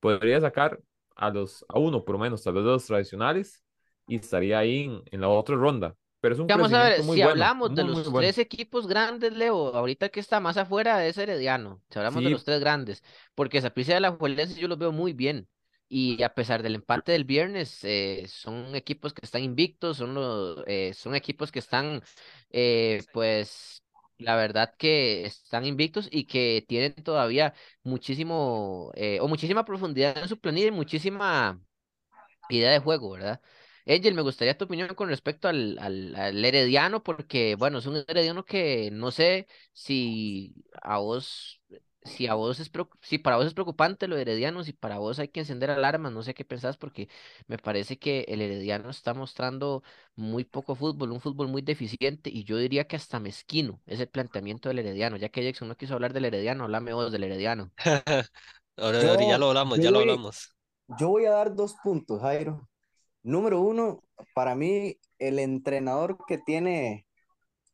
podría 0.00 0.40
sacar 0.40 0.80
a 1.16 1.30
los, 1.30 1.64
a 1.68 1.78
uno 1.78 2.04
por 2.04 2.14
lo 2.14 2.20
menos, 2.20 2.46
a 2.46 2.52
los 2.52 2.64
dos 2.64 2.86
tradicionales 2.86 3.64
y 4.08 4.16
estaría 4.16 4.58
ahí 4.58 4.84
en, 4.84 5.02
en 5.12 5.20
la 5.20 5.28
otra 5.28 5.56
ronda. 5.56 5.96
Pero 6.20 6.34
es 6.34 6.40
un 6.40 6.50
Vamos 6.50 6.72
a 6.72 6.82
ver, 6.82 6.92
crecimiento 6.92 7.02
muy 7.04 7.16
si 7.16 7.20
bueno, 7.20 7.52
hablamos 7.60 7.74
de 7.74 7.84
muy, 7.84 8.02
los 8.02 8.10
bueno. 8.10 8.34
tres 8.34 8.38
equipos 8.38 8.86
grandes, 8.86 9.34
Leo, 9.34 9.74
ahorita 9.74 10.08
que 10.08 10.18
está 10.20 10.40
más 10.40 10.56
afuera 10.56 11.04
es 11.06 11.18
Herediano. 11.18 11.82
Si 11.90 11.98
hablamos 11.98 12.24
de 12.24 12.30
los 12.30 12.42
tres 12.44 12.60
grandes, 12.60 13.02
porque 13.34 13.60
Saprissa 13.60 13.92
y 13.92 13.94
Alajuelense 13.96 14.58
yo 14.58 14.66
los 14.68 14.78
veo 14.78 14.90
muy 14.90 15.12
bien. 15.12 15.46
Y 15.90 16.22
a 16.22 16.34
pesar 16.34 16.62
del 16.62 16.74
empate 16.74 17.12
del 17.12 17.24
viernes, 17.24 17.80
eh, 17.84 18.26
son 18.28 18.74
equipos 18.76 19.14
que 19.14 19.24
están 19.24 19.42
invictos, 19.42 19.96
son 19.96 20.14
los, 20.14 20.62
eh, 20.66 20.92
son 20.94 21.14
equipos 21.14 21.50
que 21.50 21.60
están, 21.60 22.02
eh, 22.50 23.04
pues, 23.12 23.82
la 24.18 24.36
verdad 24.36 24.74
que 24.78 25.24
están 25.24 25.64
invictos 25.64 26.08
y 26.10 26.26
que 26.26 26.64
tienen 26.68 26.94
todavía 26.94 27.54
muchísimo, 27.84 28.90
eh, 28.96 29.18
o 29.20 29.28
muchísima 29.28 29.64
profundidad 29.64 30.18
en 30.18 30.28
su 30.28 30.38
planilla 30.38 30.68
y 30.68 30.70
muchísima 30.72 31.58
idea 32.48 32.70
de 32.72 32.78
juego, 32.80 33.10
¿verdad? 33.12 33.40
Angel, 33.86 34.14
me 34.14 34.22
gustaría 34.22 34.56
tu 34.58 34.64
opinión 34.66 34.94
con 34.94 35.08
respecto 35.08 35.48
al, 35.48 35.78
al, 35.80 36.14
al 36.16 36.44
Herediano, 36.44 37.02
porque, 37.02 37.54
bueno, 37.56 37.78
es 37.78 37.86
un 37.86 37.96
Herediano 38.06 38.44
que 38.44 38.90
no 38.92 39.10
sé 39.10 39.46
si 39.72 40.54
a 40.82 40.98
vos, 40.98 41.60
si 42.02 42.26
a 42.26 42.34
vos 42.34 42.60
es, 42.60 42.70
si 43.02 43.18
para 43.18 43.36
vos 43.36 43.46
es 43.46 43.54
preocupante 43.54 44.08
lo 44.08 44.16
de 44.16 44.22
Herediano, 44.22 44.64
si 44.64 44.72
para 44.72 44.98
vos 44.98 45.18
hay 45.18 45.28
que 45.28 45.40
encender 45.40 45.70
alarmas, 45.70 46.12
no 46.12 46.22
sé 46.22 46.34
qué 46.34 46.44
pensás, 46.44 46.76
porque 46.76 47.08
me 47.46 47.58
parece 47.58 47.98
que 47.98 48.24
el 48.28 48.40
Herediano 48.40 48.90
está 48.90 49.14
mostrando 49.14 49.82
muy 50.14 50.44
poco 50.44 50.74
fútbol, 50.74 51.12
un 51.12 51.20
fútbol 51.20 51.48
muy 51.48 51.62
deficiente, 51.62 52.30
y 52.30 52.44
yo 52.44 52.56
diría 52.56 52.86
que 52.86 52.96
hasta 52.96 53.20
mezquino 53.20 53.80
es 53.86 54.00
el 54.00 54.08
planteamiento 54.08 54.68
del 54.68 54.80
Herediano, 54.80 55.16
ya 55.16 55.28
que 55.28 55.44
Jackson 55.44 55.68
no 55.68 55.76
quiso 55.76 55.94
hablar 55.94 56.12
del 56.12 56.24
Herediano, 56.26 56.64
háblame 56.64 56.92
vos 56.92 57.12
del 57.12 57.24
Herediano. 57.24 57.72
Ahora, 58.80 59.00
ahora 59.00 59.26
ya 59.26 59.38
lo 59.38 59.48
hablamos, 59.48 59.80
ya 59.80 59.90
lo 59.90 59.98
hablamos. 59.98 60.54
yo 60.98 61.08
voy 61.08 61.24
a 61.24 61.32
dar 61.32 61.52
dos 61.56 61.74
puntos, 61.82 62.20
Jairo. 62.20 62.68
Número 63.24 63.60
uno, 63.60 64.04
para 64.34 64.54
mí, 64.54 65.00
el 65.18 65.40
entrenador 65.40 66.16
que 66.28 66.38
tiene 66.38 67.07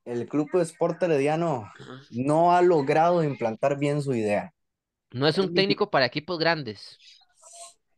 el 0.04 0.28
Club 0.28 0.50
de 0.52 0.62
Sport 0.62 1.02
Herediano 1.02 1.70
no 2.10 2.52
ha 2.52 2.62
logrado 2.62 3.24
implantar 3.24 3.78
bien 3.78 4.02
su 4.02 4.14
idea. 4.14 4.52
No 5.10 5.26
es 5.28 5.38
un 5.38 5.54
técnico 5.54 5.90
para 5.90 6.06
equipos 6.06 6.38
grandes. 6.38 6.98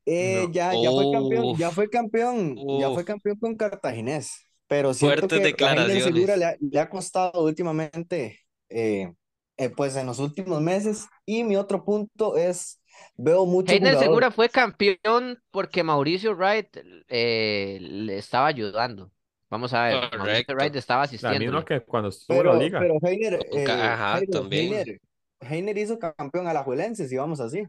Eh, 0.04 0.44
no. 0.46 0.52
ya, 0.52 0.72
ya 0.74 0.90
fue 0.90 1.10
campeón, 1.10 1.56
ya 1.56 1.70
fue 1.70 1.90
campeón, 1.90 2.56
ya 2.78 2.90
fue 2.90 3.04
campeón 3.04 3.38
con 3.38 3.56
Cartaginés, 3.56 4.46
pero 4.68 4.94
siento 4.94 5.28
fuertes 5.28 5.40
que 5.40 5.56
Segura 6.00 6.36
declaraciones. 6.36 6.38
le 6.38 6.44
ha, 6.44 6.56
le 6.60 6.80
ha 6.80 6.88
costado 6.88 7.42
últimamente, 7.42 8.40
eh, 8.68 9.12
eh, 9.56 9.70
pues 9.70 9.96
en 9.96 10.06
los 10.06 10.20
últimos 10.20 10.60
meses. 10.60 11.06
Y 11.24 11.42
mi 11.42 11.56
otro 11.56 11.84
punto 11.84 12.36
es, 12.36 12.80
veo 13.16 13.46
mucho 13.46 13.72
Heiner 13.72 13.94
jugador, 13.94 14.04
Segura 14.04 14.30
fue 14.30 14.48
campeón 14.48 15.42
porque 15.50 15.82
Mauricio 15.82 16.36
Wright 16.36 16.76
eh, 17.08 17.78
le 17.80 18.18
estaba 18.18 18.46
ayudando. 18.46 19.10
Vamos 19.48 19.72
a 19.72 19.84
ver, 19.84 20.04
Wright 20.12 20.46
Correcto. 20.46 20.76
estaba 20.76 21.06
La 21.20 21.34
misma 21.34 21.64
que 21.64 21.80
cuando 21.80 22.08
estuvo 22.08 22.40
en 22.40 22.46
la 22.46 22.52
pero, 22.52 22.58
liga. 22.58 22.80
pero 22.80 22.94
Heiner, 23.02 23.34
eh, 23.52 23.66
Ajá, 23.70 24.10
Jairo, 24.10 24.32
también. 24.32 24.72
Heiner, 24.72 25.00
Heiner 25.40 25.78
hizo 25.78 25.98
campeón 25.98 26.48
a 26.48 26.52
la 26.54 26.64
Juelense, 26.64 27.08
si 27.08 27.16
vamos 27.16 27.40
así. 27.40 27.64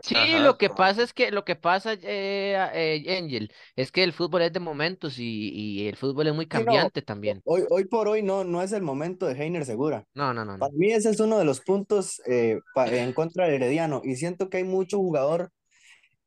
Sí, 0.00 0.14
Ajá. 0.14 0.40
lo 0.40 0.58
que 0.58 0.68
pasa 0.68 1.02
es 1.02 1.12
que 1.14 1.30
lo 1.30 1.44
que 1.44 1.54
pasa, 1.54 1.92
eh, 1.94 2.56
eh, 2.74 3.18
Angel, 3.18 3.52
es 3.76 3.92
que 3.92 4.02
el 4.02 4.12
fútbol 4.12 4.42
es 4.42 4.52
de 4.52 4.58
momentos 4.60 5.18
y, 5.18 5.50
y 5.50 5.86
el 5.88 5.96
fútbol 5.96 6.26
es 6.26 6.34
muy 6.34 6.46
Sí, 6.50 6.64
no, 6.64 6.72
cambiante 6.72 7.02
también. 7.02 7.44
hoy, 7.44 7.64
hoy 7.70 7.84
por 7.86 8.08
hoy 8.08 8.22
no, 8.22 8.44
no 8.44 8.62
es 8.62 8.72
el 8.72 8.82
momento 8.82 9.26
de 9.26 9.34
Heiner 9.34 9.64
Segura. 9.64 10.04
No, 10.14 10.32
no, 10.34 10.44
no, 10.44 10.56
no. 10.56 10.66
Para 10.66 10.72
mí 10.74 10.92
ese 10.92 11.10
es 11.10 11.20
uno 11.20 11.38
de 11.38 11.44
los 11.46 11.60
puntos 11.62 12.20
eh, 12.26 12.60
pa- 12.74 12.88
en 12.94 13.12
contra 13.14 13.46
del 13.46 13.56
Herediano 13.62 14.02
y 14.04 14.16
siento 14.16 14.50
que 14.50 14.58
hay 14.58 14.64
mucho 14.64 14.98
jugador 14.98 15.50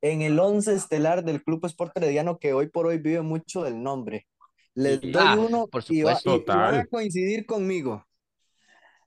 en 0.02 0.22
el 0.22 0.38
once 0.38 0.74
estelar 0.74 1.24
del 1.24 1.42
Club 1.42 1.64
Sport 1.66 1.96
Herediano 1.96 2.38
que 2.38 2.52
hoy 2.52 2.68
por 2.68 2.86
hoy 2.86 2.98
vive 2.98 3.22
mucho 3.22 3.62
del 3.62 3.82
nombre. 3.82 4.26
Les 4.74 5.02
Y 5.02 5.10
doy 5.10 5.24
Ah, 5.26 5.36
uno 5.38 5.66
por 5.68 5.82
y, 5.88 6.02
va- 6.02 6.20
y- 6.22 6.44
van 6.46 6.74
a 6.74 6.86
coincidir 6.86 7.46
conmigo. 7.46 8.06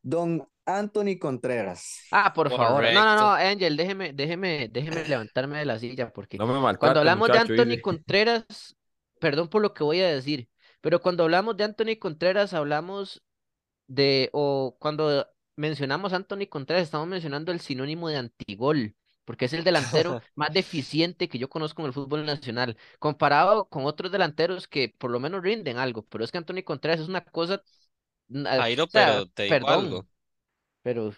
Don 0.02 0.48
Anthony 0.66 1.18
Contreras. 1.20 2.06
Ah, 2.12 2.32
por 2.34 2.50
favor. 2.50 2.84
No, 2.94 3.04
no, 3.04 3.16
no. 3.16 3.32
Angel, 3.32 3.76
déjeme, 3.76 4.14
déjeme, 4.14 4.70
déjeme 4.72 5.04
levantarme 5.06 5.60
de 5.60 5.66
la 5.66 5.80
silla 5.80 6.12
porque 6.12 6.38
No 6.38 6.48
me 6.48 6.78
cuando 6.78 7.00
hablamos 7.00 7.30
de 7.30 7.38
Anthony. 7.40 7.82
Contreras, 7.82 8.76
perdón 9.20 9.50
por 9.50 9.62
lo 9.62 9.74
que 9.74 9.84
voy 9.84 10.00
a 10.02 10.10
decir, 10.10 10.48
pero 10.82 11.02
cuando 11.02 11.24
hablamos 11.24 11.58
de 11.58 11.64
Anthony 11.66 11.98
Contreras 12.00 12.54
hablamos 12.54 13.24
de, 13.88 14.30
o 14.34 14.78
cuando 14.80 15.28
mencionamos 15.56 16.14
a 16.14 16.18
Anthony 16.18 16.48
Contreras, 16.50 16.84
estamos 16.84 17.08
mencionando 17.08 17.52
el 17.52 17.60
sinónimo 17.60 18.08
de 18.10 18.18
antigol, 18.18 18.96
porque 19.30 19.46
es 19.46 19.54
el 19.54 19.64
delantero 19.64 20.18
más 20.36 20.52
deficiente 20.54 21.30
que 21.30 21.38
yo 21.38 21.50
conozco 21.50 21.84
en 21.84 21.88
el 21.88 21.94
fútbol 21.94 22.26
nacional, 22.26 22.76
comparado 22.98 23.70
con 23.70 23.86
otros 23.86 24.12
delanteros 24.12 24.68
que 24.68 24.90
por 24.98 25.12
lo 25.12 25.20
menos 25.20 25.44
rinden 25.44 25.78
algo, 25.78 26.02
pero 26.08 26.24
es 26.24 26.32
que 26.32 26.40
Anthony 26.40 26.64
Contreras 26.66 27.00
es 27.02 27.08
una 27.10 27.22
cosa, 27.24 27.62
Jairo, 28.54 28.88
o 28.88 28.90
sea, 28.90 29.14
pero 29.14 29.28
te 29.28 29.44
digo 29.44 29.70
algo. 29.70 30.02
perdón, 30.02 30.10
pero 30.84 31.14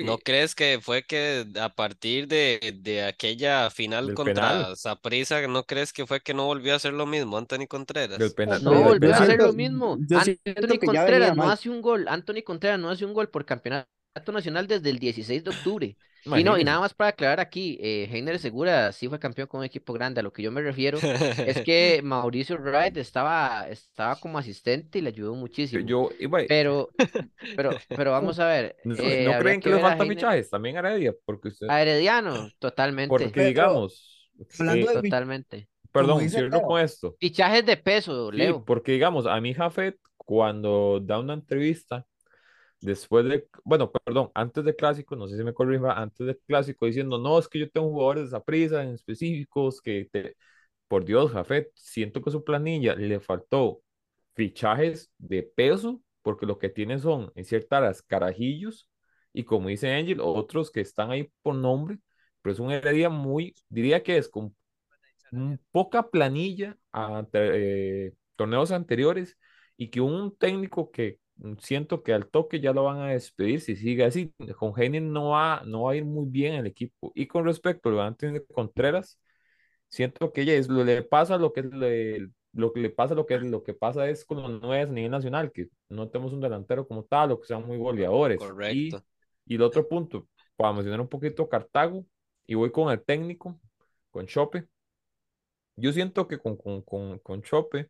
¿No 0.00 0.18
crees 0.18 0.54
que 0.54 0.78
fue 0.80 1.02
que 1.04 1.44
a 1.60 1.70
partir 1.74 2.28
de, 2.28 2.76
de 2.80 3.04
aquella 3.04 3.68
final 3.70 4.10
Del 4.10 4.14
contra 4.14 4.76
Saprissa, 4.76 5.44
¿no 5.48 5.64
crees 5.64 5.92
que 5.92 6.06
fue 6.06 6.20
que 6.20 6.34
no 6.34 6.46
volvió 6.46 6.72
a 6.72 6.76
hacer 6.76 6.92
lo 6.92 7.04
mismo 7.06 7.36
Anthony 7.36 7.66
del 8.14 8.32
Contreras? 8.32 8.34
penal, 8.34 8.62
no 8.64 8.82
volvió 8.82 9.14
a 9.14 9.18
hacer 9.18 9.40
lo 9.40 9.52
mismo. 9.52 10.02
Anthony 10.12 10.80
Contreras 10.84 11.34
no 11.34 11.48
mal. 11.48 11.50
hace 11.50 11.70
un 11.70 11.80
gol, 11.82 12.06
Anthony 12.08 12.42
Contreras 12.44 12.78
no 12.80 12.90
hace 12.90 13.04
un 13.04 13.14
gol 13.14 13.30
por 13.30 13.44
campeonato 13.46 13.88
nacional 14.32 14.66
desde 14.66 14.90
el 14.90 14.98
16 14.98 15.44
de 15.44 15.50
octubre. 15.50 15.96
Y 16.24 16.44
no, 16.44 16.58
y 16.58 16.64
nada 16.64 16.80
más 16.80 16.94
para 16.94 17.10
aclarar 17.10 17.40
aquí, 17.40 17.78
eh, 17.80 18.08
Heiner 18.12 18.38
Segura 18.38 18.92
sí 18.92 19.08
fue 19.08 19.18
campeón 19.18 19.48
con 19.48 19.60
un 19.60 19.64
equipo 19.66 19.92
grande. 19.92 20.20
A 20.20 20.22
lo 20.22 20.32
que 20.32 20.42
yo 20.42 20.50
me 20.50 20.60
refiero 20.62 20.98
es 21.44 21.60
que 21.62 22.00
Mauricio 22.02 22.58
Wright 22.58 22.96
estaba, 22.96 23.68
estaba 23.68 24.16
como 24.20 24.38
asistente 24.38 24.98
y 24.98 25.02
le 25.02 25.08
ayudó 25.10 25.34
muchísimo. 25.34 25.86
yo 25.86 26.10
iba, 26.18 26.40
Pero, 26.46 26.90
pero, 27.56 27.70
pero 27.94 28.10
vamos 28.12 28.38
a 28.38 28.46
ver, 28.46 28.76
¿no, 28.84 28.94
eh, 28.96 29.24
no 29.24 29.36
creen 29.38 29.60
que 29.60 29.70
que 29.70 29.70
le 29.70 29.78
falta 29.80 30.04
Heiner, 30.04 30.16
fichajes? 30.16 30.50
También 30.50 30.76
a 30.76 30.80
Heredia, 30.80 31.14
porque 31.24 31.48
usted, 31.48 31.68
a 31.68 31.82
Herediano, 31.82 32.50
totalmente, 32.58 33.08
porque 33.08 33.30
Pero 33.30 33.46
digamos, 33.48 34.30
hablando 34.58 34.86
eh, 34.90 34.94
de, 35.02 35.02
totalmente. 35.02 35.68
perdón, 35.92 36.28
cierro 36.28 36.62
con 36.62 36.80
esto. 36.80 37.16
Fichajes 37.18 37.64
de 37.66 37.76
peso, 37.76 38.30
Sí, 38.34 38.36
Leo. 38.36 38.64
porque 38.64 38.92
digamos, 38.92 39.26
a 39.26 39.40
mi 39.40 39.54
Jafet, 39.54 39.96
cuando 40.16 41.00
da 41.00 41.18
una 41.18 41.34
entrevista, 41.34 42.06
después 42.80 43.24
de, 43.26 43.48
bueno, 43.64 43.90
perdón, 43.90 44.30
antes 44.34 44.64
del 44.64 44.76
clásico, 44.76 45.16
no 45.16 45.28
sé 45.28 45.36
si 45.36 45.44
me 45.44 45.54
corrija, 45.54 45.92
antes 46.00 46.26
del 46.26 46.38
clásico, 46.46 46.86
diciendo, 46.86 47.18
no, 47.18 47.38
es 47.38 47.48
que 47.48 47.58
yo 47.60 47.70
tengo 47.70 47.88
jugadores 47.90 48.30
de 48.30 48.40
prisa 48.40 48.82
en 48.82 48.90
específicos 48.90 49.80
que 49.80 50.08
te, 50.12 50.36
por 50.88 51.04
Dios, 51.04 51.32
Jafet, 51.32 51.70
siento 51.74 52.22
que 52.22 52.30
su 52.30 52.44
planilla 52.44 52.94
le 52.94 53.20
faltó 53.20 53.82
fichajes 54.34 55.10
de 55.18 55.42
peso, 55.42 56.00
porque 56.22 56.46
lo 56.46 56.58
que 56.58 56.68
tiene 56.68 56.98
son, 56.98 57.32
en 57.34 57.44
ciertas 57.44 57.78
áreas, 57.78 58.02
carajillos, 58.02 58.88
y 59.32 59.44
como 59.44 59.68
dice 59.68 59.92
Angel, 59.94 60.20
otros 60.20 60.70
que 60.70 60.80
están 60.80 61.10
ahí 61.10 61.30
por 61.42 61.54
nombre, 61.54 61.98
pero 62.42 62.52
es 62.54 62.60
un 62.60 62.70
Heredia 62.72 63.10
muy, 63.10 63.54
diría 63.68 64.02
que 64.02 64.18
es 64.18 64.28
con 64.28 64.56
poca 65.70 66.10
planilla 66.10 66.76
eh, 67.32 68.12
torneos 68.36 68.70
anteriores 68.72 69.36
y 69.76 69.90
que 69.90 70.00
un 70.00 70.36
técnico 70.36 70.90
que 70.90 71.18
siento 71.58 72.02
que 72.02 72.12
al 72.12 72.28
toque 72.28 72.60
ya 72.60 72.72
lo 72.72 72.84
van 72.84 72.98
a 73.00 73.08
despedir 73.08 73.60
si 73.60 73.76
sigue 73.76 74.04
así. 74.04 74.32
Con 74.58 74.72
Heinen 74.76 75.12
no 75.12 75.30
va, 75.30 75.62
no 75.64 75.82
va 75.82 75.92
a 75.92 75.96
ir 75.96 76.04
muy 76.04 76.26
bien 76.28 76.54
el 76.54 76.66
equipo. 76.66 77.12
Y 77.14 77.26
con 77.26 77.44
respecto 77.44 78.00
a 78.00 78.06
Anthony 78.06 78.40
Contreras, 78.52 79.18
siento 79.88 80.32
que 80.32 80.42
ella 80.42 80.54
es, 80.54 80.68
lo 80.68 80.84
le 80.84 81.02
pasa 81.02 81.38
lo 81.38 81.52
que 81.52 81.62
le, 81.62 82.28
lo 82.52 82.72
que 82.72 82.80
le 82.80 82.90
pasa 82.90 83.14
lo 83.14 83.26
que 83.26 83.38
lo 83.38 83.62
que 83.62 83.74
pasa 83.74 84.08
es 84.08 84.24
con 84.24 84.42
los 84.42 84.60
nueve 84.60 84.82
a 84.82 84.86
nivel 84.86 85.10
nacional, 85.10 85.52
que 85.52 85.68
no 85.88 86.08
tenemos 86.08 86.32
un 86.32 86.40
delantero 86.40 86.86
como 86.86 87.04
tal 87.04 87.32
o 87.32 87.40
que 87.40 87.46
sean 87.46 87.66
muy 87.66 87.78
goleadores. 87.78 88.36
Y, 88.36 88.90
Correcto. 88.90 89.04
y 89.46 89.54
el 89.54 89.62
otro 89.62 89.88
punto, 89.88 90.28
para 90.56 90.72
mencionar 90.72 91.00
un 91.00 91.08
poquito 91.08 91.48
Cartago, 91.48 92.04
y 92.46 92.54
voy 92.54 92.70
con 92.70 92.90
el 92.90 93.02
técnico, 93.02 93.60
con 94.10 94.26
Chope. 94.26 94.66
Yo 95.76 95.92
siento 95.92 96.26
que 96.26 96.38
con, 96.38 96.56
con, 96.56 96.82
con, 96.82 97.18
con 97.20 97.42
Chope, 97.42 97.88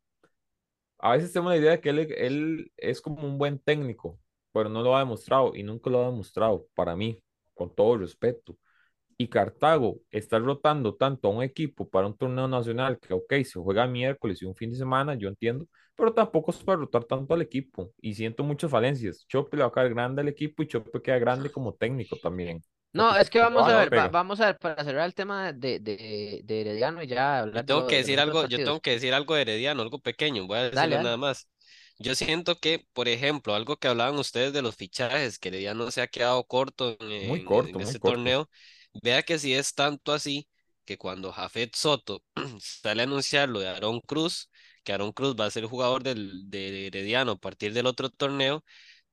a 0.98 1.12
veces 1.12 1.32
tengo 1.32 1.48
la 1.50 1.56
idea 1.56 1.72
de 1.72 1.80
que 1.80 1.90
él, 1.90 1.98
él 2.16 2.72
es 2.76 3.00
como 3.00 3.26
un 3.26 3.38
buen 3.38 3.58
técnico, 3.58 4.18
pero 4.52 4.68
no 4.68 4.82
lo 4.82 4.96
ha 4.96 5.00
demostrado 5.00 5.52
y 5.54 5.62
nunca 5.62 5.90
lo 5.90 6.02
ha 6.02 6.06
demostrado 6.10 6.66
para 6.74 6.96
mí, 6.96 7.22
con 7.54 7.74
todo 7.74 7.98
respeto. 7.98 8.56
y 9.16 9.28
Cartago 9.28 10.00
está 10.10 10.38
rotando 10.38 10.94
tanto 10.96 11.28
a 11.28 11.32
un 11.32 11.42
equipo 11.42 11.88
para 11.88 12.06
un 12.06 12.16
torneo 12.16 12.48
nacional 12.48 12.98
que, 13.00 13.14
ok, 13.14 13.34
se 13.44 13.58
juega 13.60 13.86
miércoles 13.86 14.40
y 14.42 14.46
un 14.46 14.54
fin 14.54 14.70
de 14.70 14.76
semana, 14.76 15.14
yo 15.16 15.28
entiendo, 15.28 15.66
pero 15.96 16.12
tampoco 16.14 16.52
es 16.52 16.62
para 16.62 16.78
rotar 16.78 17.04
tanto 17.04 17.34
al 17.34 17.42
equipo 17.42 17.92
y 18.00 18.14
siento 18.14 18.44
muchas 18.44 18.70
falencias. 18.70 19.26
Chope 19.28 19.56
le 19.56 19.62
va 19.64 19.68
a 19.70 19.72
quedar 19.72 19.90
grande 19.90 20.22
al 20.22 20.28
equipo 20.28 20.62
y 20.62 20.68
Chope 20.68 21.02
queda 21.02 21.18
grande 21.18 21.50
como 21.50 21.74
técnico 21.74 22.16
también. 22.18 22.62
No, 22.92 23.16
es 23.16 23.30
que 23.30 23.38
vamos 23.40 23.66
Figueroa 23.66 23.68
a 23.68 23.76
no 23.76 23.80
ver, 23.80 23.96
va- 23.96 24.08
pega. 24.08 24.08
vamos 24.08 24.40
a 24.40 24.46
ver, 24.46 24.58
para 24.58 24.82
cerrar 24.82 25.06
el 25.06 25.14
tema 25.14 25.52
de, 25.52 25.78
de, 25.78 26.40
de 26.44 26.60
Herediano 26.60 27.02
y 27.02 27.06
ya 27.06 27.40
Yo 27.50 27.62
hablar 27.62 27.66
de, 27.66 27.74
tengo 27.74 27.84
lo- 27.84 27.86
que 27.86 27.96
de 27.96 27.96
decir 27.96 28.20
otros 28.20 28.20
algo, 28.20 28.44
yo 28.44 28.60
tengo 28.60 28.80
que 28.80 28.90
decir 28.92 29.14
algo 29.14 29.34
de 29.34 29.42
Herediano, 29.42 29.82
algo 29.82 30.00
pequeño, 30.00 30.46
voy 30.46 30.58
a 30.58 30.70
Dale, 30.70 30.70
decirle 30.70 30.98
dale. 30.98 30.98
nada 30.98 31.16
más. 31.16 31.48
Yo 31.98 32.14
siento 32.14 32.58
que, 32.60 32.86
por 32.92 33.08
ejemplo, 33.08 33.54
algo 33.54 33.76
que 33.78 33.88
hablaban 33.88 34.18
ustedes 34.18 34.52
de 34.52 34.62
los 34.62 34.76
fichajes, 34.76 35.38
que 35.38 35.48
Herediano 35.48 35.90
se 35.90 36.02
ha 36.02 36.06
quedado 36.08 36.44
corto 36.44 36.96
en, 37.00 37.08
Muy 37.20 37.40
corto, 37.42 37.78
en 37.78 37.80
muy 37.80 37.94
este 37.94 37.98
corto. 37.98 38.00
torneo, 38.00 38.48
vea 39.02 39.22
que 39.22 39.38
si 39.38 39.54
es 39.54 39.74
tanto 39.74 40.12
así, 40.12 40.48
que 40.84 40.98
cuando 40.98 41.32
Jafet 41.32 41.74
Soto 41.74 42.22
sale 42.60 43.02
a 43.02 43.04
anunciar 43.04 43.48
lo 43.48 43.60
de 43.60 43.68
Aaron 43.68 44.00
Cruz, 44.00 44.50
que 44.84 44.92
Aaron 44.92 45.12
Cruz 45.12 45.34
va 45.38 45.46
a 45.46 45.50
ser 45.50 45.64
jugador 45.66 46.02
del, 46.02 46.48
de 46.50 46.86
Herediano 46.88 47.32
a 47.32 47.36
partir 47.38 47.72
del 47.74 47.86
otro 47.86 48.10
torneo, 48.10 48.64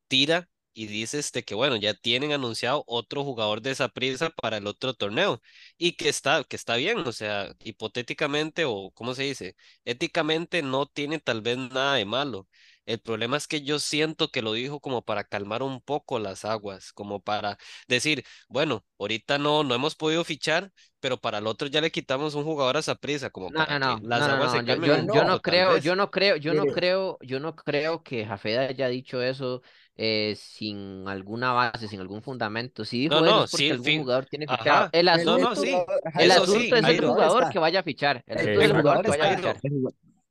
tira 0.07 0.49
y 0.75 0.87
dice 0.87 1.19
este 1.19 1.43
que 1.43 1.55
bueno, 1.55 1.75
ya 1.77 1.93
tienen 1.95 2.33
anunciado 2.33 2.83
otro 2.87 3.23
jugador 3.23 3.61
de 3.63 3.71
esa 3.71 3.89
prisa 3.89 4.29
para 4.31 4.57
el 4.57 4.67
otro 4.67 4.93
torneo 4.93 5.41
y 5.77 5.93
que 5.93 6.09
está, 6.09 6.43
que 6.43 6.55
está 6.55 6.75
bien, 6.75 6.99
o 6.99 7.11
sea, 7.13 7.53
hipotéticamente 7.63 8.65
o 8.65 8.91
¿cómo 8.93 9.15
se 9.15 9.23
dice? 9.23 9.55
Éticamente 9.85 10.61
no 10.61 10.85
tiene 10.87 11.19
tal 11.19 11.41
vez 11.41 11.57
nada 11.57 11.95
de 11.95 12.05
malo. 12.05 12.47
El 12.85 12.99
problema 12.99 13.37
es 13.37 13.47
que 13.47 13.63
yo 13.63 13.79
siento 13.79 14.29
que 14.29 14.41
lo 14.43 14.53
dijo 14.53 14.79
como 14.79 15.03
para 15.03 15.23
calmar 15.23 15.63
un 15.63 15.81
poco 15.81 16.19
las 16.19 16.45
aguas, 16.45 16.93
como 16.93 17.19
para 17.21 17.57
decir, 17.87 18.23
bueno, 18.47 18.85
ahorita 18.99 19.37
no, 19.39 19.63
no 19.63 19.73
hemos 19.75 19.95
podido 19.95 20.23
fichar, 20.23 20.71
pero 20.99 21.19
para 21.19 21.39
el 21.39 21.47
otro 21.47 21.67
ya 21.67 21.81
le 21.81 21.91
quitamos 21.91 22.35
un 22.35 22.43
jugador 22.43 22.77
a 22.77 22.79
esa 22.81 22.95
prisa, 22.95 23.29
como 23.31 23.51
No, 23.51 23.59
para 23.63 23.75
no, 23.79 23.79
que 23.79 23.97
no, 24.01 24.01
las 24.01 24.27
aguas 24.27 24.51
no, 24.51 24.51
se 24.51 24.63
yo, 24.63 24.75
calmen 24.75 24.93
yo, 24.97 24.97
un 24.97 25.09
yo 25.11 25.23
no 25.23 25.39
creo, 25.41 25.77
yo 25.77 25.95
no 25.95 26.09
creo, 26.09 26.35
yo 26.35 26.53
no 26.55 26.67
creo, 26.67 27.17
yo 27.21 27.39
no 27.39 27.55
creo 27.55 28.01
que 28.03 28.25
Jafeda 28.25 28.61
haya 28.69 28.87
dicho 28.87 29.21
eso 29.21 29.61
eh, 29.97 30.35
sin 30.37 31.07
alguna 31.07 31.53
base, 31.53 31.87
sin 31.87 31.99
algún 32.01 32.21
fundamento. 32.21 32.85
Si 32.85 32.99
No, 33.03 33.21
dijo 33.21 33.25
eso 33.25 33.41
no, 33.41 33.45
es 33.45 33.49
porque 33.49 33.73
sí, 33.73 33.73
algún 33.73 33.91
fi- 33.91 33.95
jugador 33.95 34.25
tiene 34.27 34.47
fichado. 34.47 34.89
El 34.91 35.07
el, 35.11 35.39
no, 35.39 35.55
asunto, 35.55 35.55
sí, 35.55 35.89
el 36.15 36.31
eso 36.31 36.45
asunto 36.45 36.75
sí, 36.75 36.77
es 36.77 36.87
el 36.87 36.99
Jairo. 36.99 37.01
jugador 37.01 37.47
que 37.47 37.59
vaya 37.59 37.81
a 37.81 37.83
fichar. 37.83 38.23
El 38.27 38.37
asunto 38.37 38.59
es 38.59 38.65
el 38.65 38.73
jugador 38.73 39.01
que 39.01 39.09
vaya 39.11 39.25
a 39.25 39.27
fichar. 39.27 39.61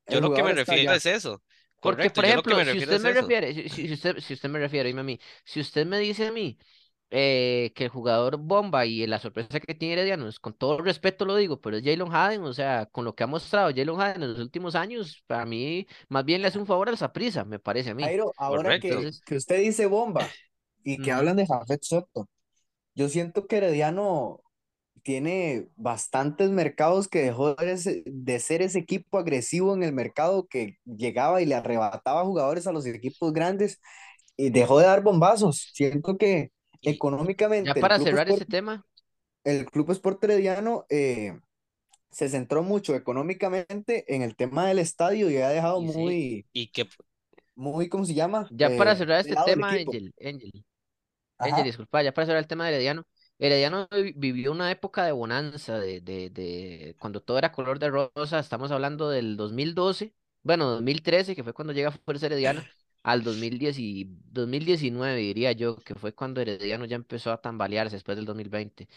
Yo 0.09 0.21
lo 0.21 0.31
que 0.33 0.43
me 0.43 0.53
refiero 0.55 0.95
es 0.95 1.07
eso. 1.07 1.43
Porque, 1.81 2.11
Correcto, 2.11 2.15
por 2.15 2.25
ejemplo, 2.25 2.65
si 2.65 2.79
usted 2.79 2.99
es 2.99 3.05
me 3.05 3.13
eso. 3.13 3.13
refiere, 3.13 3.53
si, 3.53 3.69
si 3.89 3.93
usted, 3.93 4.19
si 4.21 4.35
usted 4.35 4.49
me 4.49 4.59
refiere, 4.59 4.89
dime 4.89 5.01
a 5.03 5.05
mí, 5.05 5.21
si 5.45 5.61
usted 5.61 5.87
me 5.87 5.99
dice 5.99 6.27
a 6.29 6.33
mí 6.33 6.59
eh, 7.11 7.73
que 7.75 7.85
el 7.85 7.91
jugador 7.91 8.39
bomba 8.39 8.87
y 8.87 9.07
la 9.07 9.19
sorpresa 9.21 9.61
que 9.61 9.75
tiene 9.75 9.95
Herediano, 9.95 10.29
es, 10.29 10.41
con 10.41 10.55
todo 10.55 10.79
respeto 10.83 11.25
lo 11.25 11.37
digo, 11.37 11.61
pero 11.61 11.77
es 11.77 11.85
Jalen 11.85 12.13
Haden, 12.13 12.43
o 12.45 12.53
sea, 12.53 12.87
con 12.87 13.05
lo 13.05 13.15
que 13.15 13.25
ha 13.25 13.27
mostrado 13.27 13.69
Jalen 13.71 14.01
Haden 14.01 14.23
en 14.23 14.31
los 14.33 14.41
últimos 14.41 14.75
años, 14.75 15.23
para 15.27 15.47
mí, 15.47 15.87
más 16.09 16.25
bien 16.25 16.43
le 16.43 16.49
hace 16.49 16.59
un 16.59 16.67
favor 16.67 16.89
al 16.89 16.99
Saprissa, 16.99 17.45
me 17.45 17.59
parece 17.59 17.91
a 17.91 17.95
mí. 17.95 18.15
Jairo, 18.17 18.35
ahora 18.37 18.79
que, 18.79 19.09
que 19.25 19.37
usted 19.37 19.61
dice 19.61 19.87
bomba 19.87 20.37
y 20.83 21.01
que 21.01 21.13
ujú. 21.13 21.13
hablan 21.13 21.37
de 21.37 21.47
Jafet 21.47 21.83
Soto, 21.83 22.29
yo 22.95 23.09
siento 23.09 23.47
que 23.49 23.59
Herediano 23.59 24.41
tiene 25.03 25.69
bastantes 25.77 26.51
mercados 26.51 27.09
que 27.09 27.23
dejó 27.23 27.55
de, 27.57 27.73
ese- 27.73 28.03
de 28.07 28.41
ser 28.41 28.63
ese 28.63 28.81
equipo 28.81 29.19
agresivo 29.19 29.75
en 29.75 29.83
el 29.85 29.93
mercado 29.95 30.47
que 30.49 30.79
llegaba 30.87 31.43
y 31.43 31.47
le 31.47 31.57
arrebataba 31.57 32.25
jugadores 32.25 32.67
a 32.69 32.73
los 32.73 32.87
equipos 32.87 33.33
grandes 33.35 33.81
y 34.37 34.51
dejó 34.51 34.81
de 34.81 34.87
dar 34.87 35.03
bombazos. 35.05 35.71
Siento 35.75 36.19
que 36.19 36.53
Ya 37.63 37.75
económicamente 37.75 37.81
el 37.81 37.91
para 37.91 37.99
cerrar 38.01 38.29
Sport, 38.29 38.29
ese 38.29 38.47
tema, 38.47 38.87
el 39.45 39.67
Club 39.71 39.91
Sport 39.93 40.25
Herediano 40.25 40.87
eh, 40.91 41.41
se 42.11 42.29
centró 42.31 42.63
mucho 42.63 42.95
económicamente 42.97 44.05
en 44.15 44.23
el 44.23 44.37
tema 44.37 44.69
del 44.69 44.79
estadio 44.81 45.31
y 45.31 45.39
ha 45.39 45.49
dejado 45.51 45.81
y 45.81 45.89
sí, 45.89 46.17
muy, 46.17 46.47
Y 46.53 46.69
que 46.69 46.89
muy, 47.55 47.89
¿cómo 47.89 48.05
se 48.05 48.15
llama? 48.15 48.49
ya 48.49 48.75
para 48.75 48.97
Eh, 48.97 48.97
cerrar 48.97 49.21
este 49.21 49.37
tema. 49.37 49.73
Angel, 49.75 50.15
Angel, 50.21 50.65
Ajá. 51.39 51.57
Angel, 51.59 51.65
disculpa, 51.65 52.03
ya 52.03 52.15
para 52.15 52.27
cerrar 52.27 52.41
el 52.43 52.49
tema 52.49 52.67
de 52.67 52.75
Herediano, 52.75 53.05
Herediano 53.39 53.89
vi- 53.93 54.13
vivió 54.17 54.53
una 54.53 54.71
época 54.71 55.05
de 55.07 55.13
bonanza, 55.13 55.79
de, 55.79 56.01
de, 56.01 56.31
de 56.31 56.97
cuando 57.01 57.23
todo 57.23 57.39
era 57.39 57.53
color 57.53 57.79
de 57.79 57.91
rosa, 57.91 58.39
estamos 58.41 58.71
hablando 58.73 59.11
del 59.11 59.37
2012, 59.37 60.15
bueno, 60.43 60.71
2013, 60.71 61.37
que 61.37 61.45
fue 61.45 61.55
cuando 61.55 61.73
llega 61.75 61.93
Fuerza 61.93 62.27
Herediana, 62.27 62.69
al 63.05 63.23
2010 63.25 63.79
y 63.79 64.07
2019, 64.33 65.17
diría 65.19 65.53
yo, 65.53 65.77
que 65.79 65.95
fue 65.95 66.15
cuando 66.15 66.41
Herediano 66.43 66.87
ya 66.87 66.97
empezó 66.97 67.33
a 67.33 67.41
tambalearse 67.43 67.97
después 67.97 68.17
del 68.17 68.27
2020. 68.27 68.89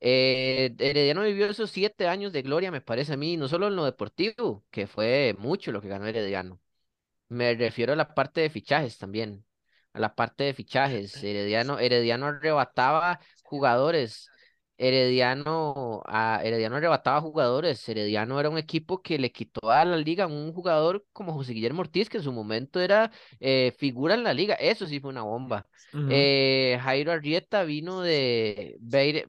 Eh, 0.00 0.74
Herediano 0.78 1.22
vivió 1.24 1.46
esos 1.46 1.70
siete 1.70 2.08
años 2.08 2.32
de 2.32 2.42
gloria, 2.42 2.72
me 2.72 2.80
parece 2.82 3.14
a 3.14 3.18
mí, 3.18 3.36
no 3.38 3.48
solo 3.48 3.68
en 3.68 3.76
lo 3.76 3.84
deportivo, 3.86 4.64
que 4.70 4.86
fue 4.88 5.36
mucho 5.38 5.72
lo 5.72 5.82
que 5.82 5.88
ganó 5.88 6.06
Herediano. 6.06 6.60
Me 7.28 7.54
refiero 7.54 7.92
a 7.92 7.96
la 7.96 8.14
parte 8.14 8.40
de 8.42 8.50
fichajes 8.50 8.98
también, 8.98 9.44
a 9.92 10.00
la 10.00 10.14
parte 10.14 10.44
de 10.44 10.54
fichajes. 10.54 11.14
Herediano, 11.24 11.78
Herediano 11.78 12.26
arrebataba 12.26 13.20
jugadores. 13.42 14.29
Herediano, 14.80 16.02
a 16.06 16.40
Herediano 16.42 16.76
arrebataba 16.76 17.20
jugadores. 17.20 17.86
Herediano 17.88 18.40
era 18.40 18.50
un 18.50 18.58
equipo 18.58 19.02
que 19.02 19.18
le 19.18 19.32
quitó 19.32 19.70
a 19.70 19.84
la 19.84 19.96
liga 19.98 20.26
un 20.26 20.52
jugador 20.52 21.06
como 21.12 21.32
José 21.34 21.52
Guillermo 21.52 21.80
Ortiz, 21.82 22.08
que 22.08 22.16
en 22.18 22.22
su 22.24 22.32
momento 22.32 22.80
era 22.80 23.10
eh, 23.40 23.72
figura 23.78 24.14
en 24.14 24.24
la 24.24 24.34
liga. 24.34 24.54
Eso 24.54 24.86
sí 24.86 25.00
fue 25.00 25.10
una 25.10 25.22
bomba. 25.22 25.68
Eh, 26.06 26.78
Jairo 26.82 27.12
Arrieta 27.12 27.64
vino 27.64 28.00
de 28.02 28.76
Beire- 28.80 29.26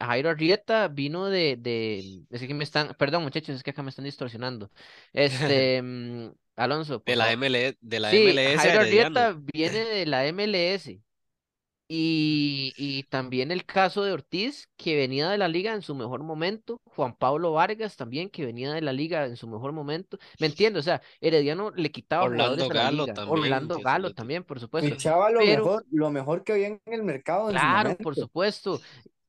Jairo 0.00 0.30
Arrieta 0.30 0.88
vino 0.88 1.26
de, 1.28 1.56
de, 1.58 2.24
es 2.30 2.42
que 2.42 2.54
me 2.54 2.64
están, 2.64 2.94
perdón 2.98 3.22
muchachos, 3.22 3.56
es 3.56 3.62
que 3.62 3.70
acá 3.70 3.82
me 3.82 3.90
están 3.90 4.04
distorsionando. 4.04 4.70
Este, 5.12 5.80
mm, 5.82 6.30
Alonso, 6.56 7.02
de 7.06 7.16
la. 7.16 7.32
ML, 7.32 7.76
de 7.80 8.00
la 8.00 8.10
Sí, 8.10 8.16
MLS 8.16 8.52
Jairo 8.56 8.80
Herediano. 8.80 9.20
Arrieta 9.20 9.36
viene 9.52 9.78
de 9.84 10.06
la 10.06 10.26
MLS. 10.26 11.00
Y, 11.86 12.72
y 12.76 13.04
también 13.04 13.50
el 13.52 13.66
caso 13.66 14.04
de 14.04 14.12
Ortiz, 14.12 14.68
que 14.76 14.96
venía 14.96 15.28
de 15.28 15.38
la 15.38 15.48
liga 15.48 15.74
en 15.74 15.82
su 15.82 15.94
mejor 15.94 16.22
momento. 16.22 16.80
Juan 16.84 17.14
Pablo 17.16 17.52
Vargas 17.52 17.96
también, 17.96 18.30
que 18.30 18.46
venía 18.46 18.72
de 18.72 18.80
la 18.80 18.92
liga 18.92 19.26
en 19.26 19.36
su 19.36 19.46
mejor 19.48 19.72
momento. 19.72 20.18
¿Me 20.38 20.46
entiendes? 20.46 20.80
O 20.80 20.84
sea, 20.84 21.02
Herediano 21.20 21.70
le 21.72 21.90
quitaba 21.92 22.24
Orlando 22.24 22.30
jugadores 22.30 22.70
a 22.70 22.74
la 22.74 22.84
Galo 22.84 22.88
liga. 22.88 23.14
también, 23.14 23.62
Orlando 23.62 23.68
que 23.70 23.82
es 23.82 23.92
el 23.92 24.02
Galo 24.02 24.10
otro. 24.10 24.14
también, 24.14 24.44
por 24.44 24.60
supuesto. 24.60 24.96
Fichaba 24.96 25.30
lo 25.30 25.44
Pero, 25.44 25.46
mejor, 25.46 25.86
lo 25.90 26.10
mejor 26.10 26.44
que 26.44 26.52
había 26.52 26.68
en 26.68 26.80
el 26.86 27.02
mercado 27.04 27.50
en 27.50 27.58
su 27.58 27.68
claro, 27.68 27.98
por 28.00 28.16
momento. 28.16 28.16
supuesto. 28.16 28.80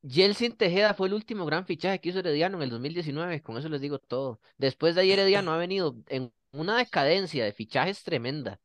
Yeltsin 0.02 0.56
Tejeda 0.58 0.94
fue 0.94 1.08
el 1.08 1.14
último 1.16 1.46
gran 1.46 1.66
fichaje 1.66 2.00
que 2.00 2.10
hizo 2.10 2.20
Herediano 2.20 2.58
en 2.58 2.64
el 2.64 2.70
2019. 2.70 3.42
Con 3.42 3.58
eso 3.58 3.70
les 3.70 3.82
digo 3.82 4.00
todo. 4.00 4.40
Después 4.58 4.96
de 4.96 5.02
ahí, 5.02 5.12
Herediano 5.12 5.52
ha 5.52 5.58
venido 5.58 5.98
en 6.08 6.34
una 6.52 6.78
decadencia 6.78 7.44
de 7.46 7.54
fichajes 7.54 8.04
tremenda. 8.04 8.60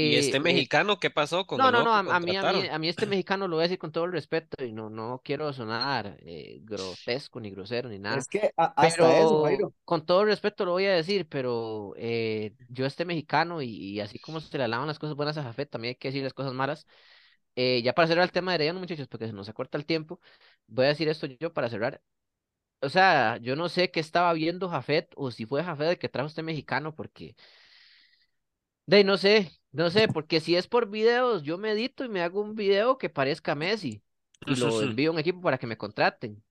¿Y 0.00 0.16
Que 0.16 0.16
este 0.16 0.40
eh, 0.40 0.40
mexicano 0.40 0.98
qué 0.98 1.10
pasó 1.10 1.46
con 1.46 1.64
no, 1.64 1.66
el 1.66 1.72
no, 1.72 1.82
no, 1.82 1.92
a, 1.94 1.98
a 2.00 2.20
mí, 2.20 2.36
a 2.36 2.44
mí, 2.44 2.66
contrataron? 2.66 2.68
a 2.68 2.78
mí 2.78 2.88
este 2.88 3.06
mexicano 3.06 3.48
lo 3.48 3.56
voy 3.56 3.62
a 3.64 3.66
decir 3.68 3.78
con 3.78 3.92
todo 3.92 4.04
el 4.04 4.12
respeto 4.12 4.64
y 4.64 4.72
no, 4.72 4.90
no 4.90 5.22
quiero 5.24 5.52
sonar 5.52 6.18
eh, 6.22 6.60
grotesco 6.62 7.40
ni 7.40 7.50
grosero 7.50 7.88
ni 7.88 7.98
nada, 7.98 8.26
Es 8.26 8.28
que 8.28 8.52
a- 8.56 8.72
hasta 8.76 9.16
eso, 9.18 9.38
pero 9.42 9.42
Jairo. 9.42 9.74
con 9.84 10.06
todo 10.06 10.22
el 10.22 10.28
respeto 10.28 10.64
lo 10.64 10.72
voy 10.72 10.86
a 10.86 10.92
decir, 10.94 11.28
pero 11.28 11.94
eh, 11.96 12.54
yo 12.68 12.86
este 12.86 13.04
mexicano 13.04 13.62
y, 13.62 13.68
y 13.70 14.00
así 14.00 14.18
como 14.20 14.40
se 14.40 14.56
le 14.58 14.64
alaban 14.64 14.86
las 14.88 14.98
cosas 14.98 15.16
buenas 15.16 15.36
a 15.38 15.42
Jafet, 15.44 15.70
también 15.70 15.90
hay 15.92 15.96
que 15.96 16.08
decir 16.08 16.24
las 16.24 16.34
cosas 16.34 16.54
malas. 16.54 16.86
Eh, 17.56 17.82
ya 17.82 17.94
para 17.94 18.08
cerrar 18.08 18.24
el 18.24 18.32
tema 18.32 18.52
de 18.52 18.56
Herediano, 18.56 18.80
muchachos, 18.80 19.08
porque 19.08 19.26
se 19.28 19.32
nos 19.34 19.48
acorta 19.48 19.78
el 19.78 19.86
tiempo, 19.86 20.20
voy 20.68 20.86
a 20.86 20.88
decir 20.90 21.08
esto 21.08 21.26
yo 21.26 21.52
para 21.54 21.68
cerrar. 21.70 22.02
O 22.80 22.88
sea, 22.88 23.38
yo 23.38 23.56
no 23.56 23.68
sé 23.68 23.90
qué 23.90 23.98
estaba 24.00 24.32
viendo 24.34 24.68
Jafet 24.68 25.12
o 25.16 25.30
si 25.32 25.46
fue 25.46 25.64
Jafet 25.64 25.88
el 25.90 25.98
que 25.98 26.08
trajo 26.08 26.28
este 26.28 26.42
mexicano, 26.44 26.94
porque 26.94 27.34
de 28.88 29.04
no 29.04 29.18
sé, 29.18 29.52
no 29.70 29.90
sé, 29.90 30.08
porque 30.08 30.40
si 30.40 30.56
es 30.56 30.66
por 30.66 30.88
videos, 30.88 31.42
yo 31.42 31.58
me 31.58 31.72
edito 31.72 32.04
y 32.06 32.08
me 32.08 32.22
hago 32.22 32.40
un 32.40 32.54
video 32.54 32.96
que 32.96 33.10
parezca 33.10 33.54
Messi 33.54 34.02
y 34.46 34.56
lo 34.56 34.80
envío 34.80 35.10
a 35.10 35.12
un 35.12 35.18
equipo 35.18 35.42
para 35.42 35.58
que 35.58 35.66
me 35.66 35.76
contraten. 35.76 36.42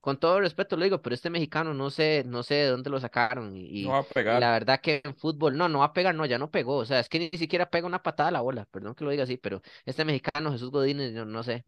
Con 0.00 0.18
todo 0.18 0.40
respeto 0.40 0.76
lo 0.76 0.84
digo, 0.84 1.02
pero 1.02 1.14
este 1.14 1.28
mexicano 1.28 1.74
no 1.74 1.90
sé, 1.90 2.22
no 2.24 2.42
sé 2.42 2.54
de 2.54 2.68
dónde 2.68 2.88
lo 2.88 2.98
sacaron 2.98 3.54
y, 3.54 3.84
No 3.84 3.90
va 3.90 3.98
a 3.98 4.02
pegar. 4.04 4.40
la 4.40 4.52
verdad 4.52 4.80
que 4.80 5.02
en 5.04 5.14
fútbol 5.16 5.58
no, 5.58 5.68
no 5.68 5.80
va 5.80 5.86
a 5.86 5.92
pegar, 5.92 6.14
no, 6.14 6.24
ya 6.24 6.38
no 6.38 6.50
pegó, 6.50 6.76
o 6.76 6.86
sea, 6.86 7.00
es 7.00 7.10
que 7.10 7.18
ni 7.18 7.38
siquiera 7.38 7.68
pega 7.68 7.86
una 7.86 8.02
patada 8.02 8.30
a 8.30 8.32
la 8.32 8.40
bola, 8.40 8.64
perdón 8.66 8.94
que 8.94 9.04
lo 9.04 9.10
diga 9.10 9.24
así, 9.24 9.36
pero 9.36 9.60
este 9.84 10.06
mexicano 10.06 10.52
Jesús 10.52 10.70
Godínez, 10.70 11.12
yo 11.12 11.26
no 11.26 11.42
sé. 11.42 11.66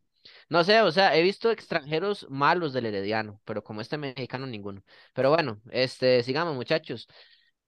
No 0.48 0.64
sé, 0.64 0.80
o 0.80 0.90
sea, 0.90 1.16
he 1.16 1.22
visto 1.22 1.50
extranjeros 1.50 2.26
malos 2.30 2.72
del 2.72 2.86
Herediano, 2.86 3.40
pero 3.44 3.62
como 3.62 3.80
este 3.82 3.98
mexicano 3.98 4.46
ninguno. 4.46 4.82
Pero 5.14 5.30
bueno, 5.30 5.60
este, 5.70 6.22
sigamos 6.22 6.54
muchachos. 6.54 7.08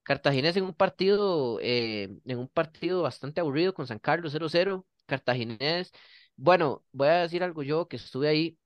Cartaginés 0.02 0.56
en 0.56 0.64
un 0.64 0.74
partido, 0.74 1.58
eh, 1.60 2.18
en 2.24 2.38
un 2.38 2.48
partido 2.48 3.02
bastante 3.02 3.40
aburrido 3.40 3.74
con 3.74 3.86
San 3.86 3.98
Carlos 3.98 4.32
0-0. 4.32 4.86
Cartaginés, 5.06 5.92
bueno, 6.36 6.84
voy 6.92 7.08
a 7.08 7.22
decir 7.22 7.42
algo 7.42 7.62
yo 7.62 7.88
que 7.88 7.96
estuve 7.96 8.28
ahí. 8.28 8.58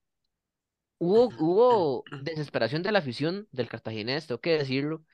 Hubo, 0.98 1.28
hubo 1.38 2.04
desesperación 2.22 2.82
de 2.82 2.92
la 2.92 3.00
afición 3.00 3.48
del 3.52 3.68
Cartaginés, 3.68 4.26
tengo 4.26 4.40
que 4.40 4.58
decirlo. 4.58 5.04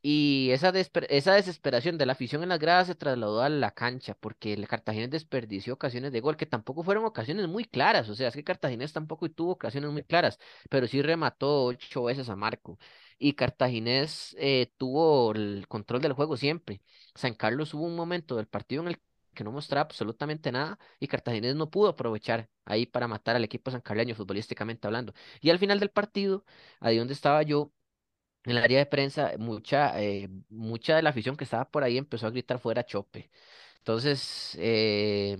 Y 0.00 0.50
esa, 0.52 0.70
esa 1.08 1.34
desesperación 1.34 1.98
de 1.98 2.06
la 2.06 2.12
afición 2.12 2.42
en 2.42 2.48
las 2.50 2.58
gradas 2.58 2.86
se 2.88 2.94
trasladó 2.94 3.42
a 3.42 3.48
la 3.48 3.70
cancha, 3.72 4.14
porque 4.14 4.52
el 4.52 4.66
Cartaginés 4.68 5.10
desperdició 5.10 5.74
ocasiones 5.74 6.12
de 6.12 6.20
gol, 6.20 6.36
que 6.36 6.46
tampoco 6.46 6.82
fueron 6.84 7.04
ocasiones 7.04 7.48
muy 7.48 7.64
claras. 7.64 8.08
O 8.08 8.14
sea, 8.14 8.28
es 8.28 8.34
que 8.34 8.44
Cartaginés 8.44 8.92
tampoco 8.92 9.28
tuvo 9.30 9.52
ocasiones 9.52 9.90
muy 9.90 10.02
claras, 10.04 10.38
pero 10.70 10.86
sí 10.86 11.02
remató 11.02 11.64
ocho 11.66 12.04
veces 12.04 12.28
a 12.28 12.36
Marco. 12.36 12.78
Y 13.18 13.34
Cartaginés 13.34 14.34
eh, 14.38 14.72
tuvo 14.76 15.32
el 15.32 15.66
control 15.68 16.00
del 16.00 16.12
juego 16.12 16.36
siempre. 16.36 16.82
San 17.14 17.34
Carlos 17.34 17.74
hubo 17.74 17.84
un 17.84 17.96
momento 17.96 18.36
del 18.36 18.46
partido 18.46 18.82
en 18.82 18.88
el 18.88 19.00
que 19.34 19.44
no 19.44 19.52
mostraba 19.52 19.82
absolutamente 19.86 20.52
nada 20.52 20.78
y 21.00 21.08
Cartaginés 21.08 21.54
no 21.56 21.70
pudo 21.70 21.88
aprovechar 21.88 22.50
ahí 22.66 22.84
para 22.86 23.08
matar 23.08 23.34
al 23.36 23.44
equipo 23.44 23.70
sancarleño, 23.70 24.14
futbolísticamente 24.14 24.86
hablando. 24.86 25.14
Y 25.40 25.50
al 25.50 25.58
final 25.58 25.80
del 25.80 25.90
partido, 25.90 26.44
ahí 26.80 26.98
donde 26.98 27.14
estaba 27.14 27.42
yo, 27.42 27.72
en 28.44 28.52
el 28.52 28.58
área 28.58 28.78
de 28.78 28.86
prensa, 28.86 29.32
mucha, 29.38 30.00
eh, 30.02 30.28
mucha 30.50 30.96
de 30.96 31.02
la 31.02 31.10
afición 31.10 31.36
que 31.36 31.44
estaba 31.44 31.70
por 31.70 31.84
ahí 31.84 31.98
empezó 31.98 32.26
a 32.26 32.30
gritar 32.30 32.58
fuera 32.58 32.84
Chope. 32.86 33.30
Entonces, 33.78 34.56
eh, 34.60 35.36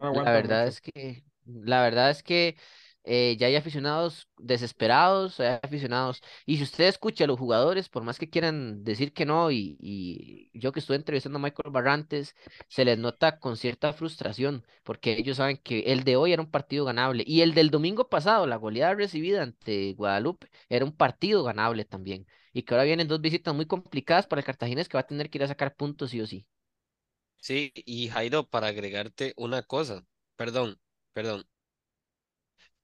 No 0.00 0.12
la 0.12 0.32
verdad 0.32 0.66
mucho. 0.66 0.68
es 0.68 0.80
que, 0.80 1.24
la 1.46 1.82
verdad 1.82 2.10
es 2.10 2.22
que 2.22 2.56
eh, 3.04 3.36
ya 3.38 3.46
hay 3.46 3.56
aficionados 3.56 4.28
desesperados, 4.38 5.40
hay 5.40 5.58
aficionados. 5.62 6.22
Y 6.46 6.56
si 6.58 6.62
usted 6.64 6.84
escucha 6.88 7.24
a 7.24 7.26
los 7.26 7.38
jugadores, 7.38 7.88
por 7.88 8.02
más 8.04 8.18
que 8.18 8.28
quieran 8.30 8.84
decir 8.84 9.12
que 9.12 9.24
no, 9.26 9.50
y, 9.50 9.76
y 9.80 10.50
yo 10.58 10.72
que 10.72 10.80
estuve 10.80 10.96
entrevistando 10.96 11.38
a 11.38 11.42
Michael 11.42 11.70
Barrantes, 11.72 12.34
se 12.68 12.84
les 12.84 12.98
nota 12.98 13.38
con 13.38 13.56
cierta 13.56 13.92
frustración, 13.92 14.64
porque 14.82 15.12
ellos 15.18 15.36
saben 15.38 15.56
que 15.58 15.80
el 15.92 16.04
de 16.04 16.16
hoy 16.16 16.32
era 16.32 16.42
un 16.42 16.50
partido 16.50 16.84
ganable. 16.84 17.24
Y 17.26 17.40
el 17.42 17.54
del 17.54 17.70
domingo 17.70 18.08
pasado, 18.08 18.46
la 18.46 18.56
goleada 18.56 18.94
recibida 18.94 19.42
ante 19.42 19.94
Guadalupe, 19.94 20.48
era 20.68 20.84
un 20.84 20.96
partido 20.96 21.44
ganable 21.44 21.84
también. 21.84 22.26
Y 22.52 22.62
que 22.62 22.74
ahora 22.74 22.84
vienen 22.84 23.08
dos 23.08 23.20
visitas 23.20 23.54
muy 23.54 23.66
complicadas 23.66 24.26
para 24.26 24.40
el 24.40 24.46
Cartaginés 24.46 24.88
que 24.88 24.96
va 24.96 25.00
a 25.02 25.06
tener 25.06 25.30
que 25.30 25.38
ir 25.38 25.44
a 25.44 25.48
sacar 25.48 25.74
puntos 25.76 26.10
sí 26.10 26.20
o 26.20 26.26
sí. 26.26 26.46
Sí, 27.40 27.72
y 27.74 28.08
Jairo, 28.08 28.48
para 28.48 28.68
agregarte 28.68 29.32
una 29.36 29.62
cosa, 29.62 30.04
perdón, 30.36 30.80
perdón. 31.12 31.44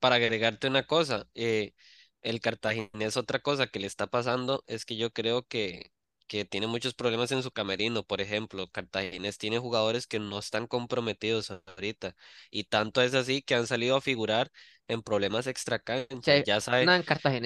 Para 0.05 0.17
agregarte 0.17 0.67
una 0.69 0.87
cosa, 0.87 1.27
eh, 1.35 1.75
el 2.23 2.41
Cartaginés, 2.41 3.17
otra 3.17 3.41
cosa 3.41 3.67
que 3.69 3.79
le 3.81 3.87
está 3.87 4.07
pasando 4.07 4.63
es 4.67 4.85
que 4.85 4.97
yo 4.97 5.13
creo 5.13 5.47
que, 5.47 5.93
que 6.27 6.45
tiene 6.45 6.67
muchos 6.67 6.95
problemas 6.95 7.33
en 7.33 7.43
su 7.43 7.51
camerino. 7.53 8.05
Por 8.05 8.21
ejemplo, 8.21 8.69
Cartaginés 8.71 9.39
tiene 9.39 9.59
jugadores 9.59 10.07
que 10.07 10.19
no 10.21 10.39
están 10.39 10.67
comprometidos 10.67 11.51
ahorita 11.51 12.15
y 12.51 12.65
tanto 12.65 13.01
es 13.03 13.15
así 13.15 13.43
que 13.43 13.55
han 13.55 13.67
salido 13.67 13.97
a 13.97 14.01
figurar 14.03 14.51
en 14.89 15.03
problemas 15.03 15.47
O 15.47 15.51
extracancha. 15.51 16.39
Ya 16.45 16.61
sabe, 16.61 16.85
no, 16.87 16.93
en 16.95 17.03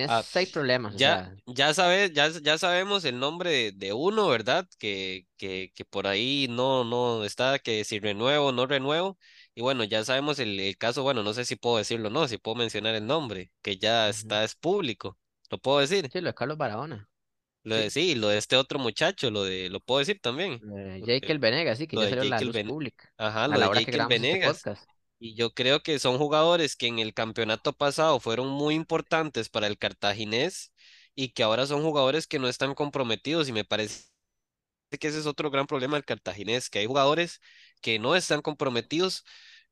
ah, 0.06 0.24
Cartaginés 0.24 0.36
hay 0.36 0.46
problemas, 0.46 0.94
o 0.96 0.98
ya, 0.98 1.08
sea. 1.08 1.36
ya 1.46 1.74
sabes, 1.74 2.12
ya, 2.12 2.28
ya 2.30 2.58
sabemos 2.58 3.04
el 3.04 3.18
nombre 3.18 3.50
de, 3.50 3.72
de 3.72 3.92
uno, 3.92 4.28
¿verdad? 4.28 4.66
Que, 4.78 5.26
que, 5.36 5.72
que 5.74 5.84
por 5.84 6.06
ahí 6.06 6.46
no, 6.50 6.84
no 6.84 7.24
está, 7.24 7.58
que 7.58 7.84
si 7.84 7.98
renuevo, 8.00 8.52
no 8.52 8.66
renuevo. 8.66 9.18
Y 9.58 9.60
bueno, 9.60 9.82
ya 9.82 10.04
sabemos 10.04 10.38
el, 10.38 10.60
el 10.60 10.78
caso, 10.78 11.02
bueno, 11.02 11.24
no 11.24 11.34
sé 11.34 11.44
si 11.44 11.56
puedo 11.56 11.78
decirlo, 11.78 12.10
no, 12.10 12.28
si 12.28 12.38
puedo 12.38 12.54
mencionar 12.54 12.94
el 12.94 13.04
nombre, 13.04 13.50
que 13.60 13.76
ya 13.76 14.08
está, 14.08 14.44
es 14.44 14.54
público. 14.54 15.18
¿Lo 15.50 15.58
puedo 15.58 15.80
decir? 15.80 16.08
Sí, 16.12 16.20
lo 16.20 16.28
de 16.28 16.34
Carlos 16.34 16.56
Barahona. 16.56 17.08
Lo 17.64 17.74
de 17.74 17.90
Sí. 17.90 18.10
sí, 18.10 18.14
lo 18.14 18.28
de 18.28 18.38
este 18.38 18.54
otro 18.54 18.78
muchacho, 18.78 19.32
lo 19.32 19.42
de, 19.42 19.68
lo 19.68 19.80
puedo 19.80 19.98
decir 19.98 20.20
también. 20.20 20.60
Eh, 20.62 21.00
de, 21.00 21.02
Jekyll 21.04 21.40
Venegas, 21.40 21.76
sí, 21.78 21.88
que 21.88 21.96
lo 21.96 22.04
ya 22.04 22.10
salió 22.10 22.22
a 22.22 22.38
la 22.38 22.40
luz 22.40 22.56
pública 22.56 23.12
ajá, 23.18 23.44
a 23.46 23.48
lo 23.48 23.58
la 23.58 23.68
de 23.68 23.78
Jekyll 23.80 23.94
grabamos 23.94 24.14
este 24.14 24.28
Venegas. 24.28 24.62
Y 25.18 25.34
yo 25.34 25.52
creo 25.52 25.82
que 25.82 25.98
son 25.98 26.18
jugadores 26.18 26.76
que 26.76 26.86
en 26.86 27.00
el 27.00 27.12
campeonato 27.12 27.72
pasado 27.72 28.20
fueron 28.20 28.46
muy 28.46 28.76
importantes 28.76 29.48
para 29.48 29.66
el 29.66 29.76
cartaginés 29.76 30.72
y 31.16 31.30
que 31.30 31.42
ahora 31.42 31.66
son 31.66 31.82
jugadores 31.82 32.28
que 32.28 32.38
no 32.38 32.46
están 32.46 32.76
comprometidos 32.76 33.48
y 33.48 33.52
me 33.52 33.64
parece 33.64 34.04
que 34.96 35.08
ese 35.08 35.18
es 35.18 35.26
otro 35.26 35.50
gran 35.50 35.66
problema 35.66 35.96
del 35.96 36.04
cartaginés, 36.04 36.70
que 36.70 36.78
hay 36.78 36.86
jugadores 36.86 37.40
que 37.80 37.98
no 37.98 38.16
están 38.16 38.42
comprometidos 38.42 39.24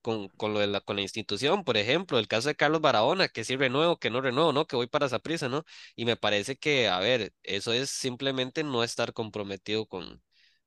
con, 0.03 0.29
con 0.31 0.55
lo 0.55 0.61
de 0.61 0.69
la, 0.69 0.81
con 0.81 0.97
la 0.97 1.03
institución, 1.03 1.65
por 1.65 1.77
ejemplo, 1.77 2.19
el 2.19 2.29
caso 2.29 2.49
de 2.49 2.55
Carlos 2.55 2.81
Barahona, 2.81 3.29
que 3.29 3.45
sí 3.45 3.57
renuevo, 3.57 3.99
que 3.99 4.11
no 4.11 4.21
renuevo, 4.21 4.53
¿no? 4.53 4.67
Que 4.67 4.77
voy 4.77 4.87
para 4.87 5.09
Saprissa, 5.09 5.49
¿no? 5.49 5.65
Y 5.97 6.05
me 6.05 6.17
parece 6.17 6.57
que, 6.57 6.89
a 6.89 7.01
ver, 7.01 7.33
eso 7.43 7.73
es 7.73 7.91
simplemente 7.91 8.63
no 8.63 8.85
estar 8.85 9.13
comprometido 9.13 9.87
con, 9.87 10.23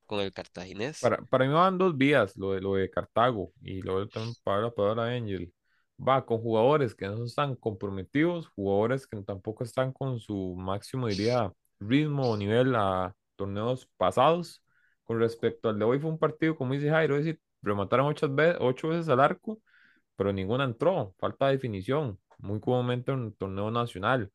con 0.06 0.20
el 0.20 0.32
cartaginés. 0.32 1.00
Para, 1.00 1.18
para 1.24 1.46
mí 1.46 1.52
van 1.52 1.78
dos 1.78 1.96
vías, 1.96 2.36
lo 2.36 2.52
de, 2.52 2.60
lo 2.60 2.74
de 2.74 2.90
Cartago 2.90 3.52
y 3.62 3.80
luego 3.80 4.08
también 4.08 4.34
para 4.44 4.94
la 4.94 5.04
Angel. 5.06 5.52
Va 5.98 6.24
con 6.24 6.38
jugadores 6.38 6.94
que 6.94 7.06
no 7.06 7.24
están 7.24 7.56
comprometidos, 7.56 8.48
jugadores 8.48 9.06
que 9.06 9.22
tampoco 9.22 9.64
están 9.64 9.92
con 9.92 10.18
su 10.18 10.54
máximo, 10.56 11.08
diría, 11.08 11.52
ritmo 11.78 12.30
o 12.30 12.36
nivel 12.36 12.74
a 12.74 13.14
torneos 13.36 13.86
pasados. 13.96 14.62
Con 15.10 15.18
respecto 15.18 15.68
al 15.68 15.76
de 15.76 15.84
hoy, 15.84 15.98
fue 15.98 16.08
un 16.08 16.20
partido, 16.20 16.54
como 16.54 16.72
dice 16.72 16.88
Jairo, 16.88 17.16
es 17.16 17.24
decir, 17.24 17.40
remataron 17.62 18.06
ocho 18.06 18.32
veces, 18.32 18.58
ocho 18.60 18.90
veces 18.90 19.08
al 19.08 19.18
arco, 19.18 19.60
pero 20.14 20.32
ninguna 20.32 20.62
entró, 20.62 21.16
falta 21.18 21.48
de 21.48 21.54
definición, 21.54 22.20
muy 22.38 22.60
comúnmente 22.60 23.10
en 23.10 23.18
un 23.18 23.34
torneo 23.34 23.72
nacional 23.72 24.30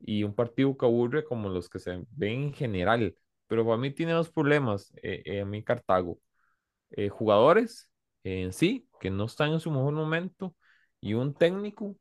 y 0.00 0.24
un 0.24 0.34
partido 0.34 0.76
que 0.76 0.86
aburre 0.86 1.22
como 1.22 1.48
los 1.48 1.68
que 1.68 1.78
se 1.78 2.02
ven 2.10 2.42
en 2.46 2.52
general. 2.52 3.14
Pero 3.46 3.64
para 3.64 3.76
mí 3.76 3.92
tiene 3.92 4.10
dos 4.10 4.28
problemas, 4.28 4.92
eh, 5.04 5.22
eh, 5.24 5.42
a 5.42 5.44
mí 5.44 5.62
Cartago. 5.62 6.18
Eh, 6.90 7.10
jugadores 7.10 7.88
en 8.24 8.52
sí, 8.52 8.88
que 8.98 9.10
no 9.10 9.26
están 9.26 9.52
en 9.52 9.60
su 9.60 9.70
mejor 9.70 9.92
momento, 9.92 10.52
y 11.00 11.14
un 11.14 11.32
técnico 11.32 11.94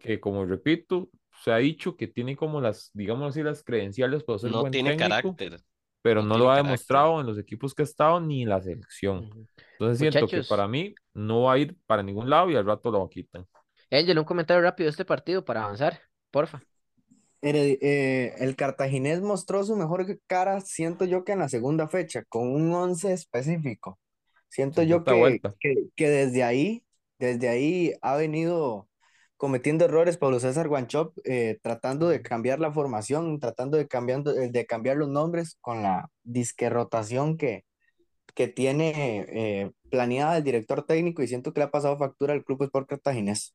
que, 0.00 0.20
como 0.20 0.44
repito, 0.44 1.08
se 1.42 1.50
ha 1.50 1.56
dicho 1.56 1.96
que 1.96 2.08
tiene 2.08 2.36
como 2.36 2.60
las, 2.60 2.90
digamos 2.92 3.30
así, 3.30 3.42
las 3.42 3.64
credenciales 3.64 4.22
para 4.22 4.38
ser 4.38 4.50
No 4.50 4.60
buen 4.60 4.70
tiene 4.70 4.90
técnico, 4.90 5.34
carácter, 5.34 5.62
pero 6.02 6.22
no 6.22 6.36
no 6.36 6.38
lo 6.38 6.50
ha 6.50 6.56
carácter. 6.56 6.64
demostrado 6.64 7.20
en 7.20 7.26
los 7.26 7.38
equipos 7.38 7.74
que 7.74 7.82
ha 7.82 7.84
estado 7.84 8.20
ni 8.20 8.42
en 8.42 8.48
la 8.50 8.60
selección. 8.60 9.30
Entonces 9.72 9.98
siento 9.98 10.30
que 10.30 10.42
para 10.44 10.66
Muchachos, 10.66 10.68
mí 10.68 10.94
no 11.14 11.42
va 11.42 11.54
a 11.54 11.58
ir 11.58 11.76
para 11.86 12.02
ningún 12.02 12.28
lado 12.30 12.50
y 12.50 12.56
al 12.56 12.66
rato 12.66 12.90
lo 12.90 13.08
quitan. 13.08 13.46
Angel, 13.90 14.18
un 14.18 14.24
comentario 14.24 14.62
rápido 14.62 14.86
de 14.86 14.90
este 14.90 15.04
partido 15.04 15.44
para 15.44 15.64
avanzar, 15.64 16.00
porfa. 16.30 16.62
Heredi- 17.42 17.78
eh, 17.80 18.34
el 18.38 18.54
cartaginés 18.56 19.20
mostró 19.22 19.64
su 19.64 19.76
mejor 19.76 20.06
cara, 20.26 20.60
siento 20.60 21.04
yo 21.06 21.24
que 21.24 21.32
en 21.32 21.38
la 21.40 21.48
segunda 21.48 21.88
fecha, 21.88 22.24
con 22.28 22.48
un 22.48 22.72
once 22.72 23.12
específico. 23.12 23.98
Siento 24.48 24.82
Sin 24.82 24.90
yo 24.90 25.04
que, 25.04 25.40
que, 25.58 25.74
que 25.96 26.08
desde 26.10 26.42
ahí, 26.44 26.84
desde 27.18 27.48
ahí 27.48 27.94
ha 28.02 28.16
venido 28.16 28.88
cometiendo 29.40 29.86
errores 29.86 30.18
Pablo 30.18 30.38
César 30.38 30.68
Guanchop, 30.68 31.16
eh, 31.24 31.58
tratando 31.62 32.10
de 32.10 32.20
cambiar 32.20 32.60
la 32.60 32.72
formación, 32.72 33.40
tratando 33.40 33.78
de, 33.78 33.88
cambiando, 33.88 34.32
eh, 34.38 34.50
de 34.50 34.66
cambiar 34.66 34.98
los 34.98 35.08
nombres 35.08 35.56
con 35.62 35.82
la 35.82 36.10
disque 36.22 36.68
rotación 36.68 37.38
que, 37.38 37.64
que 38.34 38.48
tiene 38.48 39.24
eh, 39.30 39.70
planeada 39.88 40.36
el 40.36 40.44
director 40.44 40.84
técnico 40.84 41.22
y 41.22 41.26
siento 41.26 41.54
que 41.54 41.60
le 41.60 41.64
ha 41.64 41.70
pasado 41.70 41.96
factura 41.96 42.34
al 42.34 42.44
Club 42.44 42.64
Sport 42.64 42.86
Cartaginés. 42.86 43.54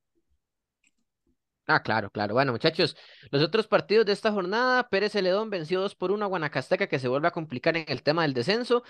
Ah, 1.68 1.84
claro, 1.84 2.10
claro. 2.10 2.34
Bueno, 2.34 2.52
muchachos, 2.52 2.98
los 3.30 3.44
otros 3.44 3.68
partidos 3.68 4.08
de 4.08 4.14
esta 4.14 4.32
jornada, 4.32 4.90
Pérez 4.90 5.12
Celedón 5.12 5.52
venció 5.52 5.82
2 5.82 5.94
por 5.94 6.12
1 6.12 6.26
a 6.26 6.28
Guanacasteca, 6.28 6.88
que 6.88 6.98
se 6.98 7.08
vuelve 7.08 7.28
a 7.28 7.32
complicar 7.32 7.78
en 7.78 7.86
el 7.88 8.02
tema 8.02 8.24
del 8.24 8.34
descenso. 8.34 8.82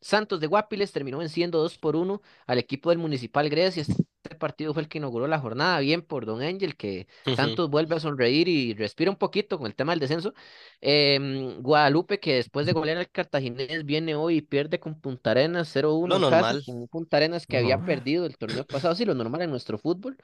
Santos 0.00 0.38
de 0.38 0.46
Guapiles 0.46 0.92
terminó 0.92 1.18
venciendo 1.18 1.58
2 1.58 1.76
por 1.78 1.96
1 1.96 2.22
al 2.46 2.58
equipo 2.58 2.90
del 2.90 3.00
Municipal 3.00 3.50
Grecia. 3.50 3.84
Este 4.22 4.36
partido 4.36 4.74
fue 4.74 4.82
el 4.82 4.88
que 4.88 4.98
inauguró 4.98 5.26
la 5.26 5.38
jornada. 5.38 5.78
Bien 5.80 6.02
por 6.02 6.26
Don 6.26 6.42
Ángel, 6.42 6.76
que 6.76 7.08
Santos 7.30 7.70
vuelve 7.70 7.96
a 7.96 8.00
sonreír 8.00 8.48
y 8.48 8.74
respira 8.74 9.10
un 9.10 9.16
poquito 9.16 9.56
con 9.56 9.66
el 9.66 9.74
tema 9.74 9.92
del 9.92 10.00
descenso. 10.00 10.34
Em, 10.82 11.60
Guadalupe, 11.62 12.20
que 12.20 12.34
después 12.34 12.66
de 12.66 12.72
golear 12.74 12.98
al 12.98 13.10
Cartaginés, 13.10 13.84
viene 13.86 14.14
hoy 14.14 14.36
y 14.38 14.42
pierde 14.42 14.78
con 14.78 15.00
Punta 15.00 15.30
Arenas 15.30 15.68
0-1 15.68 16.14
Lo 16.14 16.16
en 16.16 16.26
casa, 16.26 16.52
normal. 16.52 16.62
con 16.62 16.76
un 16.76 16.88
Punta 16.88 17.16
Arenas 17.16 17.46
que 17.46 17.56
había 17.56 17.78
No. 17.78 17.84
perdido 17.86 18.26
el 18.26 18.36
torneo 18.36 18.66
pasado. 18.66 18.94
Sí, 18.94 19.06
lo 19.06 19.14
normal 19.14 19.40
en 19.42 19.50
nuestro 19.50 19.78
fútbol. 19.78 20.18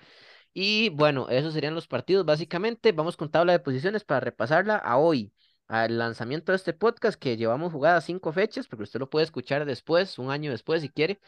Y 0.55 0.91
bueno, 0.91 1.29
esos 1.31 1.55
serían 1.55 1.75
los 1.75 1.89
partidos. 1.89 2.27
Básicamente, 2.27 2.93
vamos 2.93 3.17
con 3.17 3.31
tabla 3.31 3.53
de 3.53 3.61
posiciones 3.61 4.05
para 4.05 4.21
repasarla 4.21 4.77
a 4.77 4.99
hoy, 4.99 5.33
al 5.69 5.99
lanzamiento 5.99 6.53
de 6.53 6.57
este 6.57 6.75
podcast 6.75 7.19
que 7.21 7.37
llevamos 7.37 7.73
jugada 7.73 8.01
cinco 8.03 8.33
fechas, 8.33 8.69
porque 8.69 8.85
usted 8.85 9.01
lo 9.01 9.11
puede 9.11 9.25
escuchar 9.25 9.65
después, 9.67 10.19
un 10.19 10.31
año 10.31 10.51
después 10.51 10.83
si 10.83 10.91
quiere. 10.91 11.21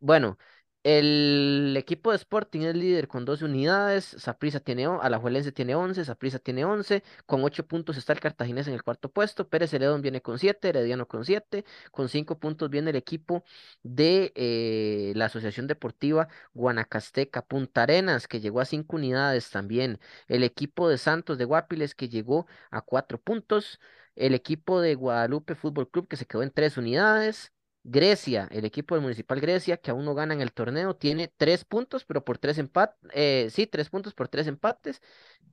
Bueno, 0.00 0.38
el 0.84 1.74
equipo 1.78 2.10
de 2.10 2.16
Sporting 2.16 2.60
es 2.60 2.76
líder 2.76 3.08
con 3.08 3.24
12 3.24 3.46
unidades, 3.46 4.04
Saprissa 4.18 4.60
tiene, 4.60 4.84
Alajuelense 4.84 5.50
tiene 5.50 5.74
11, 5.74 6.04
Saprissa 6.04 6.38
tiene 6.38 6.66
11, 6.66 7.02
con 7.24 7.42
8 7.42 7.66
puntos 7.66 7.96
está 7.96 8.12
el 8.12 8.20
Cartaginés 8.20 8.68
en 8.68 8.74
el 8.74 8.82
cuarto 8.82 9.10
puesto, 9.10 9.48
Pérez 9.48 9.70
Celedón 9.70 10.02
viene 10.02 10.20
con 10.20 10.38
7, 10.38 10.68
Herediano 10.68 11.08
con 11.08 11.24
7, 11.24 11.64
con 11.90 12.10
5 12.10 12.38
puntos 12.38 12.68
viene 12.68 12.90
el 12.90 12.96
equipo 12.96 13.44
de 13.82 14.32
eh, 14.36 15.14
la 15.16 15.26
Asociación 15.26 15.66
Deportiva 15.68 16.28
Guanacasteca, 16.52 17.40
Punta 17.46 17.84
Arenas 17.84 18.28
que 18.28 18.40
llegó 18.40 18.60
a 18.60 18.66
5 18.66 18.96
unidades 18.96 19.48
también, 19.50 19.98
el 20.28 20.42
equipo 20.44 20.90
de 20.90 20.98
Santos 20.98 21.38
de 21.38 21.46
Guapiles 21.46 21.94
que 21.94 22.10
llegó 22.10 22.46
a 22.70 22.82
4 22.82 23.18
puntos, 23.18 23.80
el 24.16 24.34
equipo 24.34 24.82
de 24.82 24.94
Guadalupe 24.96 25.54
Fútbol 25.54 25.88
Club 25.90 26.08
que 26.08 26.16
se 26.16 26.26
quedó 26.26 26.42
en 26.42 26.50
3 26.50 26.76
unidades, 26.76 27.53
Grecia, 27.84 28.48
el 28.50 28.64
equipo 28.64 28.94
del 28.94 29.02
Municipal 29.02 29.40
Grecia, 29.40 29.76
que 29.76 29.90
aún 29.90 30.04
no 30.06 30.14
gana 30.14 30.34
en 30.34 30.40
el 30.40 30.52
torneo, 30.52 30.96
tiene 30.96 31.28
tres 31.36 31.64
puntos, 31.66 32.04
pero 32.04 32.24
por 32.24 32.38
tres 32.38 32.58
empates, 32.58 33.52
sí, 33.52 33.66
tres 33.66 33.90
puntos 33.90 34.14
por 34.14 34.28
tres 34.28 34.46
empates. 34.46 35.02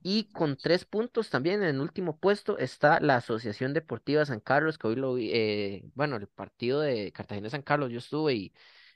Y 0.02 0.24
con 0.32 0.56
tres 0.56 0.84
puntos 0.84 1.30
también 1.30 1.62
en 1.62 1.68
el 1.76 1.80
último 1.80 2.18
puesto 2.18 2.58
está 2.58 3.00
la 3.00 3.16
Asociación 3.16 3.72
Deportiva 3.74 4.24
San 4.26 4.40
Carlos, 4.40 4.78
que 4.78 4.88
hoy 4.88 4.96
lo 4.96 5.14
vi, 5.14 5.30
eh, 5.32 5.84
bueno, 5.94 6.16
el 6.16 6.26
partido 6.28 6.80
de 6.80 7.12
Cartagena 7.12 7.50
San 7.50 7.62
Carlos, 7.62 7.90
yo 7.90 7.98
estuve 7.98 8.34
y, 8.34 8.54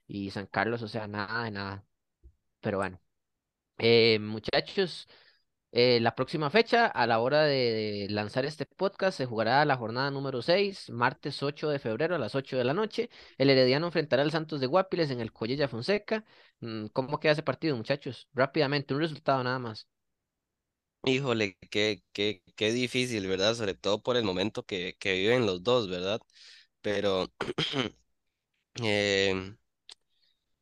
y 0.09 0.31
San 0.31 0.47
Carlos, 0.47 0.83
o 0.83 0.89
sea, 0.89 1.07
nada 1.09 1.45
de 1.45 1.51
nada. 1.53 1.85
Pero 2.61 2.79
bueno, 2.79 3.01
eh, 3.79 4.19
muchachos. 4.21 5.09
Eh, 5.73 6.01
la 6.01 6.15
próxima 6.15 6.49
fecha, 6.51 6.87
a 6.87 7.07
la 7.07 7.19
hora 7.21 7.43
de 7.45 8.07
lanzar 8.11 8.47
este 8.47 8.65
podcast, 8.67 9.19
se 9.19 9.27
jugará 9.27 9.65
la 9.67 9.77
jornada 9.77 10.11
número 10.11 10.41
6, 10.41 10.89
martes 10.91 11.43
8 11.43 11.69
de 11.69 11.79
febrero 11.79 12.15
a 12.15 12.19
las 12.19 12.35
8 12.35 12.57
de 12.57 12.65
la 12.65 12.73
noche. 12.73 13.11
El 13.37 13.51
Herediano 13.51 13.87
enfrentará 13.87 14.23
al 14.23 14.31
Santos 14.31 14.61
de 14.61 14.67
Guapiles 14.69 15.11
en 15.11 15.21
el 15.21 15.33
Collella 15.33 15.69
Fonseca. 15.69 16.25
Mm, 16.61 16.87
¿Cómo 16.89 17.21
queda 17.21 17.33
ese 17.33 17.43
partido, 17.43 17.77
muchachos? 17.77 18.29
Rápidamente, 18.33 18.95
un 18.95 19.01
resultado 19.01 19.43
nada 19.45 19.59
más. 19.59 19.87
Híjole, 21.05 21.57
qué, 21.71 22.03
qué, 22.13 22.43
qué 22.57 22.73
difícil, 22.73 23.29
¿verdad? 23.29 23.55
Sobre 23.55 23.75
todo 23.75 24.03
por 24.03 24.17
el 24.17 24.25
momento 24.25 24.65
que, 24.67 24.97
que 24.99 25.13
viven 25.15 25.47
los 25.47 25.63
dos, 25.63 25.89
¿verdad? 25.89 26.21
Pero 26.83 27.33
eh, 28.83 29.57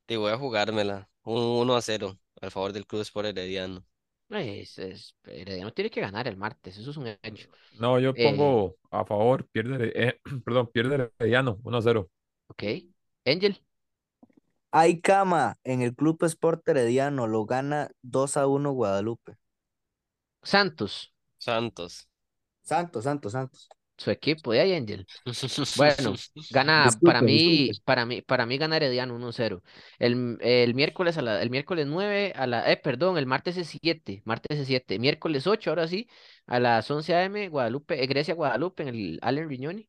te 0.07 0.17
voy 0.17 0.33
a 0.33 0.39
jugármela. 0.39 1.11
Un 1.25 1.43
1 1.43 1.77
a 1.77 1.83
0 1.83 2.19
al 2.41 2.51
favor 2.51 2.73
del 2.73 2.87
Club 2.87 3.03
Sport 3.03 3.29
Herediano. 3.29 3.85
Es, 4.41 4.79
es, 4.79 5.17
Herediano 5.25 5.73
tiene 5.73 5.91
que 5.91 6.01
ganar 6.01 6.27
el 6.29 6.37
martes, 6.37 6.77
eso 6.79 6.91
es 6.91 6.97
un 6.97 7.07
hecho. 7.23 7.49
No, 7.79 7.99
yo 7.99 8.15
Eh, 8.15 8.23
pongo 8.25 8.77
a 8.91 9.05
favor, 9.05 9.47
pierde, 9.49 9.93
eh, 10.09 10.21
perdón, 10.45 10.69
pierde 10.73 11.11
Herediano, 11.19 11.59
1 11.65 11.77
a 11.79 11.83
0. 11.83 12.11
ok. 12.49 12.63
Angel, 13.27 13.57
Hay 14.73 15.01
cama 15.01 15.57
en 15.65 15.81
el 15.81 15.95
Club 15.95 16.23
Sport 16.25 16.69
Herediano, 16.69 17.27
lo 17.27 17.47
gana 17.47 17.89
2 18.03 18.37
a 18.37 18.47
1 18.47 18.73
Guadalupe. 18.73 19.37
Santos, 20.45 21.13
Santos. 21.39 22.09
Santos, 22.63 23.05
Santos, 23.05 23.33
Santos. 23.33 23.69
Su 23.97 24.11
equipo 24.11 24.53
de 24.53 24.61
ahí, 24.61 24.75
Angel. 24.75 25.07
Bueno, 25.73 26.21
gana 26.51 27.01
para 27.03 27.23
mí, 27.23 27.71
disculpe. 27.71 27.83
para 27.85 28.07
mí, 28.07 28.23
para 28.23 28.47
mí 28.47 28.59
gana 28.59 28.77
Herediano 28.77 29.15
1-0. 29.17 29.63
El, 29.99 30.39
el 30.41 30.75
miércoles 30.75 31.19
a 31.19 31.23
la, 31.23 31.43
el 31.43 31.51
miércoles 31.51 31.87
9 31.87 32.33
a 32.37 32.47
la, 32.47 32.71
eh, 32.71 32.77
perdón, 32.77 33.19
el 33.19 33.27
martes 33.27 33.57
es 33.57 33.69
7, 33.69 34.23
martes 34.25 34.59
es 34.59 34.67
7, 34.67 34.99
miércoles 34.99 35.47
8, 35.47 35.71
ahora 35.71 35.89
sí, 35.89 36.09
a 36.47 36.61
las 36.61 36.91
11 36.91 37.15
a.m. 37.15 37.49
Guadalupe, 37.49 38.03
eh, 38.03 38.07
Grecia 38.07 38.35
Guadalupe 38.35 38.83
en 38.85 38.89
el 38.91 39.19
Allen 39.23 39.49
Riñoni. 39.49 39.89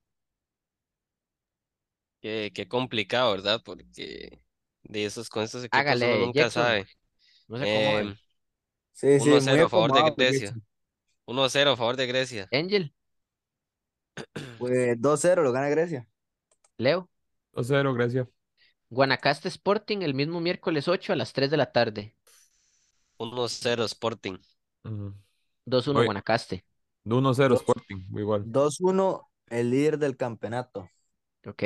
Qué, 2.21 2.51
qué 2.55 2.67
complicado, 2.67 3.31
¿verdad? 3.33 3.61
Porque 3.63 4.39
de 4.83 5.05
esos, 5.05 5.29
con 5.29 5.43
estos 5.43 5.63
equipos 5.63 6.01
uno 6.01 6.17
Hágale, 6.17 6.17
nunca 6.17 6.49
Jackson, 6.49 6.49
sabe. 6.49 6.87
no 7.47 7.57
se 7.57 7.65
acomode. 7.65 8.07
Em, 8.07 8.17
Sí, 8.93 9.19
sí, 9.19 9.29
1 9.29 9.37
a 9.37 9.41
muy 9.41 9.59
0 9.59 9.65
a 9.65 9.69
favor 9.69 9.93
de 9.93 10.03
Grecia. 10.03 10.55
Jackson. 10.55 10.63
1 11.25 11.43
a 11.45 11.49
0 11.49 11.71
a 11.73 11.77
favor 11.77 11.97
de 11.97 12.07
Grecia. 12.07 12.51
Angel, 12.51 12.91
Pues 14.57 14.99
2-0 14.99 15.43
lo 15.43 15.51
gana 15.51 15.69
Grecia. 15.69 16.07
Leo, 16.77 17.09
2 17.53 17.65
a 17.71 17.75
0, 17.75 17.93
gracias. 17.93 18.27
Guanacaste 18.89 19.47
Sporting 19.49 20.01
el 20.01 20.13
mismo 20.13 20.39
miércoles 20.41 20.87
8 20.87 21.13
a 21.13 21.15
las 21.15 21.33
3 21.33 21.49
de 21.51 21.57
la 21.57 21.71
tarde. 21.71 22.15
1 23.17 23.43
a 23.43 23.49
0 23.49 23.85
Sporting. 23.85 24.37
Ujú. 24.83 25.13
2-1 25.65 25.99
Voy. 25.99 26.05
Guanacaste. 26.05 26.65
1 27.05 27.29
a 27.29 27.33
0 27.33 27.55
Dos. 27.55 27.61
Sporting, 27.61 28.05
igual. 28.17 28.43
2-1 28.45 29.29
el 29.49 29.69
líder 29.69 29.97
del 29.97 30.17
campeonato. 30.17 30.89
Ok. 31.45 31.63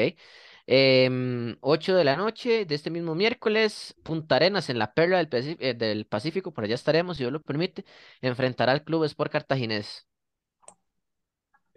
Em, 0.67 1.57
8 1.61 1.95
de 1.95 2.03
la 2.03 2.15
noche 2.17 2.65
de 2.65 2.75
este 2.75 2.89
mismo 2.89 3.15
miércoles, 3.15 3.95
Punta 4.03 4.35
Arenas 4.35 4.69
en 4.69 4.77
la 4.77 4.93
Perla 4.93 5.17
del, 5.17 5.29
Paci- 5.29 5.57
eh, 5.59 5.73
del 5.73 6.05
Pacífico, 6.05 6.53
por 6.53 6.65
allá 6.65 6.75
estaremos, 6.75 7.17
si 7.17 7.23
Dios 7.23 7.31
lo 7.31 7.41
permite, 7.41 7.85
enfrentará 8.21 8.73
al 8.73 8.83
Club 8.83 9.05
Sport 9.05 9.31
Cartaginés. 9.31 10.08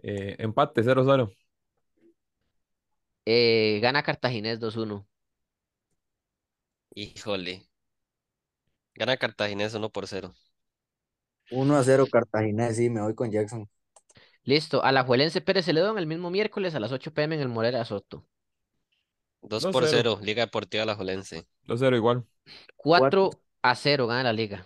Eh, 0.03 0.35
empate 0.39 0.83
0 0.83 1.01
a 1.01 1.05
0. 1.05 1.31
Eh, 3.25 3.79
gana 3.81 4.03
Cartaginés 4.03 4.59
2-1. 4.59 5.07
Híjole. 6.93 7.67
Gana 8.95 9.17
Cartaginés 9.17 9.73
1 9.73 9.89
por 9.89 10.07
0. 10.07 10.33
1-0 11.49 12.07
Cartaginés, 12.07 12.75
sí, 12.77 12.89
me 12.89 13.01
voy 13.01 13.15
con 13.15 13.31
Jackson. 13.31 13.69
Listo, 14.43 14.83
Alajuelense 14.83 15.39
Pérez 15.39 15.65
Celedón 15.65 15.97
el 15.97 16.05
mismo 16.05 16.29
miércoles 16.29 16.75
a 16.75 16.79
las 16.79 16.91
8 16.91 17.13
pm 17.13 17.35
en 17.35 17.41
el 17.41 17.49
Morera 17.49 17.83
Soto. 17.85 18.25
2 19.41 19.63
2 19.63 19.71
por 19.71 19.85
0. 19.87 20.17
0. 20.17 20.19
Liga 20.21 20.43
Deportiva 20.45 20.83
Alajuelense. 20.83 21.47
2 21.63 21.81
a 21.81 21.85
0 21.85 21.95
igual. 21.95 22.25
4 22.75 23.29
a 23.61 23.75
0 23.75 24.07
gana 24.07 24.23
la 24.23 24.33
liga. 24.33 24.65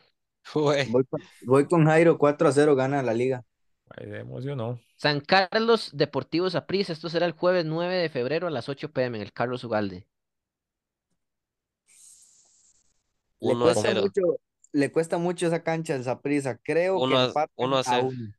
Voy 0.54 1.06
con, 1.06 1.22
voy 1.46 1.66
con 1.68 1.86
Jairo, 1.86 2.18
4-0 2.18 2.76
gana 2.76 3.04
la 3.04 3.14
liga. 3.14 3.44
Ahí 3.90 4.08
se 4.08 4.20
emocionó. 4.20 4.80
San 4.96 5.22
Carlos 5.22 5.92
Deportivo 5.94 6.50
Saprissa, 6.50 6.94
esto 6.94 7.10
será 7.10 7.26
el 7.26 7.32
jueves 7.32 7.66
9 7.66 7.96
de 7.96 8.10
febrero 8.10 8.48
a 8.48 8.52
las 8.52 8.70
8 8.70 8.92
pm 8.92 9.18
en 9.18 9.24
el 9.24 9.34
Carlos 9.34 9.64
Ugalde. 9.64 10.08
Le 13.40 13.54
1 13.54 13.64
a 13.70 13.74
cuesta 13.74 13.90
0. 13.90 14.02
mucho, 14.02 14.22
le 14.72 14.92
cuesta 14.92 15.18
mucho 15.18 15.48
esa 15.48 15.64
cancha 15.64 15.96
el 15.96 16.04
Saprissa. 16.04 16.58
Creo 16.58 16.98
que 16.98 17.04
1 17.04 17.18
a, 17.18 17.26
empatan 17.26 17.54
1 17.56 17.78
a 17.78 17.80
a 17.80 17.84
0. 17.84 18.08
uno. 18.08 18.34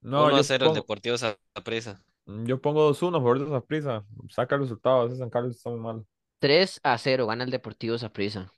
No, 0.00 0.26
1 0.26 0.34
a 0.34 0.38
yo 0.38 0.44
0 0.44 0.54
el 0.56 0.68
pongo, 0.68 0.74
Deportivo 0.74 1.16
Saprissa. 1.18 2.04
yo 2.26 2.60
pongo 2.60 2.82
2 2.82 3.02
1 3.02 3.16
a 3.16 3.20
favor 3.20 3.38
de 3.38 3.48
Saprissa. 3.50 4.04
Saca 4.30 4.54
el 4.56 4.62
resultado, 4.62 5.06
ese 5.06 5.16
San 5.16 5.30
Carlos 5.30 5.56
está 5.56 5.70
muy 5.70 5.80
mal. 5.80 6.04
3 6.40 6.80
a 6.82 6.98
0 6.98 7.26
gana 7.26 7.44
el 7.44 7.50
Deportivo 7.50 7.96
Saprissa. 7.98 8.52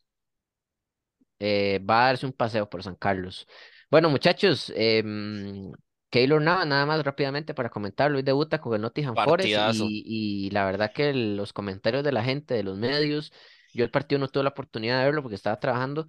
Eh, 1.38 1.78
va 1.88 2.02
a 2.02 2.06
darse 2.08 2.26
un 2.26 2.32
paseo 2.32 2.68
por 2.68 2.82
San 2.82 2.96
Carlos. 2.96 3.46
Bueno, 3.90 4.10
muchachos, 4.10 4.72
em, 4.74 5.72
Keylor 6.10 6.40
Nava, 6.40 6.64
nada 6.64 6.86
más 6.86 7.04
rápidamente 7.04 7.54
para 7.54 7.70
comentarlo. 7.70 8.16
Hoy 8.18 8.22
debuta 8.22 8.60
con 8.60 8.74
el 8.74 8.80
Nottingham 8.82 9.16
Forest 9.18 9.56
Partidazo. 9.56 9.84
y, 9.84 10.02
y 10.06 10.50
la 10.50 10.64
verdad 10.64 10.92
que 10.92 11.12
los 11.12 11.52
comentarios 11.52 12.02
de 12.04 12.12
la 12.12 12.24
gente, 12.24 12.54
de 12.54 12.62
los 12.62 12.78
medios, 12.78 13.32
yo 13.72 13.84
el 13.84 13.90
partido 13.90 14.18
no 14.18 14.28
tuve 14.28 14.44
la 14.44 14.50
oportunidad 14.50 14.98
de 14.98 15.04
verlo 15.06 15.22
porque 15.22 15.36
estaba 15.36 15.60
trabajando, 15.60 16.08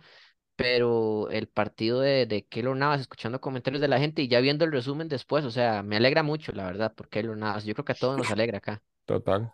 pero 0.56 1.30
el 1.32 1.48
partido 1.50 2.02
de, 2.02 2.26
de 2.28 2.46
Keylor 2.48 2.76
Navas, 2.78 3.02
escuchando 3.02 3.42
comentarios 3.42 3.82
de 3.82 3.88
la 3.90 4.00
gente 4.00 4.22
y 4.24 4.28
ya 4.30 4.42
viendo 4.42 4.66
el 4.66 4.72
resumen 4.74 5.08
después, 5.10 5.46
o 5.46 5.52
sea, 5.52 5.84
me 5.84 5.98
alegra 5.98 6.24
mucho, 6.24 6.52
la 6.54 6.66
verdad, 6.66 6.94
por 6.96 7.10
Keylor 7.10 7.38
Navas. 7.38 7.66
Yo 7.66 7.74
creo 7.76 7.86
que 7.86 7.94
a 7.94 7.96
todos 7.96 8.18
nos 8.18 8.32
alegra 8.32 8.60
acá. 8.60 8.84
Total. 9.06 9.54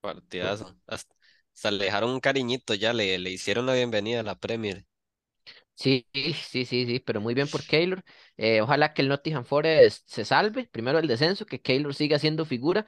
Partidazo. 0.00 0.76
Hasta, 0.86 1.14
hasta 1.54 1.70
le 1.70 1.84
dejaron 1.86 2.10
un 2.10 2.20
cariñito 2.20 2.74
ya, 2.74 2.92
le, 2.92 3.18
le 3.18 3.30
hicieron 3.30 3.66
la 3.66 3.74
bienvenida 3.74 4.20
a 4.20 4.22
la 4.22 4.38
Premier. 4.38 4.86
Sí, 5.80 6.06
sí, 6.12 6.64
sí, 6.66 6.84
sí, 6.86 7.00
pero 7.00 7.20
muy 7.22 7.32
bien 7.34 7.48
por 7.48 7.64
Keylor. 7.64 8.04
Eh, 8.36 8.60
ojalá 8.60 8.92
que 8.92 9.00
el 9.00 9.08
Nottingham 9.08 9.44
Forest 9.46 10.06
se 10.10 10.26
salve, 10.26 10.66
primero 10.70 10.98
el 10.98 11.06
descenso, 11.08 11.46
que 11.46 11.62
Keylor 11.62 11.94
siga 11.94 12.18
siendo 12.18 12.44
figura 12.44 12.84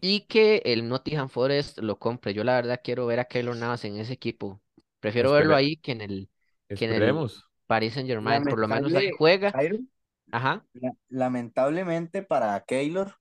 y 0.00 0.22
que 0.26 0.62
el 0.66 0.88
Nottingham 0.88 1.28
Forest 1.28 1.78
lo 1.78 1.98
compre. 1.98 2.34
Yo 2.34 2.44
la 2.44 2.54
verdad 2.56 2.80
quiero 2.84 3.06
ver 3.06 3.20
a 3.20 3.26
Keylor 3.26 3.56
Navas 3.56 3.84
en 3.84 3.96
ese 3.98 4.12
equipo. 4.14 4.62
Prefiero 5.00 5.32
verlo 5.32 5.56
ahí 5.56 5.76
que 5.78 5.92
en 5.92 6.02
el, 6.02 6.30
que 6.74 6.86
en 6.86 6.92
el. 6.92 7.22
Paris 7.66 7.94
Saint 7.94 8.08
Germain. 8.08 8.46
Por 8.46 8.60
lo 8.60 8.68
menos 8.68 8.94
ahí 8.94 9.10
juega. 9.10 9.58
Ajá. 10.32 10.66
la- 10.74 10.92
lamentablemente 11.08 12.22
para 12.22 12.60
Keylor 12.64 13.14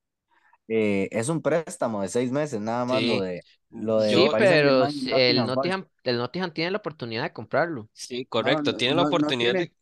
eh, 0.70 1.10
es 1.12 1.30
un 1.30 1.41
préstamo 1.41 2.01
de 2.01 2.10
seis 2.10 2.32
meses, 2.32 2.62
nada 2.62 2.86
más 2.86 3.03
lo 3.03 3.20
de 3.22 3.45
lo 3.72 4.01
de 4.01 4.15
Sí, 4.15 4.30
pero 4.38 4.88
el 5.11 5.45
Nottingham 5.45 5.88
el 6.03 6.17
Nottingham 6.17 6.53
tiene 6.53 6.72
la 6.72 6.78
oportunidad 6.78 7.24
de 7.24 7.34
comprarlo. 7.34 7.89
sí, 7.93 8.26
correcto. 8.26 8.74
no, 8.74 8.76
Tiene 8.76 8.95
la 8.95 9.03
no, 9.03 9.13
no 9.13 9.34
oportunidad 9.34 9.55
tiene, 9.55 9.57
de. 9.57 9.74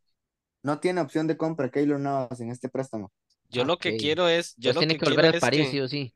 no 0.63 0.79
tiene 0.79 1.01
opción 1.01 1.27
de 1.27 1.37
compra 1.37 1.71
Keylor 1.71 1.99
Navas 1.99 2.39
en 2.41 2.51
este 2.51 2.69
préstamo. 2.69 3.11
Yo 3.49 3.63
lo 3.65 3.77
que 3.79 3.95
quiero 3.95 4.27
es, 4.29 4.55
yo 4.57 4.71
Entonces 4.71 4.77
lo 4.77 4.85
tiene 4.87 4.97
que 4.97 4.99
que 4.99 5.05
volver 5.05 5.25
al 5.25 5.37
París, 5.39 5.69
sí 5.69 5.79
o 5.81 5.87
sí. 5.87 6.15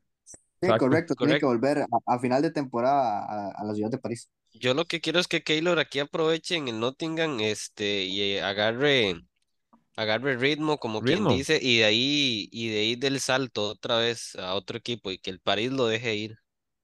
Sí, 0.62 0.76
correcto, 0.76 1.16
tiene 1.16 1.36
que 1.38 1.46
volver 1.46 1.80
a, 1.80 1.86
a 2.06 2.18
final 2.20 2.42
de 2.42 2.50
temporada 2.52 3.24
a, 3.26 3.52
a 3.52 3.64
la 3.64 3.74
ciudad 3.74 3.90
de 3.90 3.98
París. 3.98 4.30
Yo 4.54 4.74
lo 4.74 4.86
que 4.86 5.00
quiero 5.00 5.18
es 5.20 5.28
que 5.28 5.42
Keylor 5.42 5.78
aquí 5.78 5.98
aproveche 5.98 6.56
en 6.56 6.68
el 6.68 6.78
Nottingham, 6.80 7.40
este, 7.40 8.04
y 8.04 8.20
eh, 8.34 8.42
agarre, 8.42 9.14
agarre 9.96 10.36
ritmo, 10.38 10.78
como 10.78 11.02
quien 11.04 11.26
dice, 11.28 11.58
y 11.62 11.78
de 11.80 11.84
ahí, 11.86 12.48
y 12.52 12.70
de 12.70 12.80
ahí 12.80 12.96
del 12.96 13.20
salto 13.20 13.68
otra 13.70 13.98
vez 13.98 14.36
a 14.36 14.54
otro 14.56 14.78
equipo 14.78 15.10
y 15.12 15.18
que 15.18 15.30
el 15.30 15.40
París 15.40 15.72
lo 15.72 15.86
deje 15.88 16.16
ir. 16.16 16.38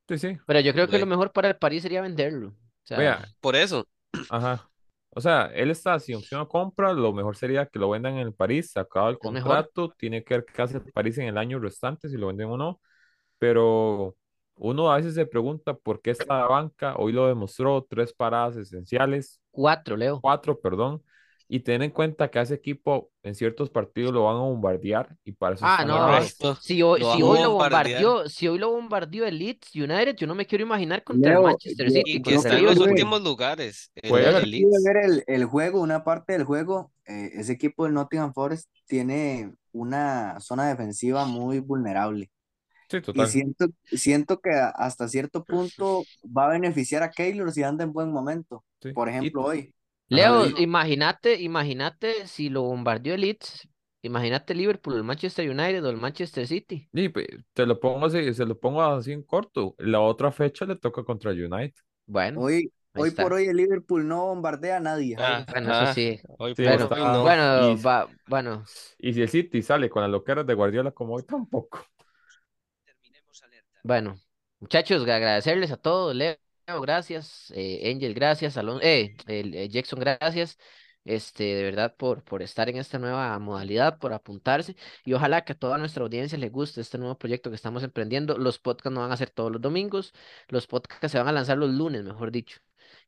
Sí, 0.09 0.19
sí. 0.19 0.39
Pero 0.47 0.61
yo 0.61 0.73
creo 0.73 0.89
que 0.89 0.99
lo 0.99 1.07
mejor 1.07 1.33
para 1.33 1.49
el 1.49 1.57
París 1.57 1.83
sería 1.83 2.01
venderlo. 2.03 2.49
O 2.49 2.55
sea, 2.87 2.99
Vea, 2.99 3.29
Por 3.41 3.57
eso, 3.57 3.87
ajá. 4.29 4.71
O 5.11 5.21
sea, 5.21 5.47
él 5.55 5.71
está 5.71 5.99
sin 6.01 6.17
opción 6.17 6.41
a 6.41 6.47
compra, 6.47 6.93
lo 6.93 7.13
mejor 7.13 7.37
sería 7.37 7.67
que 7.67 7.79
lo 7.79 7.91
vendan 7.91 8.15
en 8.15 8.21
el 8.29 8.35
París, 8.35 8.71
se 8.73 8.81
acaba 8.81 9.11
el 9.11 9.19
es 9.21 9.31
mejor. 9.31 9.69
contrato, 9.69 9.91
tiene 9.99 10.23
que 10.25 10.35
ver 10.35 10.47
qué 10.47 10.63
hace 10.63 10.79
el 10.79 10.93
París 10.93 11.19
en 11.19 11.29
el 11.29 11.39
año 11.39 11.59
restante, 11.59 12.09
si 12.09 12.17
lo 12.17 12.29
venden 12.29 12.49
o 12.49 12.57
no, 12.57 12.81
pero 13.39 14.17
uno 14.57 14.93
a 14.93 14.97
veces 14.99 15.15
se 15.15 15.27
pregunta 15.27 15.75
por 15.75 16.03
qué 16.03 16.11
esta 16.13 16.47
banca, 16.49 16.97
hoy 16.99 17.13
lo 17.13 17.29
demostró, 17.29 17.87
tres 17.89 18.13
paradas 18.15 18.57
esenciales, 18.57 19.41
Cuatro, 19.51 19.95
Leo. 19.97 20.21
cuatro, 20.21 20.61
perdón, 20.61 21.03
Y 21.51 21.61
ten 21.61 21.81
en 21.83 21.91
cuenta 21.91 22.31
que 22.31 22.39
a 22.39 22.43
ese 22.43 22.53
equipo 22.55 23.11
en 23.23 23.35
ciertos 23.35 23.71
partidos 23.71 24.13
lo 24.13 24.25
van 24.25 24.37
a 24.37 24.41
bombardear 24.41 25.17
y 25.25 25.33
para 25.33 25.55
eso 25.55 25.65
Ah, 25.67 25.83
no, 25.87 26.55
si 26.61 26.83
hoy, 26.83 27.01
Lo 27.01 27.15
si 27.15 27.23
hoy 27.23 27.41
lo 27.43 27.53
bombardeó, 27.53 28.29
si 28.29 28.49
hoy 28.49 28.59
lo 28.59 28.71
bombardeó 28.71 29.25
el 29.25 29.39
Leeds 29.39 29.75
United, 29.75 30.15
yo 30.17 30.27
no 30.27 30.35
me 30.35 30.45
quiero 30.45 30.65
imaginar 30.65 31.03
contra 31.05 31.33
el 31.39 31.43
Manchester 31.43 31.87
yo- 31.87 31.93
City, 31.95 32.13
Y 32.17 32.23
que 32.23 32.35
está 32.35 32.59
en 32.59 32.67
los 32.67 32.79
últimos 32.79 33.23
lugares. 33.23 33.91
el- 33.95 34.15
el 34.15 34.51
Leeds. 34.51 34.85
ver 34.85 34.97
el, 34.99 35.25
el 35.27 35.45
juego, 35.47 35.81
una 35.81 36.05
parte 36.05 36.35
del 36.35 36.45
juego, 36.45 36.93
eh, 37.07 37.31
ese 37.33 37.55
equipo 37.55 37.85
del 37.85 37.95
Nottingham 37.95 38.35
Forest 38.35 38.69
tiene 38.87 39.55
una 39.73 40.39
zona 40.41 40.69
defensiva 40.69 41.25
muy 41.25 41.61
vulnerable. 41.61 42.31
Sí, 42.91 42.99
Y 42.99 43.01
total. 43.01 43.27
siento, 43.29 43.67
siento 43.85 44.41
que 44.41 44.51
hasta 44.51 45.09
cierto 45.09 45.45
punto 45.45 46.03
va 46.25 46.47
a 46.47 46.51
beneficiar 46.51 47.03
a 47.03 47.11
Keylor 47.11 47.53
si 47.53 47.63
anda 47.63 47.85
en 47.85 47.93
buen 47.95 48.11
momento. 48.13 48.65
sí. 48.83 48.93
Por 48.93 49.09
Y- 49.09 49.13
ejemplo, 49.13 49.45
hoy. 49.45 49.75
Leo, 50.09 50.47
imagínate, 50.59 51.41
imagínate 51.41 52.27
si 52.27 52.49
lo 52.49 52.63
bombardeó 52.63 53.15
el 53.15 53.21
Leeds, 53.23 53.69
imagínate 54.03 54.53
el 54.55 54.59
Liverpool, 54.61 54.97
el 54.97 55.05
Manchester 55.05 55.49
United 55.51 55.85
o 55.85 55.91
el 55.91 55.97
Manchester 55.97 56.47
City. 56.47 56.89
y, 56.93 57.09
pe- 57.11 57.45
te 57.53 57.67
lo 57.67 57.79
pongo 57.79 58.07
así, 58.07 58.33
se 58.35 58.45
lo 58.47 58.59
pongo 58.59 58.83
así 58.83 59.13
en 59.13 59.23
corto. 59.23 59.75
La 59.79 60.01
otra 60.01 60.33
fecha 60.33 60.65
le 60.65 60.77
toca 60.77 61.05
contra 61.05 61.31
United. 61.33 61.75
Bueno, 62.07 62.41
Hoy, 62.41 62.73
hoy 62.95 63.09
está. 63.11 63.23
por 63.23 63.33
hoy 63.35 63.45
el 63.47 63.57
Liverpool 63.57 64.07
no 64.09 64.27
bombardea 64.29 64.79
a 64.79 64.81
nadie. 64.81 65.17
Ah. 65.19 65.45
Bueno, 65.51 65.71
eso 65.71 65.87
ah, 65.87 65.93
sí. 65.95 66.21
Hoy 66.39 66.55
Sí, 66.55 66.63
por 66.65 66.73
Bueno, 66.73 66.89
hoy 66.93 67.03
no. 67.05 67.25
bueno, 67.25 67.73
Y- 67.73 67.83
va, 67.83 68.09
bueno, 68.27 68.65
Y 68.99 69.13
si 69.13 69.23
el 69.23 69.29
City 69.29 69.63
sale 69.63 69.89
con 69.91 70.03
las 70.03 70.11
loqueras 70.11 70.47
de 70.47 70.55
Guardiola 70.55 70.91
como 70.93 71.15
hoy, 71.15 71.23
tampoco. 71.25 71.81
bueno. 73.83 74.21
Muchachos, 74.61 75.03
agradecerles 75.03 75.71
a 75.71 75.77
todos, 75.77 76.15
Leo, 76.17 76.37
gracias, 76.77 77.51
eh, 77.55 77.91
Angel, 77.93 78.13
gracias, 78.15 78.57
Alon 78.57 78.81
eh, 78.83 79.17
eh, 79.27 79.69
Jackson, 79.71 79.99
gracias, 79.99 80.59
este, 81.05 81.45
de 81.45 81.63
verdad, 81.63 81.97
por, 81.97 82.23
por 82.25 82.43
estar 82.43 82.69
en 82.69 82.77
esta 82.77 82.99
nueva 82.99 83.39
modalidad, 83.39 83.99
por 83.99 84.13
apuntarse, 84.13 84.77
y 85.05 85.15
ojalá 85.15 85.45
que 85.45 85.53
a 85.55 85.59
toda 85.59 85.79
nuestra 85.79 86.03
audiencia 86.03 86.37
les 86.39 86.53
guste 86.53 86.81
este 86.83 86.99
nuevo 86.99 87.17
proyecto 87.19 87.49
que 87.51 87.57
estamos 87.57 87.83
emprendiendo. 87.83 88.37
Los 88.37 88.59
podcasts 88.59 88.93
no 88.95 89.01
van 89.01 89.13
a 89.13 89.17
ser 89.17 89.31
todos 89.31 89.51
los 89.51 89.61
domingos, 89.63 90.13
los 90.49 90.67
podcasts 90.67 91.11
se 91.13 91.19
van 91.19 91.29
a 91.29 91.33
lanzar 91.33 91.57
los 91.59 91.71
lunes, 91.71 92.05
mejor 92.05 92.31
dicho. 92.31 92.61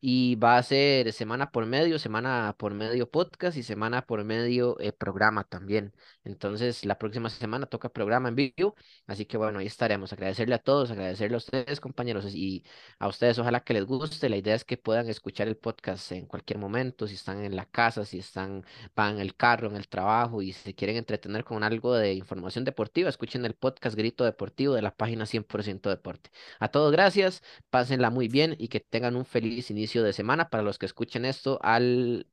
Y 0.02 0.36
va 0.36 0.56
a 0.56 0.62
ser 0.62 1.12
semana 1.12 1.50
por 1.50 1.66
medio, 1.66 1.98
semana 1.98 2.54
por 2.58 2.72
medio 2.74 3.10
podcast 3.10 3.56
y 3.56 3.62
semana 3.62 4.06
por 4.06 4.24
medio 4.24 4.78
eh, 4.80 4.92
programa 4.92 5.44
también. 5.44 5.92
Entonces, 6.24 6.84
la 6.86 6.98
próxima 6.98 7.28
semana 7.30 7.66
toca 7.66 7.90
programa 7.90 8.28
en 8.30 8.34
vivo. 8.36 8.74
Así 9.06 9.26
que 9.26 9.36
bueno, 9.36 9.58
ahí 9.58 9.66
estaremos. 9.66 10.12
Agradecerle 10.12 10.54
a 10.54 10.58
todos, 10.58 10.90
agradecerle 10.90 11.34
a 11.34 11.38
ustedes, 11.38 11.80
compañeros, 11.80 12.34
y 12.34 12.64
a 12.98 13.08
ustedes, 13.08 13.38
ojalá 13.38 13.60
que 13.60 13.74
les 13.74 13.84
guste. 13.84 14.28
La 14.28 14.36
idea 14.36 14.54
es 14.54 14.64
que 14.64 14.76
puedan 14.76 15.08
escuchar 15.08 15.48
el 15.48 15.56
podcast 15.56 16.12
en 16.12 16.26
cualquier 16.26 16.58
momento, 16.58 17.06
si 17.06 17.14
están 17.14 17.44
en 17.44 17.56
la 17.56 17.66
casa, 17.66 18.04
si 18.04 18.18
están, 18.18 18.64
van 18.94 19.16
en 19.16 19.20
el 19.20 19.34
carro, 19.36 19.68
en 19.68 19.76
el 19.76 19.88
trabajo 19.88 20.42
y 20.42 20.52
se 20.52 20.74
quieren 20.74 20.96
entretener 20.96 21.44
con 21.44 21.62
algo 21.62 21.94
de 21.94 22.14
información 22.14 22.64
deportiva, 22.64 23.08
escuchen 23.08 23.44
el 23.44 23.54
podcast 23.54 23.96
Grito 23.96 24.24
Deportivo 24.24 24.74
de 24.74 24.82
la 24.82 24.94
página 24.94 25.26
100% 25.26 25.88
Deporte. 25.90 26.30
A 26.58 26.68
todos, 26.68 26.92
gracias, 26.92 27.42
pásenla 27.70 28.10
muy 28.10 28.28
bien 28.28 28.54
y 28.58 28.68
que 28.68 28.80
tengan 28.80 29.16
un 29.16 29.24
feliz 29.24 29.70
de 29.98 30.12
semana 30.12 30.48
para 30.48 30.62
los 30.62 30.78
que 30.78 30.86
escuchen 30.86 31.24
esto 31.24 31.58
al, 31.62 32.26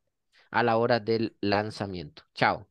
a 0.52 0.64
la 0.64 0.78
hora 0.78 1.00
del 1.00 1.36
lanzamiento. 1.42 2.24
Chao. 2.34 2.68